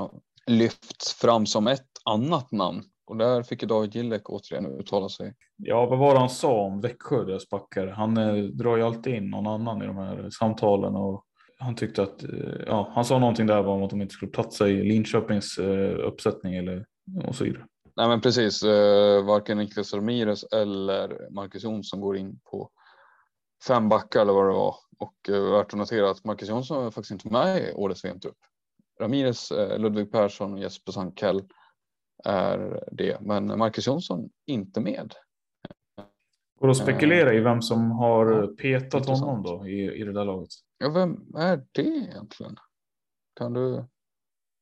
lyfts 0.47 1.13
fram 1.13 1.45
som 1.45 1.67
ett 1.67 1.87
annat 2.05 2.51
namn 2.51 2.83
och 3.05 3.17
där 3.17 3.43
fick 3.43 3.61
ju 3.61 3.67
David 3.67 3.95
Gillek 3.95 4.29
återigen 4.29 4.65
uttala 4.65 5.09
sig. 5.09 5.33
Ja, 5.57 5.85
vad 5.85 5.99
var 5.99 6.13
det 6.13 6.19
han 6.19 6.29
sa 6.29 6.61
om 6.61 6.81
Växjö, 6.81 7.23
deras 7.23 7.49
backar? 7.49 7.87
Han 7.87 8.17
eh, 8.17 8.43
drar 8.43 8.77
ju 8.77 8.83
alltid 8.83 9.13
in 9.15 9.29
någon 9.29 9.47
annan 9.47 9.83
i 9.83 9.85
de 9.85 9.97
här 9.97 10.29
samtalen 10.29 10.95
och 10.95 11.25
han 11.57 11.75
tyckte 11.75 12.03
att, 12.03 12.23
eh, 12.23 12.29
ja, 12.67 12.91
han 12.95 13.05
sa 13.05 13.19
någonting 13.19 13.47
där 13.47 13.67
om 13.67 13.83
att 13.83 13.89
de 13.89 14.01
inte 14.01 14.13
skulle 14.13 14.31
platsa 14.31 14.67
i 14.67 14.83
Linköpings 14.83 15.57
uppsättning 15.97 16.55
eller 16.55 16.85
och 17.25 17.35
så 17.35 17.43
vidare. 17.43 17.65
Nej 17.95 18.07
men 18.07 18.21
precis, 18.21 18.63
eh, 18.63 19.25
varken 19.25 19.57
Niklas 19.57 19.93
Ramirez 19.93 20.43
eller 20.43 21.29
Marcus 21.31 21.63
Jonsson 21.63 22.01
går 22.01 22.17
in 22.17 22.39
på 22.51 22.69
fem 23.67 23.89
backar 23.89 24.21
eller 24.21 24.33
vad 24.33 24.47
det 24.47 24.53
var. 24.53 24.75
Och 24.97 25.29
eh, 25.29 25.51
värt 25.51 25.73
att 25.73 25.79
notera 25.79 26.09
att 26.09 26.25
Marcus 26.25 26.49
Jonsson 26.49 26.85
är 26.85 26.91
faktiskt 26.91 27.11
inte 27.11 27.27
med 27.27 27.69
i 27.69 27.73
årets 27.73 28.05
VM-trupp. 28.05 28.37
Ramirez, 28.99 29.51
eh, 29.51 29.79
Ludvig 29.79 30.11
Persson 30.11 30.53
och 30.53 30.59
Jesper 30.59 30.91
Sandkell 30.91 31.43
är 32.23 32.83
det, 32.91 33.21
men 33.21 33.59
Marcus 33.59 33.87
Jonsson 33.87 34.29
inte 34.45 34.81
med. 34.81 35.13
Går 36.59 36.67
det 36.67 36.71
att 36.71 36.77
spekulera 36.77 37.33
i 37.33 37.39
vem 37.39 37.61
som 37.61 37.91
har 37.91 38.55
petat 38.55 39.05
honom 39.05 39.43
då 39.43 39.67
i, 39.67 40.01
i 40.01 40.03
det 40.03 40.13
där 40.13 40.25
laget? 40.25 40.49
Ja, 40.77 40.89
vem 40.89 41.35
är 41.35 41.63
det 41.71 41.81
egentligen? 41.81 42.55
Kan 43.35 43.53
du? 43.53 43.85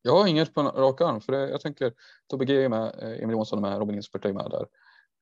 Jag 0.10 0.16
har 0.16 0.28
inget 0.28 0.54
på 0.54 0.62
rak 0.62 1.02
arm 1.02 1.22
för 1.22 1.32
det, 1.32 1.50
jag 1.50 1.62
tänker 1.62 1.94
Tobbe 2.30 2.46
G 2.46 2.64
är 2.64 2.70
med, 2.70 2.96
eh, 3.02 3.24
Emil 3.24 3.32
Jonsson 3.32 3.64
är 3.64 3.70
med, 3.70 3.80
Robin 3.80 3.98
Isbert 3.98 4.26
är 4.26 4.34
med 4.34 4.52
där. 4.52 4.66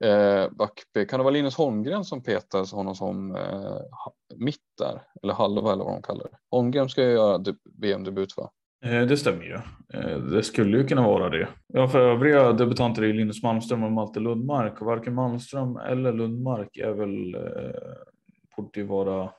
Eh, 0.03 0.49
Backby, 0.51 1.05
Kan 1.05 1.19
det 1.19 1.23
vara 1.23 1.33
Linus 1.33 1.55
Holmgren 1.55 2.03
som 2.03 2.23
petar 2.23 2.75
honom 2.75 2.95
som 2.95 3.35
eh, 3.35 3.77
mitt 4.35 4.61
där? 4.77 5.01
Eller 5.23 5.33
halva 5.33 5.73
eller 5.73 5.83
vad 5.83 5.93
de 5.93 6.01
kallar 6.01 6.23
det. 6.23 6.37
Holmgren 6.51 6.89
ska 6.89 7.03
ju 7.03 7.11
göra 7.11 7.43
VM-debut 7.81 8.37
va? 8.37 8.49
Eh, 8.85 9.01
det 9.01 9.17
stämmer 9.17 9.43
ju. 9.43 9.59
Eh, 9.93 10.17
det 10.17 10.43
skulle 10.43 10.77
ju 10.77 10.87
kunna 10.87 11.01
vara 11.07 11.29
det. 11.29 11.47
Ja, 11.67 11.87
för 11.87 11.99
övriga 11.99 12.53
debutanter 12.53 13.03
är 13.03 13.13
Linus 13.13 13.43
Malmström 13.43 13.83
och 13.83 13.91
Malte 13.91 14.19
Lundmark 14.19 14.81
och 14.81 14.87
varken 14.87 15.13
Malmström 15.13 15.77
eller 15.77 16.13
Lundmark 16.13 16.77
är 16.77 16.91
väl 16.91 17.35
eh, 17.35 17.81
borde 18.57 18.79
ju 18.79 18.83
vara 18.83 19.31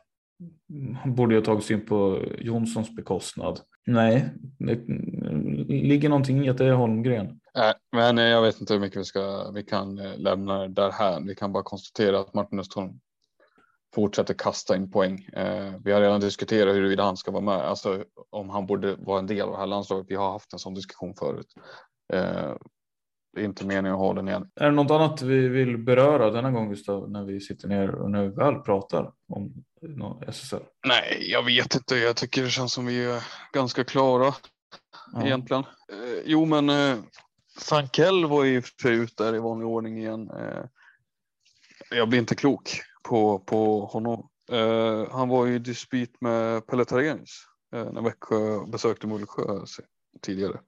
borde 1.05 1.35
ju 1.35 1.41
ha 1.41 1.45
tagits 1.45 1.71
in 1.71 1.87
på 1.87 2.23
Jonssons 2.39 2.97
bekostnad. 2.97 3.61
Nej, 3.87 4.29
det 4.59 4.75
ligger 5.69 6.09
någonting 6.09 6.47
i 6.47 6.51
att 6.51 6.59
det 6.59 6.65
är 6.65 6.73
Holmgren. 6.73 7.41
Nej, 7.55 7.75
men 7.93 8.19
eh, 8.19 8.25
jag 8.25 8.43
vet 8.43 8.61
inte 8.61 8.73
hur 8.73 8.81
mycket 8.81 9.01
vi 9.01 9.05
ska. 9.05 9.51
Vi 9.51 9.63
kan 9.63 9.99
eh, 9.99 10.19
lämna 10.19 10.59
det 10.59 10.69
där 10.69 10.91
här. 10.91 11.21
Vi 11.21 11.35
kan 11.35 11.53
bara 11.53 11.63
konstatera 11.63 12.21
att 12.21 12.35
Martin 12.35 12.59
Östholm 12.59 13.01
fortsätter 13.95 14.35
kasta 14.35 14.77
in 14.77 14.91
poäng. 14.91 15.29
Eh, 15.33 15.75
vi 15.85 15.93
har 15.93 16.01
redan 16.01 16.21
diskuterat 16.21 16.75
huruvida 16.75 17.03
han 17.03 17.17
ska 17.17 17.31
vara 17.31 17.43
med, 17.43 17.55
alltså 17.55 18.05
om 18.31 18.51
han 18.51 18.67
borde 18.67 18.97
vara 18.97 19.19
en 19.19 19.27
del 19.27 19.41
av 19.41 19.51
det 19.51 19.59
här 19.59 19.67
landslaget. 19.67 20.07
Vi 20.09 20.15
har 20.15 20.33
haft 20.33 20.53
en 20.53 20.59
sån 20.59 20.75
diskussion 20.75 21.15
förut. 21.15 21.55
Eh, 22.13 22.55
det 23.39 23.45
är 23.45 23.47
inte 23.47 23.67
meningen 23.67 23.93
att 23.93 23.99
ha 23.99 24.15
den 24.15 24.29
igen. 24.29 24.51
Är 24.55 24.65
det 24.65 24.71
något 24.71 24.91
annat 24.91 25.23
vi 25.23 25.49
vill 25.49 25.79
beröra 25.79 26.31
denna 26.31 26.51
gång 26.51 26.71
Gustav 26.71 27.11
när 27.11 27.25
vi 27.25 27.41
sitter 27.41 27.69
ner 27.69 27.95
och 27.95 28.11
när 28.11 28.23
vi 28.23 28.29
väl 28.29 28.55
pratar 28.55 29.13
om 29.29 29.65
SSL? 30.27 30.63
Nej, 30.87 31.31
jag 31.31 31.43
vet 31.43 31.75
inte. 31.75 31.97
Jag 31.97 32.17
tycker 32.17 32.43
det 32.43 32.51
känns 32.51 32.73
som 32.73 32.87
vi 32.87 33.05
är 33.05 33.25
ganska 33.53 33.85
klara 33.85 34.35
ja. 35.13 35.27
egentligen. 35.27 35.63
Eh, 35.93 36.23
jo, 36.25 36.45
men 36.45 36.71
eh, 36.71 36.99
Sankell 37.59 38.27
var 38.27 38.45
ju 38.45 38.63
för 38.63 38.91
ut 38.91 39.17
där 39.17 39.35
i 39.35 39.39
vanlig 39.39 39.69
ordning 39.69 39.99
igen. 39.99 40.31
Eh, 40.31 40.65
jag 41.91 42.09
blir 42.09 42.19
inte 42.19 42.35
klok 42.35 42.81
på, 43.09 43.39
på 43.39 43.87
honom. 43.87 44.29
Han 45.11 45.29
var 45.29 45.47
i 45.47 45.59
dispyt 45.59 46.21
med 46.21 46.67
Pelle 46.67 46.85
Tarenius 46.85 47.47
när 47.73 48.03
Växjö 48.03 48.67
besökte 48.67 49.07
Mullsjö 49.07 49.43
tidigare. 50.23 50.61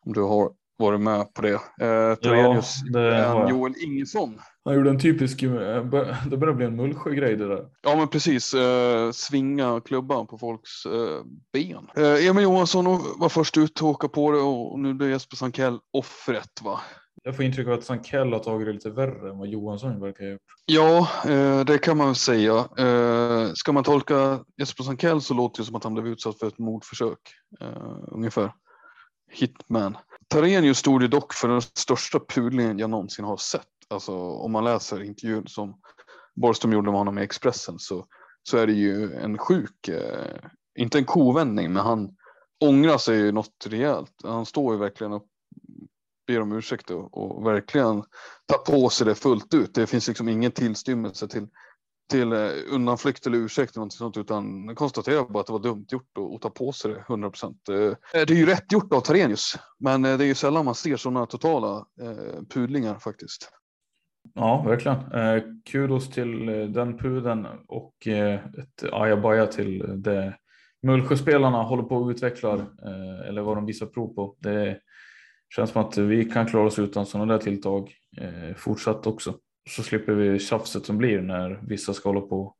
Om 0.00 0.12
du 0.12 0.22
har 0.22 0.52
varit 0.78 1.00
med 1.00 1.34
på 1.34 1.42
det. 1.42 1.52
Eh, 1.54 2.14
Tarenius 2.14 2.76
ja, 2.84 3.00
det 3.00 3.14
är 3.14 3.48
Joel 3.48 3.74
Ingesson. 3.76 4.40
Han 4.64 4.74
gjorde 4.74 4.90
en 4.90 5.00
typisk, 5.00 5.42
eh, 5.42 5.50
det 6.30 6.36
börjar 6.36 6.54
bli 6.54 6.66
en 6.66 6.76
Mullsjö-grej 6.76 7.36
det 7.36 7.48
där. 7.48 7.64
Ja 7.82 7.96
men 7.96 8.08
precis, 8.08 8.54
eh, 8.54 9.10
svinga 9.10 9.80
klubban 9.80 10.26
på 10.26 10.38
folks 10.38 10.86
eh, 10.86 11.24
ben. 11.52 11.86
Eh, 11.96 12.26
Emil 12.26 12.44
Johansson 12.44 12.84
var 13.18 13.28
först 13.28 13.56
ut 13.56 13.72
att 13.76 13.82
åka 13.82 14.08
på 14.08 14.30
det 14.30 14.38
och 14.38 14.78
nu 14.78 14.94
blir 14.94 15.08
Jesper 15.08 15.36
Sankell 15.36 15.78
offret 15.92 16.62
va. 16.62 16.80
Jag 17.26 17.36
får 17.36 17.44
intryck 17.44 17.66
av 17.66 17.72
att 17.72 17.84
Sankell 17.84 18.32
har 18.32 18.38
tagit 18.38 18.66
det 18.66 18.72
lite 18.72 18.90
värre 18.90 19.30
än 19.30 19.38
vad 19.38 19.48
Johansson 19.48 20.00
verkar 20.00 20.24
ha 20.24 20.32
gjort. 20.32 20.40
Ja, 20.66 21.08
eh, 21.26 21.64
det 21.64 21.78
kan 21.78 21.96
man 21.96 22.06
väl 22.06 22.16
säga. 22.16 22.68
Eh, 22.78 23.52
ska 23.54 23.72
man 23.72 23.84
tolka 23.84 24.38
Jesper 24.56 24.84
Sankell 24.84 25.20
så 25.20 25.34
låter 25.34 25.62
det 25.62 25.66
som 25.66 25.74
att 25.74 25.84
han 25.84 25.94
blev 25.94 26.06
utsatt 26.06 26.38
för 26.38 26.46
ett 26.46 26.58
mordförsök. 26.58 27.18
Eh, 27.60 27.98
ungefär. 28.08 28.52
Hitman. 29.30 29.96
Tarenius 30.28 30.78
stod 30.78 31.02
ju 31.02 31.08
dock 31.08 31.34
för 31.34 31.48
den 31.48 31.62
största 31.62 32.20
pudlingen 32.20 32.78
jag 32.78 32.90
någonsin 32.90 33.24
har 33.24 33.36
sett. 33.36 33.66
Alltså 33.88 34.12
om 34.18 34.52
man 34.52 34.64
läser 34.64 35.02
intervjun 35.02 35.46
som 35.46 35.80
Borgström 36.34 36.72
gjorde 36.72 36.90
med 36.90 36.98
honom 36.98 37.18
i 37.18 37.22
Expressen 37.22 37.78
så, 37.78 38.06
så 38.42 38.58
är 38.58 38.66
det 38.66 38.72
ju 38.72 39.14
en 39.14 39.38
sjuk, 39.38 39.88
eh, 39.88 40.36
inte 40.78 40.98
en 40.98 41.04
kovändning, 41.04 41.72
men 41.72 41.82
han 41.82 42.16
ångrar 42.64 42.98
sig 42.98 43.18
ju 43.18 43.32
något 43.32 43.66
rejält. 43.66 44.12
Han 44.22 44.46
står 44.46 44.74
ju 44.74 44.80
verkligen 44.80 45.12
upp 45.12 45.26
ber 46.26 46.40
om 46.40 46.52
ursäkt 46.52 46.90
och, 46.90 47.18
och 47.18 47.46
verkligen 47.46 48.04
ta 48.46 48.58
på 48.58 48.88
sig 48.88 49.06
det 49.06 49.14
fullt 49.14 49.54
ut. 49.54 49.74
Det 49.74 49.86
finns 49.86 50.08
liksom 50.08 50.28
ingen 50.28 50.52
tillstymmelse 50.52 51.28
till, 51.28 51.46
till 52.10 52.32
eh, 52.32 52.48
undanflykt 52.70 53.26
eller 53.26 53.38
ursäkt 53.38 53.76
eller 53.76 53.84
något 53.84 53.92
sånt 53.92 54.16
utan 54.16 54.74
konstaterar 54.74 55.24
bara 55.24 55.40
att 55.40 55.46
det 55.46 55.52
var 55.52 55.60
dumt 55.60 55.86
gjort 55.88 56.18
och 56.18 56.40
ta 56.40 56.50
på 56.50 56.72
sig 56.72 56.92
det 56.92 57.04
100 57.08 57.30
procent. 57.30 57.68
Eh, 57.68 57.92
det 58.12 58.30
är 58.30 58.36
ju 58.36 58.46
rätt 58.46 58.72
gjort 58.72 58.92
av 58.92 59.00
Tarenius, 59.00 59.58
men 59.78 60.04
eh, 60.04 60.18
det 60.18 60.24
är 60.24 60.28
ju 60.28 60.34
sällan 60.34 60.64
man 60.64 60.74
ser 60.74 60.96
sådana 60.96 61.26
totala 61.26 61.86
eh, 62.00 62.42
pudlingar 62.50 62.98
faktiskt. 62.98 63.50
Ja, 64.34 64.62
verkligen. 64.66 65.12
Eh, 65.12 65.42
kudos 65.70 66.10
till 66.10 66.46
den 66.72 66.98
pudeln 66.98 67.46
och 67.68 68.06
eh, 68.06 68.34
ett 68.34 68.92
ajabaja 68.92 69.46
till 69.46 70.02
det 70.02 70.36
Mullsjöspelarna 70.82 71.62
håller 71.62 71.82
på 71.82 72.04
att 72.04 72.10
utveckla 72.10 72.54
eh, 72.54 73.28
eller 73.28 73.42
vad 73.42 73.56
de 73.56 73.66
visar 73.66 73.86
prov 73.86 74.14
på. 74.14 74.36
Det 74.38 74.80
Känns 75.54 75.70
som 75.70 75.82
att 75.82 75.98
vi 75.98 76.24
kan 76.24 76.46
klara 76.46 76.66
oss 76.66 76.78
utan 76.78 77.06
sådana 77.06 77.32
där 77.32 77.40
tilltag 77.40 77.92
fortsatt 78.56 79.06
också. 79.06 79.34
Så 79.70 79.82
slipper 79.82 80.12
vi 80.12 80.38
tjafset 80.38 80.86
som 80.86 80.98
blir 80.98 81.20
när 81.20 81.60
vissa 81.62 81.94
ska 81.94 82.08
hålla 82.08 82.20
på 82.20 82.54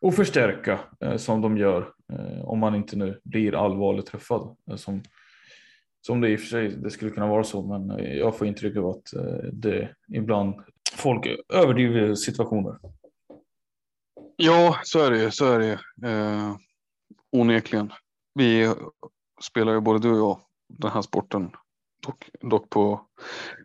och 0.00 0.14
förstärka 0.14 0.80
eh, 1.00 1.16
som 1.16 1.40
de 1.40 1.58
gör. 1.58 1.92
Eh, 2.12 2.44
om 2.44 2.58
man 2.58 2.74
inte 2.74 2.96
nu 2.96 3.20
blir 3.24 3.64
allvarligt 3.64 4.06
träffad. 4.06 4.56
Eh, 4.70 4.76
som, 4.76 5.02
som 6.06 6.20
det 6.20 6.28
i 6.28 6.36
och 6.36 6.40
för 6.40 6.46
sig 6.46 6.68
det 6.68 6.90
skulle 6.90 7.10
kunna 7.10 7.26
vara 7.26 7.44
så, 7.44 7.62
men 7.62 7.90
eh, 7.90 8.16
jag 8.16 8.38
får 8.38 8.46
intryck 8.46 8.76
av 8.76 8.86
att 8.86 9.14
eh, 9.14 9.48
det 9.52 9.94
ibland 10.08 10.54
folk 10.92 11.26
överdriver 11.48 12.14
situationer. 12.14 12.78
Ja, 14.36 14.78
så 14.82 15.04
är 15.04 15.10
det 15.10 15.30
så 15.30 15.52
är 15.52 15.58
det 15.58 15.72
eh, 16.10 16.56
onekligen. 17.32 17.92
Vi 18.34 18.74
spelar 19.42 19.72
ju 19.72 19.80
både 19.80 19.98
du 19.98 20.10
och 20.10 20.18
jag 20.18 20.40
den 20.68 20.90
här 20.90 21.02
sporten 21.02 21.50
Dock, 22.06 22.30
dock 22.40 22.70
på 22.70 23.00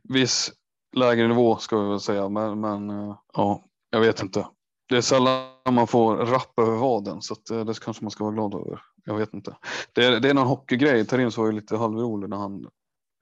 viss 0.03 0.51
lägre 0.95 1.27
nivå 1.27 1.57
ska 1.57 1.81
vi 1.81 1.89
väl 1.89 1.99
säga. 1.99 2.29
Men, 2.29 2.59
men 2.59 2.89
eh, 2.89 3.15
ja, 3.33 3.63
jag 3.89 3.99
vet 3.99 4.21
inte. 4.21 4.47
Det 4.89 4.97
är 4.97 5.01
sällan 5.01 5.49
man 5.71 5.87
får 5.87 6.15
rapp 6.15 6.59
över 6.59 6.77
vaden 6.77 7.21
så 7.21 7.33
att 7.33 7.49
eh, 7.49 7.65
det 7.65 7.79
kanske 7.79 8.03
man 8.03 8.11
ska 8.11 8.23
vara 8.23 8.33
glad 8.33 8.53
över. 8.53 8.81
Jag 9.05 9.17
vet 9.17 9.33
inte. 9.33 9.57
Det 9.93 10.05
är, 10.05 10.19
det 10.19 10.29
är 10.29 10.33
någon 10.33 10.47
hockeygrej. 10.47 11.05
Terins 11.05 11.37
var 11.37 11.45
ju 11.45 11.51
lite 11.51 11.77
halvrolig 11.77 12.29
när 12.29 12.37
han, 12.37 12.67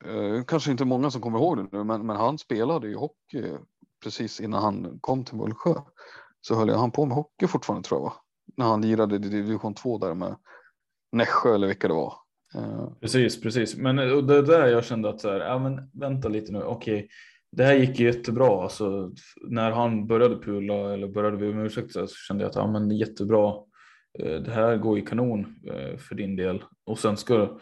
eh, 0.06 0.44
kanske 0.44 0.72
inte 0.72 0.86
många 0.86 1.12
som 1.12 1.22
kommer 1.22 1.40
ihåg 1.40 1.58
det 1.58 1.68
nu, 1.72 1.84
men, 1.84 2.06
men 2.06 2.16
han 2.16 2.38
spelade 2.38 2.88
ju 2.88 2.96
hockey 2.96 3.58
precis 4.04 4.42
innan 4.42 4.64
han 4.64 5.00
kom 5.02 5.26
till 5.26 5.36
Mullsjö. 5.36 5.74
Så 6.42 6.56
höll 6.56 6.68
jag 6.68 6.78
han 6.78 6.92
på 6.92 7.06
med 7.06 7.16
hockey 7.16 7.48
fortfarande 7.48 7.88
tror 7.88 8.00
jag 8.00 8.06
va? 8.06 8.14
När 8.58 8.66
han 8.66 8.82
lirade 8.82 9.16
i 9.16 9.20
division 9.20 9.74
2 9.74 9.98
där 9.98 10.14
med 10.14 10.36
Nässjö 11.12 11.56
eller 11.56 11.68
vilka 11.68 11.88
det 11.88 11.94
var. 11.94 12.14
Eh, 12.56 12.88
precis, 13.02 13.42
precis. 13.42 13.78
Men 13.78 13.96
det 14.28 14.42
där 14.42 14.68
jag 14.68 14.86
kände 14.86 15.10
att 15.10 15.22
så 15.22 15.30
här, 15.30 15.40
ja 15.40 15.60
men 15.60 15.90
vänta 15.94 16.30
lite 16.30 16.52
nu, 16.52 16.64
okej. 16.64 17.10
Det 17.56 17.64
här 17.64 17.74
gick 17.74 18.00
jättebra. 18.00 18.64
Alltså, 18.64 19.12
när 19.48 19.72
han 19.72 20.08
började 20.08 20.38
pula 20.38 20.94
eller 20.94 21.08
började 21.08 21.38
be 21.38 21.50
om 21.50 21.60
ursäkt 21.60 21.92
så 21.92 22.08
kände 22.08 22.44
jag 22.44 22.50
att 22.50 22.56
ja, 22.56 22.72
men 22.72 22.92
jättebra. 22.92 23.54
Eh, 24.20 24.42
det 24.42 24.52
här 24.52 24.78
går 24.78 24.98
ju 24.98 25.06
kanon 25.06 25.56
eh, 25.68 25.98
för 25.98 26.16
din 26.16 26.36
del. 26.36 26.64
Och 26.86 27.00
sen 27.00 27.18
ska 27.18 27.60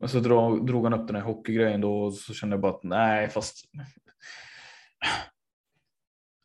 men 0.00 0.08
så 0.08 0.20
drog, 0.20 0.66
drog 0.66 0.84
han 0.84 1.00
upp 1.00 1.06
den 1.06 1.16
här 1.16 1.22
hockeygrejen 1.22 1.80
då 1.80 2.02
och 2.02 2.14
så 2.14 2.34
kände 2.34 2.54
jag 2.54 2.60
bara 2.60 2.72
att 2.72 2.82
nej, 2.82 3.28
fast. 3.28 3.64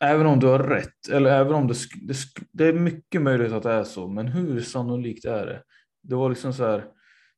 Även 0.04 0.28
om 0.28 0.40
du 0.40 0.48
har 0.48 0.60
rätt 0.60 1.08
eller 1.12 1.32
även 1.32 1.54
om 1.54 1.68
det, 1.68 1.74
det, 2.02 2.16
det 2.52 2.66
är 2.66 2.74
mycket 2.74 3.22
möjligt 3.22 3.52
att 3.52 3.64
det 3.64 3.72
är 3.72 3.84
så, 3.84 4.08
men 4.08 4.28
hur 4.28 4.62
sannolikt 4.62 5.26
är 5.26 5.46
det? 5.46 5.64
Det 6.04 6.16
var 6.16 6.30
liksom 6.30 6.54
så 6.54 6.66
här 6.66 6.86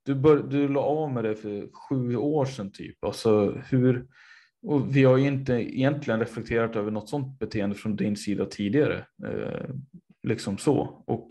du, 0.04 0.16
bör, 0.16 0.38
du 0.38 0.68
la 0.68 0.82
av 0.82 1.12
med 1.12 1.24
det 1.24 1.36
för 1.36 1.70
sju 1.74 2.16
år 2.16 2.46
sedan 2.46 2.72
typ. 2.72 3.04
Alltså 3.04 3.52
hur, 3.52 4.08
och 4.64 4.96
vi 4.96 5.04
har 5.04 5.18
ju 5.18 5.28
inte 5.28 5.54
egentligen 5.54 6.20
reflekterat 6.20 6.76
över 6.76 6.92
något 6.92 7.10
sådant 7.10 7.40
beteende 7.40 7.76
från 7.76 7.96
din 7.96 8.16
sida 8.18 8.46
tidigare. 8.46 9.06
Eh, 9.28 9.70
liksom 10.24 10.58
så. 10.58 11.04
Och 11.08 11.28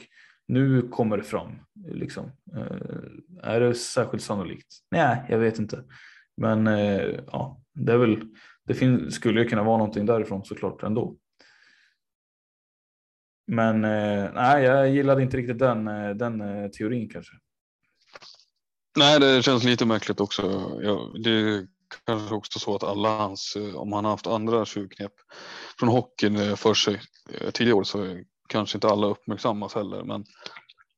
nu 0.49 0.83
kommer 0.83 1.17
det 1.17 1.23
fram. 1.23 1.51
Liksom. 1.87 2.25
Eh, 2.57 2.97
är 3.43 3.61
det 3.61 3.75
särskilt 3.75 4.23
sannolikt? 4.23 4.67
Nej, 4.91 5.25
jag 5.29 5.39
vet 5.39 5.59
inte. 5.59 5.85
Men 6.37 6.67
eh, 6.67 7.03
ja, 7.27 7.63
det 7.75 7.93
är 7.93 7.97
väl, 7.97 8.19
det 8.65 8.75
fin- 8.75 9.11
skulle 9.11 9.43
ju 9.43 9.49
kunna 9.49 9.63
vara 9.63 9.79
någonting 9.79 10.07
därifrån 10.07 10.45
såklart 10.45 10.83
ändå. 10.83 11.17
Men 13.47 13.85
eh, 13.85 14.31
nej, 14.35 14.65
jag 14.65 14.91
gillade 14.91 15.23
inte 15.23 15.37
riktigt 15.37 15.59
den, 15.59 15.89
eh, 15.89 16.11
den 16.11 16.41
eh, 16.41 16.69
teorin 16.71 17.09
kanske. 17.09 17.33
Nej, 18.99 19.21
det 19.21 19.43
känns 19.43 19.65
lite 19.65 19.87
märkligt 19.87 20.21
också. 20.21 20.43
Ja, 20.83 21.13
det 21.25 21.67
kanske 22.07 22.35
också 22.35 22.59
så 22.59 22.75
att 22.75 22.83
alla 22.83 23.17
hans, 23.17 23.57
eh, 23.57 23.77
om 23.77 23.93
han 23.93 24.05
har 24.05 24.11
haft 24.11 24.27
andra 24.27 24.65
tjuvknep 24.65 25.13
från 25.79 25.89
hockeyn 25.89 26.37
eh, 26.37 26.57
för 26.57 26.75
sig 26.75 27.01
eh, 27.35 27.51
tidigare 27.51 27.79
år 27.79 27.85
så 27.85 28.21
kanske 28.49 28.77
inte 28.77 28.89
alla 28.89 29.07
uppmärksammas 29.07 29.75
heller. 29.75 30.05
Men, 30.05 30.25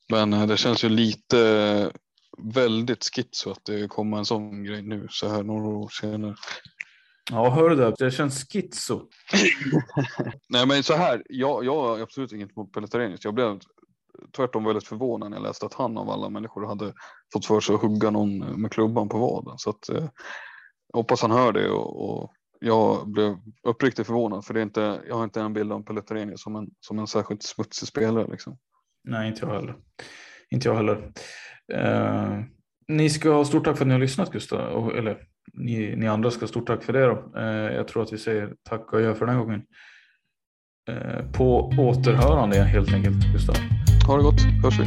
men 0.09 0.49
det 0.49 0.57
känns 0.57 0.84
ju 0.84 0.88
lite 0.88 1.93
väldigt 2.38 3.05
schizo 3.14 3.51
att 3.51 3.64
det 3.64 3.88
kommer 3.88 4.18
en 4.18 4.24
sån 4.24 4.64
grej 4.64 4.82
nu 4.82 5.07
så 5.11 5.28
här 5.28 5.43
några 5.43 5.68
år 5.68 5.88
senare. 5.88 6.34
Ja, 7.30 7.51
hör 7.51 7.70
du 7.70 7.76
det? 7.76 7.95
Det 7.99 8.11
känns 8.11 8.49
schizo. 8.49 9.03
Nej, 10.49 10.66
men 10.66 10.82
så 10.82 10.95
här. 10.95 11.22
Jag, 11.28 11.64
jag 11.64 11.74
har 11.74 12.01
absolut 12.01 12.32
inget 12.32 12.57
emot 12.57 12.72
Pelletarenius. 12.72 13.24
Jag 13.24 13.34
blev 13.34 13.61
tvärtom 14.36 14.64
väldigt 14.64 14.86
förvånad 14.86 15.30
när 15.30 15.36
jag 15.36 15.45
läste 15.45 15.66
att 15.66 15.74
han 15.74 15.99
av 15.99 16.11
alla 16.11 16.28
människor 16.28 16.66
hade 16.66 16.93
fått 17.32 17.47
för 17.47 17.61
sig 17.61 17.74
att 17.74 17.82
hugga 17.82 18.11
någon 18.11 18.38
med 18.38 18.72
klubban 18.72 19.09
på 19.09 19.18
vaden. 19.18 19.59
Så 19.59 19.70
att, 19.70 19.90
hoppas 20.93 21.22
han 21.22 21.30
hör 21.30 21.53
det 21.53 21.68
och, 21.68 22.20
och, 22.20 22.32
jag 22.64 23.09
blev 23.09 23.36
uppriktigt 23.62 24.07
förvånad 24.07 24.45
för 24.45 24.55
det 24.55 24.61
är 24.61 24.62
inte, 24.62 25.01
jag 25.09 25.16
har 25.16 25.24
inte 25.24 25.40
en 25.40 25.53
bild 25.53 25.72
av 25.72 25.82
Pelleterini 25.82 26.32
som 26.36 26.57
en, 26.57 26.68
som 26.80 26.99
en 26.99 27.07
särskilt 27.07 27.43
smutsig 27.43 27.88
spelare. 27.88 28.26
Liksom. 28.30 28.59
Nej, 29.05 29.28
inte 29.28 29.47
jag 29.47 29.55
heller. 29.55 29.74
Inte 30.51 30.68
jag 30.68 30.76
heller. 30.76 31.12
Eh, 31.72 32.40
ni 32.88 33.11
ska 33.11 33.30
ha 33.30 33.45
stort 33.45 33.64
tack 33.64 33.76
för 33.76 33.84
att 33.84 33.88
ni 33.88 33.93
har 33.93 34.01
lyssnat 34.01 34.32
Gustav. 34.32 34.90
Eller 34.97 35.18
ni, 35.53 35.97
ni 35.97 36.09
andra 36.09 36.30
ska 36.30 36.40
ha 36.40 36.49
stort 36.49 36.66
tack 36.66 36.82
för 36.84 36.93
det 36.93 37.07
då. 37.07 37.32
Eh, 37.36 37.74
jag 37.76 37.88
tror 37.88 38.03
att 38.03 38.12
vi 38.12 38.18
säger 38.18 38.55
tack 38.62 38.93
och 38.93 39.01
gör 39.01 39.14
för 39.14 39.26
den 39.26 39.34
här 39.34 39.43
gången. 39.43 39.62
Eh, 40.88 41.32
på 41.32 41.70
återhörande 41.78 42.62
helt 42.62 42.95
enkelt 42.95 43.32
Gustav. 43.32 43.57
Ha 44.07 44.16
det 44.16 44.22
gott, 44.22 44.40
hörs 44.62 44.80
vi. 44.80 44.86